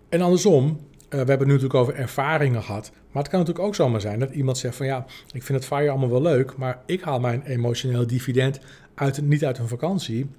En 0.10 0.22
andersom, 0.22 0.80
we 1.10 1.18
hebben 1.18 1.38
het 1.38 1.48
nu 1.48 1.54
natuurlijk 1.54 1.80
over 1.80 1.96
ervaringen 1.96 2.64
gehad. 2.64 2.92
Maar 3.12 3.22
het 3.22 3.32
kan 3.32 3.40
natuurlijk 3.40 3.68
ook 3.68 3.76
zomaar 3.76 4.02
zijn 4.02 4.20
dat 4.20 4.32
iemand 4.32 4.58
zegt 4.58 4.76
van 4.76 4.86
ja, 4.86 5.06
ik 5.32 5.44
vind 5.44 5.58
het 5.58 5.68
FIRE 5.68 5.90
allemaal 5.90 6.10
wel 6.10 6.22
leuk, 6.22 6.58
maar 6.58 6.82
ik 6.86 7.02
haal 7.02 7.20
mijn 7.20 7.42
emotioneel 7.42 8.08
dividend 8.08 8.60
uit, 8.96 9.22
niet 9.22 9.46
uit 9.46 9.58
een 9.58 9.68
vakantie, 9.68 10.30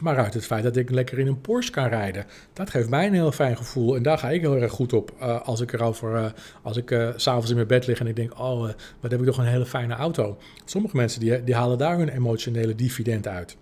maar 0.00 0.16
uit 0.16 0.34
het 0.34 0.46
feit 0.46 0.62
dat 0.62 0.76
ik 0.76 0.90
lekker 0.90 1.18
in 1.18 1.26
een 1.26 1.40
Porsche 1.40 1.72
kan 1.72 1.88
rijden. 1.88 2.24
Dat 2.52 2.70
geeft 2.70 2.88
mij 2.88 3.06
een 3.06 3.12
heel 3.12 3.32
fijn 3.32 3.56
gevoel. 3.56 3.96
En 3.96 4.02
daar 4.02 4.18
ga 4.18 4.30
ik 4.30 4.40
heel 4.40 4.56
erg 4.56 4.72
goed 4.72 4.92
op 4.92 5.14
uh, 5.20 5.40
als 5.40 5.60
ik 5.60 5.72
erover, 5.72 6.14
uh, 6.14 6.26
als 6.62 6.76
ik 6.76 6.90
uh, 6.90 7.10
s'avonds 7.16 7.50
in 7.50 7.56
mijn 7.56 7.68
bed 7.68 7.86
lig 7.86 8.00
en 8.00 8.06
ik 8.06 8.16
denk, 8.16 8.38
oh, 8.38 8.60
wat 9.00 9.10
heb 9.10 9.20
ik 9.20 9.26
toch 9.26 9.38
een 9.38 9.44
hele 9.44 9.66
fijne 9.66 9.94
auto. 9.94 10.38
Sommige 10.64 10.96
mensen 10.96 11.20
die, 11.20 11.44
die 11.44 11.54
halen 11.54 11.78
daar 11.78 11.98
hun 11.98 12.08
emotionele 12.08 12.74
dividend 12.74 13.28
uit. 13.28 13.56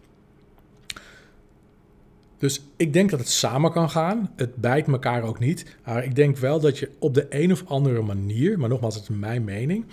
Dus 2.39 2.63
ik 2.77 2.93
denk 2.93 3.11
dat 3.11 3.19
het 3.19 3.29
samen 3.29 3.73
kan 3.73 3.91
gaan. 3.91 4.31
Het 4.37 4.57
bijt 4.57 4.89
elkaar 4.89 5.23
ook 5.23 5.39
niet. 5.39 5.77
Maar 5.85 6.05
ik 6.05 6.15
denk 6.15 6.37
wel 6.37 6.61
dat 6.61 6.79
je 6.79 6.91
op 6.99 7.15
de 7.15 7.27
een 7.29 7.53
of 7.53 7.65
andere 7.67 8.03
manier, 8.03 8.59
maar 8.59 8.69
nogmaals, 8.69 8.95
het 8.95 9.03
is 9.03 9.17
mijn 9.17 9.45
mening. 9.45 9.87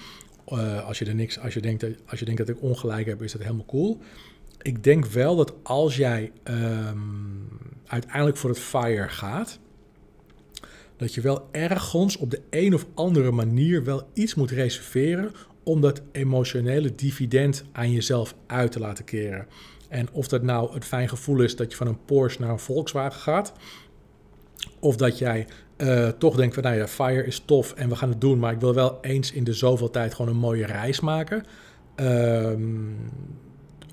als, 0.85 0.99
je 0.99 1.05
er 1.05 1.15
niks, 1.15 1.39
als, 1.39 1.53
je 1.53 1.61
denkt, 1.61 1.85
als 2.05 2.19
je 2.19 2.25
denkt 2.25 2.45
dat 2.45 2.55
ik 2.55 2.61
ongelijk 2.61 3.07
heb, 3.07 3.21
is 3.21 3.31
dat 3.31 3.41
helemaal 3.41 3.65
cool 3.65 4.01
ik 4.61 4.83
denk 4.83 5.05
wel 5.05 5.35
dat 5.35 5.53
als 5.63 5.95
jij 5.95 6.31
ehm, 6.43 6.97
uiteindelijk 7.85 8.37
voor 8.37 8.49
het 8.49 8.59
fire 8.59 9.09
gaat, 9.09 9.59
dat 10.97 11.13
je 11.13 11.21
wel 11.21 11.47
ergens 11.51 12.17
op 12.17 12.31
de 12.31 12.41
een 12.49 12.73
of 12.73 12.85
andere 12.93 13.31
manier 13.31 13.83
wel 13.83 14.09
iets 14.13 14.35
moet 14.35 14.51
reserveren 14.51 15.31
om 15.63 15.81
dat 15.81 16.01
emotionele 16.11 16.95
dividend 16.95 17.63
aan 17.71 17.91
jezelf 17.91 18.35
uit 18.47 18.71
te 18.71 18.79
laten 18.79 19.03
keren. 19.03 19.47
En 19.89 20.07
of 20.11 20.27
dat 20.27 20.41
nou 20.41 20.73
het 20.73 20.85
fijn 20.85 21.09
gevoel 21.09 21.41
is 21.41 21.55
dat 21.55 21.71
je 21.71 21.77
van 21.77 21.87
een 21.87 22.05
Porsche 22.05 22.41
naar 22.41 22.49
een 22.49 22.59
Volkswagen 22.59 23.21
gaat, 23.21 23.53
of 24.79 24.95
dat 24.95 25.17
jij 25.17 25.47
uh, 25.77 26.07
toch 26.07 26.35
denkt 26.35 26.53
van 26.53 26.63
nou 26.63 26.75
ja, 26.75 26.87
fire 26.87 27.25
is 27.25 27.39
tof 27.45 27.73
en 27.73 27.89
we 27.89 27.95
gaan 27.95 28.09
het 28.09 28.21
doen, 28.21 28.39
maar 28.39 28.53
ik 28.53 28.59
wil 28.59 28.73
wel 28.73 28.97
eens 29.01 29.31
in 29.31 29.43
de 29.43 29.53
zoveel 29.53 29.89
tijd 29.89 30.13
gewoon 30.13 30.31
een 30.31 30.39
mooie 30.39 30.65
reis 30.65 30.99
maken. 30.99 31.43
Um, 31.95 32.95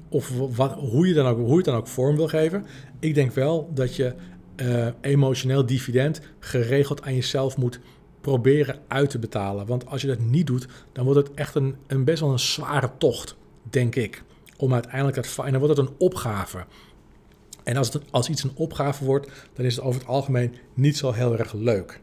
of 0.09 0.33
hoe, 0.79 1.07
je 1.07 1.15
dan 1.15 1.27
ook, 1.27 1.39
hoe 1.39 1.51
je 1.51 1.57
het 1.57 1.65
dan 1.65 1.75
ook 1.75 1.87
vorm 1.87 2.17
wil 2.17 2.29
geven. 2.29 2.67
Ik 2.99 3.15
denk 3.15 3.33
wel 3.33 3.71
dat 3.75 3.97
je 3.97 4.15
uh, 4.57 4.87
emotioneel 5.01 5.67
dividend 5.67 6.21
geregeld 6.39 7.03
aan 7.03 7.15
jezelf 7.15 7.57
moet 7.57 7.81
proberen 8.21 8.79
uit 8.89 9.11
te 9.11 9.19
betalen. 9.19 9.67
Want 9.67 9.87
als 9.87 10.01
je 10.01 10.07
dat 10.07 10.19
niet 10.19 10.47
doet, 10.47 10.67
dan 10.93 11.05
wordt 11.05 11.29
het 11.29 11.35
echt 11.35 11.55
een, 11.55 11.77
een 11.87 12.05
best 12.05 12.21
wel 12.21 12.33
een 12.33 12.39
zware 12.39 12.91
tocht, 12.99 13.37
denk 13.63 13.95
ik. 13.95 14.23
Om 14.57 14.73
uiteindelijk 14.73 15.17
het 15.17 15.39
en 15.45 15.59
wordt 15.59 15.77
het 15.77 15.89
een 15.89 15.95
opgave. 15.99 16.65
En 17.65 17.77
als, 17.77 17.93
het, 17.93 18.03
als 18.11 18.29
iets 18.29 18.43
een 18.43 18.53
opgave 18.55 19.05
wordt, 19.05 19.31
dan 19.53 19.65
is 19.65 19.77
het 19.77 19.85
over 19.85 20.01
het 20.01 20.09
algemeen 20.09 20.55
niet 20.75 20.97
zo 20.97 21.13
heel 21.13 21.39
erg 21.39 21.53
leuk. 21.53 22.01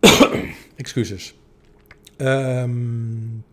Excuses. 0.76 1.34
Um, 2.16 3.44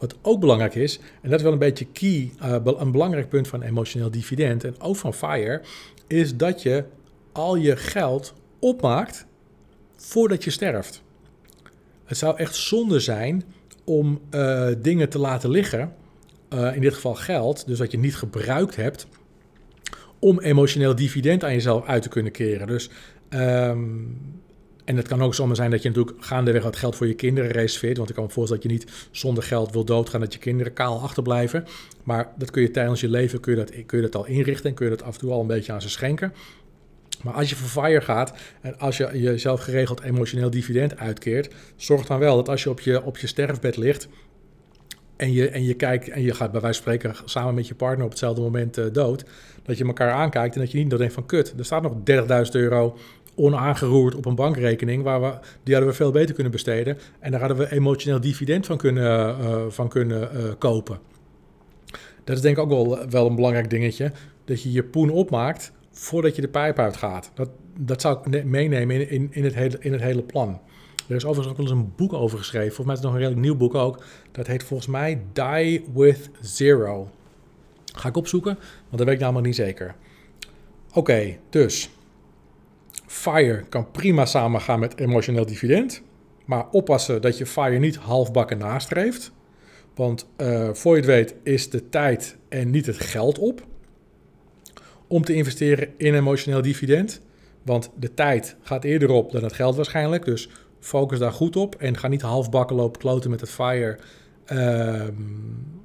wat 0.00 0.14
ook 0.22 0.40
belangrijk 0.40 0.74
is, 0.74 0.98
en 1.22 1.30
dat 1.30 1.38
is 1.38 1.44
wel 1.44 1.52
een 1.52 1.58
beetje 1.58 1.86
key, 1.92 2.32
uh, 2.42 2.56
een 2.64 2.92
belangrijk 2.92 3.28
punt 3.28 3.48
van 3.48 3.62
emotioneel 3.62 4.10
dividend 4.10 4.64
en 4.64 4.80
ook 4.80 4.96
van 4.96 5.14
FIRE, 5.14 5.60
is 6.06 6.36
dat 6.36 6.62
je 6.62 6.84
al 7.32 7.56
je 7.56 7.76
geld 7.76 8.34
opmaakt 8.58 9.26
voordat 9.96 10.44
je 10.44 10.50
sterft. 10.50 11.02
Het 12.04 12.16
zou 12.16 12.36
echt 12.36 12.54
zonde 12.54 13.00
zijn 13.00 13.44
om 13.84 14.20
uh, 14.30 14.68
dingen 14.78 15.08
te 15.08 15.18
laten 15.18 15.50
liggen, 15.50 15.94
uh, 16.54 16.74
in 16.74 16.80
dit 16.80 16.94
geval 16.94 17.14
geld, 17.14 17.66
dus 17.66 17.78
dat 17.78 17.90
je 17.90 17.98
niet 17.98 18.16
gebruikt 18.16 18.76
hebt, 18.76 19.06
om 20.18 20.40
emotioneel 20.40 20.94
dividend 20.94 21.44
aan 21.44 21.52
jezelf 21.52 21.86
uit 21.86 22.02
te 22.02 22.08
kunnen 22.08 22.32
keren. 22.32 22.66
Dus 22.66 22.90
um, 23.30 24.18
en 24.90 24.96
het 24.96 25.08
kan 25.08 25.22
ook 25.22 25.34
zomaar 25.34 25.56
zijn 25.56 25.70
dat 25.70 25.82
je 25.82 25.88
natuurlijk 25.88 26.16
gaandeweg 26.24 26.62
wat 26.62 26.76
geld 26.76 26.96
voor 26.96 27.06
je 27.06 27.14
kinderen 27.14 27.50
reserveert. 27.50 27.96
Want 27.96 28.08
ik 28.08 28.14
kan 28.14 28.24
me 28.24 28.30
voorstellen 28.30 28.62
dat 28.62 28.72
je 28.72 28.78
niet 28.78 29.08
zonder 29.10 29.42
geld 29.42 29.72
wil 29.72 29.84
doodgaan, 29.84 30.20
dat 30.20 30.32
je 30.32 30.38
kinderen 30.38 30.72
kaal 30.72 31.00
achterblijven. 31.00 31.64
Maar 32.02 32.32
dat 32.36 32.50
kun 32.50 32.62
je 32.62 32.70
tijdens 32.70 33.00
je 33.00 33.08
leven 33.08 33.40
kun 33.40 33.52
je 33.52 33.58
dat, 33.58 33.86
kun 33.86 33.98
je 33.98 34.04
dat 34.04 34.16
al 34.16 34.26
inrichten 34.26 34.70
en 34.70 34.74
kun 34.74 34.90
je 34.90 34.96
dat 34.96 35.02
af 35.02 35.14
en 35.14 35.20
toe 35.20 35.32
al 35.32 35.40
een 35.40 35.46
beetje 35.46 35.72
aan 35.72 35.82
ze 35.82 35.88
schenken. 35.88 36.32
Maar 37.22 37.34
als 37.34 37.50
je 37.50 37.56
voor 37.56 37.84
FIRE 37.84 38.00
gaat 38.00 38.32
en 38.60 38.78
als 38.78 38.96
je 38.96 39.20
jezelf 39.20 39.60
geregeld 39.60 40.00
emotioneel 40.00 40.50
dividend 40.50 40.96
uitkeert, 40.96 41.54
zorg 41.76 42.06
dan 42.06 42.18
wel 42.18 42.36
dat 42.36 42.48
als 42.48 42.62
je 42.62 42.70
op 42.70 42.80
je, 42.80 43.02
op 43.02 43.18
je 43.18 43.26
sterfbed 43.26 43.76
ligt 43.76 44.08
en 45.20 45.32
je, 45.32 45.48
en 45.48 45.64
je 45.64 45.74
kijkt 45.74 46.08
en 46.08 46.22
je 46.22 46.34
gaat 46.34 46.52
bij 46.52 46.60
wijze 46.60 46.82
van 46.82 46.92
spreken 46.92 47.22
samen 47.24 47.54
met 47.54 47.68
je 47.68 47.74
partner 47.74 48.04
op 48.04 48.10
hetzelfde 48.10 48.40
moment 48.40 48.78
uh, 48.78 48.84
dood, 48.92 49.24
dat 49.62 49.78
je 49.78 49.84
elkaar 49.84 50.12
aankijkt 50.12 50.54
en 50.54 50.60
dat 50.60 50.70
je 50.70 50.78
niet 50.78 50.90
denkt 50.90 51.14
van 51.14 51.26
kut, 51.26 51.54
er 51.58 51.64
staat 51.64 51.82
nog 51.82 51.92
30.000 52.46 52.50
euro 52.50 52.96
onaangeroerd 53.40 54.14
op 54.14 54.26
een 54.26 54.34
bankrekening, 54.34 55.02
waar 55.02 55.20
we, 55.20 55.32
die 55.62 55.74
hadden 55.74 55.92
we 55.92 55.98
veel 55.98 56.10
beter 56.10 56.34
kunnen 56.34 56.52
besteden. 56.52 56.98
En 57.18 57.30
daar 57.30 57.40
hadden 57.40 57.58
we 57.58 57.72
emotioneel 57.72 58.20
dividend 58.20 58.66
van 58.66 58.76
kunnen, 58.76 59.38
uh, 59.40 59.62
van 59.68 59.88
kunnen 59.88 60.30
uh, 60.34 60.42
kopen. 60.58 60.98
Dat 62.24 62.36
is 62.36 62.42
denk 62.42 62.56
ik 62.56 62.62
ook 62.62 62.68
wel, 62.68 63.08
wel 63.08 63.26
een 63.26 63.34
belangrijk 63.34 63.70
dingetje. 63.70 64.12
Dat 64.44 64.62
je 64.62 64.72
je 64.72 64.82
poen 64.82 65.10
opmaakt 65.10 65.72
voordat 65.90 66.36
je 66.36 66.42
de 66.42 66.48
pijp 66.48 66.78
uitgaat. 66.78 67.30
Dat, 67.34 67.48
dat 67.78 68.00
zou 68.00 68.18
ik 68.30 68.44
meenemen 68.44 68.96
in, 68.96 69.10
in, 69.10 69.28
in, 69.30 69.44
het 69.44 69.54
hele, 69.54 69.76
in 69.80 69.92
het 69.92 70.02
hele 70.02 70.22
plan. 70.22 70.60
Er 71.08 71.16
is 71.16 71.24
overigens 71.24 71.48
ook 71.48 71.56
wel 71.56 71.66
eens 71.66 71.84
een 71.84 71.92
boek 71.96 72.12
over 72.12 72.38
geschreven. 72.38 72.74
Volgens 72.74 72.86
mij 72.86 72.94
is 72.96 73.00
het 73.00 73.10
nog 73.10 73.18
een 73.18 73.26
redelijk 73.26 73.46
nieuw 73.46 73.56
boek 73.56 73.74
ook. 73.74 74.04
Dat 74.32 74.46
heet 74.46 74.64
volgens 74.64 74.88
mij 74.88 75.22
Die 75.32 75.84
with 75.94 76.30
Zero. 76.40 77.08
Ga 77.94 78.08
ik 78.08 78.16
opzoeken, 78.16 78.54
want 78.54 78.98
dat 78.98 79.06
weet 79.06 79.14
ik 79.14 79.20
namelijk 79.20 79.46
niet 79.46 79.56
zeker. 79.56 79.94
Oké, 80.92 81.36
dus 81.50 81.90
FIRE 83.20 83.64
kan 83.68 83.90
prima 83.90 84.26
samengaan 84.26 84.80
met 84.80 84.98
emotioneel 84.98 85.46
dividend. 85.46 86.02
Maar 86.44 86.68
oppassen 86.70 87.22
dat 87.22 87.38
je 87.38 87.46
FIRE 87.46 87.78
niet 87.78 87.96
halfbakken 87.96 88.58
nastreeft. 88.58 89.32
Want 89.94 90.28
uh, 90.36 90.68
voor 90.72 90.94
je 90.94 91.00
het 91.00 91.10
weet 91.10 91.34
is 91.42 91.70
de 91.70 91.88
tijd 91.88 92.36
en 92.48 92.70
niet 92.70 92.86
het 92.86 92.98
geld 92.98 93.38
op 93.38 93.66
om 95.06 95.24
te 95.24 95.34
investeren 95.34 95.88
in 95.96 96.14
emotioneel 96.14 96.62
dividend. 96.62 97.20
Want 97.62 97.90
de 97.96 98.14
tijd 98.14 98.56
gaat 98.62 98.84
eerder 98.84 99.10
op 99.10 99.32
dan 99.32 99.42
het 99.42 99.52
geld 99.52 99.76
waarschijnlijk. 99.76 100.24
Dus 100.24 100.48
focus 100.80 101.18
daar 101.18 101.32
goed 101.32 101.56
op 101.56 101.74
en 101.74 101.96
ga 101.96 102.08
niet 102.08 102.22
halfbakken 102.22 102.76
lopen 102.76 103.00
kloten 103.00 103.30
met 103.30 103.40
het 103.40 103.50
FIRE. 103.50 103.98
Uh, 104.52 105.02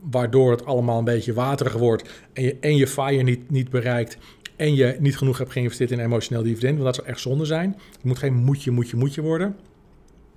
waardoor 0.02 0.52
het 0.52 0.66
allemaal 0.66 0.98
een 0.98 1.04
beetje 1.04 1.34
waterig 1.34 1.74
wordt 1.74 2.10
en 2.34 2.44
je, 2.44 2.58
en 2.60 2.76
je 2.76 2.88
FIRE 2.88 3.24
niet, 3.24 3.52
niet 3.52 3.70
bereikt 3.70 4.18
en 4.56 4.76
je 4.76 4.96
niet 5.00 5.18
genoeg 5.18 5.38
hebt 5.38 5.52
geïnvesteerd 5.52 5.92
in 5.92 6.00
emotioneel 6.00 6.44
dividend, 6.44 6.74
want 6.74 6.86
dat 6.86 6.96
zou 6.96 7.08
echt 7.08 7.20
zonde 7.20 7.46
zijn. 7.46 7.76
Het 7.92 8.04
moet 8.04 8.18
geen 8.18 8.34
moetje, 8.34 8.72
moetje, 8.72 8.98
moetje 8.98 9.22
worden. 9.22 9.56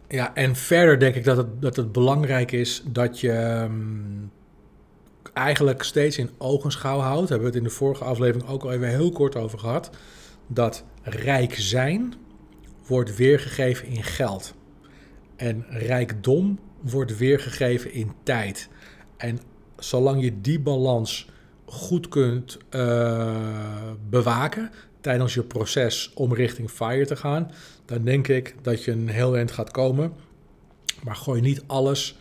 Ja, 0.09 0.35
en 0.35 0.57
verder 0.57 0.99
denk 0.99 1.15
ik 1.15 1.25
dat 1.25 1.37
het, 1.37 1.63
dat 1.63 1.77
het 1.77 1.93
belangrijk 1.93 2.53
is 2.53 2.83
dat 2.87 3.21
je 3.21 3.33
um, 3.33 4.31
eigenlijk 5.33 5.83
steeds 5.83 6.19
in 6.19 6.31
ogenschouw 6.39 6.99
houdt. 6.99 7.29
Hebben 7.29 7.49
we 7.49 7.55
het 7.55 7.63
in 7.63 7.69
de 7.69 7.75
vorige 7.77 8.05
aflevering 8.05 8.51
ook 8.51 8.63
al 8.63 8.73
even 8.73 8.89
heel 8.89 9.13
kort 9.13 9.37
over 9.37 9.59
gehad. 9.59 9.91
Dat 10.47 10.85
rijk 11.03 11.55
zijn 11.55 12.15
wordt 12.87 13.17
weergegeven 13.17 13.89
in 13.89 14.03
geld. 14.03 14.55
En 15.37 15.65
rijkdom 15.69 16.59
wordt 16.81 17.17
weergegeven 17.17 17.93
in 17.93 18.13
tijd. 18.23 18.69
En 19.17 19.39
zolang 19.77 20.23
je 20.23 20.41
die 20.41 20.61
balans 20.61 21.31
goed 21.69 22.09
kunt 22.09 22.59
uh, 22.71 23.91
bewaken 24.09 24.71
tijdens 25.01 25.35
je 25.35 25.43
proces 25.43 26.11
om 26.15 26.35
richting 26.35 26.71
FIRE 26.71 27.07
te 27.07 27.17
gaan, 27.17 27.51
dan 27.85 28.05
denk 28.05 28.29
ik 28.29 28.55
dat 28.63 28.85
je 28.85 28.91
een 28.91 29.09
heel 29.09 29.37
eind 29.37 29.51
gaat 29.51 29.71
komen. 29.71 30.13
Maar 31.03 31.17
gooi 31.17 31.41
niet 31.41 31.63
alles 31.67 32.19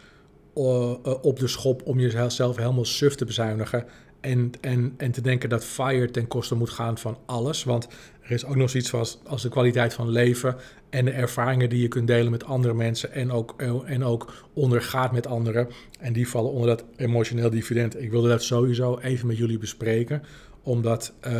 uh, 0.55 0.93
op 1.21 1.39
de 1.39 1.47
schop 1.47 1.81
om 1.85 1.99
jezelf 1.99 2.55
helemaal 2.55 2.85
suf 2.85 3.15
te 3.15 3.25
bezuinigen. 3.25 3.85
En, 4.21 4.51
en, 4.61 4.93
en 4.97 5.11
te 5.11 5.21
denken 5.21 5.49
dat 5.49 5.63
FIRE 5.63 6.11
ten 6.11 6.27
koste 6.27 6.55
moet 6.55 6.69
gaan 6.69 6.97
van 6.97 7.17
alles. 7.25 7.63
Want 7.63 7.87
er 8.21 8.31
is 8.31 8.45
ook 8.45 8.55
nog 8.55 8.69
zoiets 8.69 8.93
als, 8.93 9.19
als 9.23 9.41
de 9.41 9.49
kwaliteit 9.49 9.93
van 9.93 10.09
leven 10.09 10.55
en 10.89 11.05
de 11.05 11.11
ervaringen 11.11 11.69
die 11.69 11.81
je 11.81 11.87
kunt 11.87 12.07
delen 12.07 12.31
met 12.31 12.43
andere 12.43 12.73
mensen 12.73 13.11
en 13.11 13.31
ook, 13.31 13.53
en 13.85 14.03
ook 14.03 14.33
ondergaat 14.53 15.11
met 15.11 15.27
anderen. 15.27 15.67
En 15.99 16.13
die 16.13 16.27
vallen 16.27 16.51
onder 16.51 16.67
dat 16.67 16.85
emotioneel 16.95 17.49
dividend. 17.49 18.01
Ik 18.01 18.11
wilde 18.11 18.27
dat 18.27 18.43
sowieso 18.43 18.97
even 18.97 19.27
met 19.27 19.37
jullie 19.37 19.57
bespreken 19.57 20.23
omdat 20.67 21.13
uh, 21.27 21.31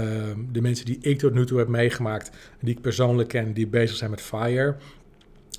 de 0.51 0.61
mensen 0.61 0.85
die 0.85 0.97
ik 1.01 1.19
tot 1.19 1.33
nu 1.33 1.45
toe 1.45 1.57
heb 1.57 1.67
meegemaakt, 1.67 2.31
die 2.61 2.75
ik 2.75 2.81
persoonlijk 2.81 3.29
ken, 3.29 3.53
die 3.53 3.67
bezig 3.67 3.97
zijn 3.97 4.09
met 4.09 4.21
FIRE, 4.21 4.75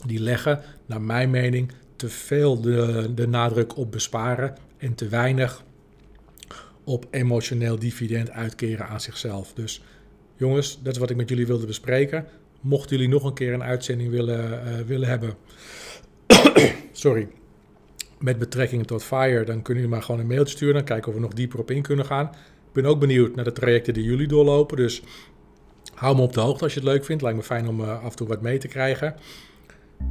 die 0.07 0.20
leggen, 0.20 0.61
naar 0.86 1.01
mijn 1.01 1.30
mening, 1.30 1.72
te 1.97 2.09
veel 2.09 2.61
de, 2.61 3.11
de 3.14 3.26
nadruk 3.26 3.76
op 3.76 3.93
besparen 3.93 4.57
en 4.76 4.95
te 4.95 5.09
weinig 5.09 5.64
op 6.84 7.07
emotioneel 7.11 7.78
dividend 7.78 8.30
uitkeren 8.30 8.89
aan 8.89 9.01
zichzelf. 9.01 9.53
Dus 9.53 9.82
jongens, 10.36 10.78
dat 10.82 10.93
is 10.93 10.99
wat 10.99 11.11
ik 11.11 11.16
met 11.16 11.28
jullie 11.28 11.47
wilde 11.47 11.66
bespreken. 11.66 12.26
Mochten 12.61 12.97
jullie 12.97 13.13
nog 13.13 13.25
een 13.25 13.35
keer 13.35 13.53
een 13.53 13.63
uitzending 13.63 14.11
willen, 14.11 14.51
uh, 14.51 14.81
willen 14.87 15.09
hebben, 15.09 15.35
sorry, 16.93 17.29
met 18.19 18.39
betrekking 18.39 18.87
tot 18.87 19.05
FIRE, 19.05 19.45
dan 19.45 19.63
kunnen 19.63 19.83
jullie 19.83 19.89
maar 19.89 20.03
gewoon 20.03 20.21
een 20.21 20.27
mailtje 20.27 20.57
sturen. 20.57 20.75
Dan 20.75 20.85
kijken 20.85 21.09
of 21.09 21.15
we 21.15 21.21
nog 21.21 21.33
dieper 21.33 21.59
op 21.59 21.71
in 21.71 21.83
kunnen 21.83 22.05
gaan. 22.05 22.25
Ik 22.67 22.73
ben 22.73 22.85
ook 22.85 23.01
benieuwd 23.01 23.35
naar 23.35 23.45
de 23.45 23.53
trajecten 23.53 23.95
die 23.95 24.05
jullie 24.05 24.29
doorlopen. 24.29 24.77
Dus 24.77 25.03
Hou 25.99 26.17
me 26.17 26.23
op 26.23 26.33
de 26.33 26.41
hoogte 26.41 26.65
als 26.65 26.75
je 26.75 26.81
het 26.81 26.89
leuk 26.89 27.05
vindt. 27.05 27.23
Lijkt 27.23 27.39
me 27.39 27.45
fijn 27.45 27.69
om 27.69 27.81
af 27.81 28.11
en 28.11 28.17
toe 28.17 28.27
wat 28.27 28.43
mee 28.43 28.59
te 28.59 28.69
krijgen. 28.69 29.15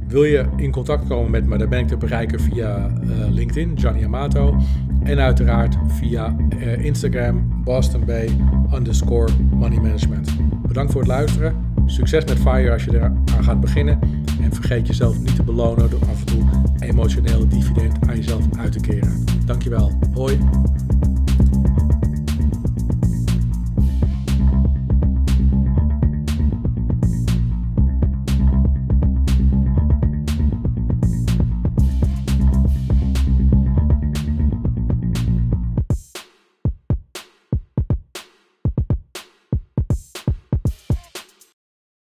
Wil 0.08 0.24
je 0.24 0.46
in 0.56 0.70
contact 0.70 1.08
komen 1.08 1.30
met 1.30 1.46
me, 1.46 1.58
dan 1.58 1.68
ben 1.68 1.78
ik 1.78 1.88
te 1.88 1.96
bereiken 1.96 2.40
via 2.40 2.92
LinkedIn, 3.30 3.74
Johnny 3.74 4.04
Amato. 4.04 4.56
En 5.04 5.18
uiteraard 5.18 5.76
via 5.86 6.36
Instagram, 6.78 7.62
Boston 7.64 8.04
Bay 8.04 8.28
underscore 8.74 9.32
money 9.50 9.80
management. 9.80 10.30
Bedankt 10.66 10.92
voor 10.92 11.00
het 11.00 11.10
luisteren. 11.10 11.77
Succes 11.90 12.24
met 12.24 12.38
FIRE 12.38 12.72
als 12.72 12.84
je 12.84 12.94
eraan 12.94 13.24
gaat 13.40 13.60
beginnen. 13.60 13.98
En 14.42 14.54
vergeet 14.54 14.86
jezelf 14.86 15.18
niet 15.18 15.36
te 15.36 15.42
belonen 15.42 15.90
door 15.90 16.00
af 16.00 16.20
en 16.20 16.26
toe 16.26 16.44
emotioneel 16.78 17.48
dividend 17.48 18.08
aan 18.08 18.16
jezelf 18.16 18.44
uit 18.58 18.72
te 18.72 18.80
keren. 18.80 19.24
Dankjewel. 19.46 19.98
Hoi. 20.14 20.38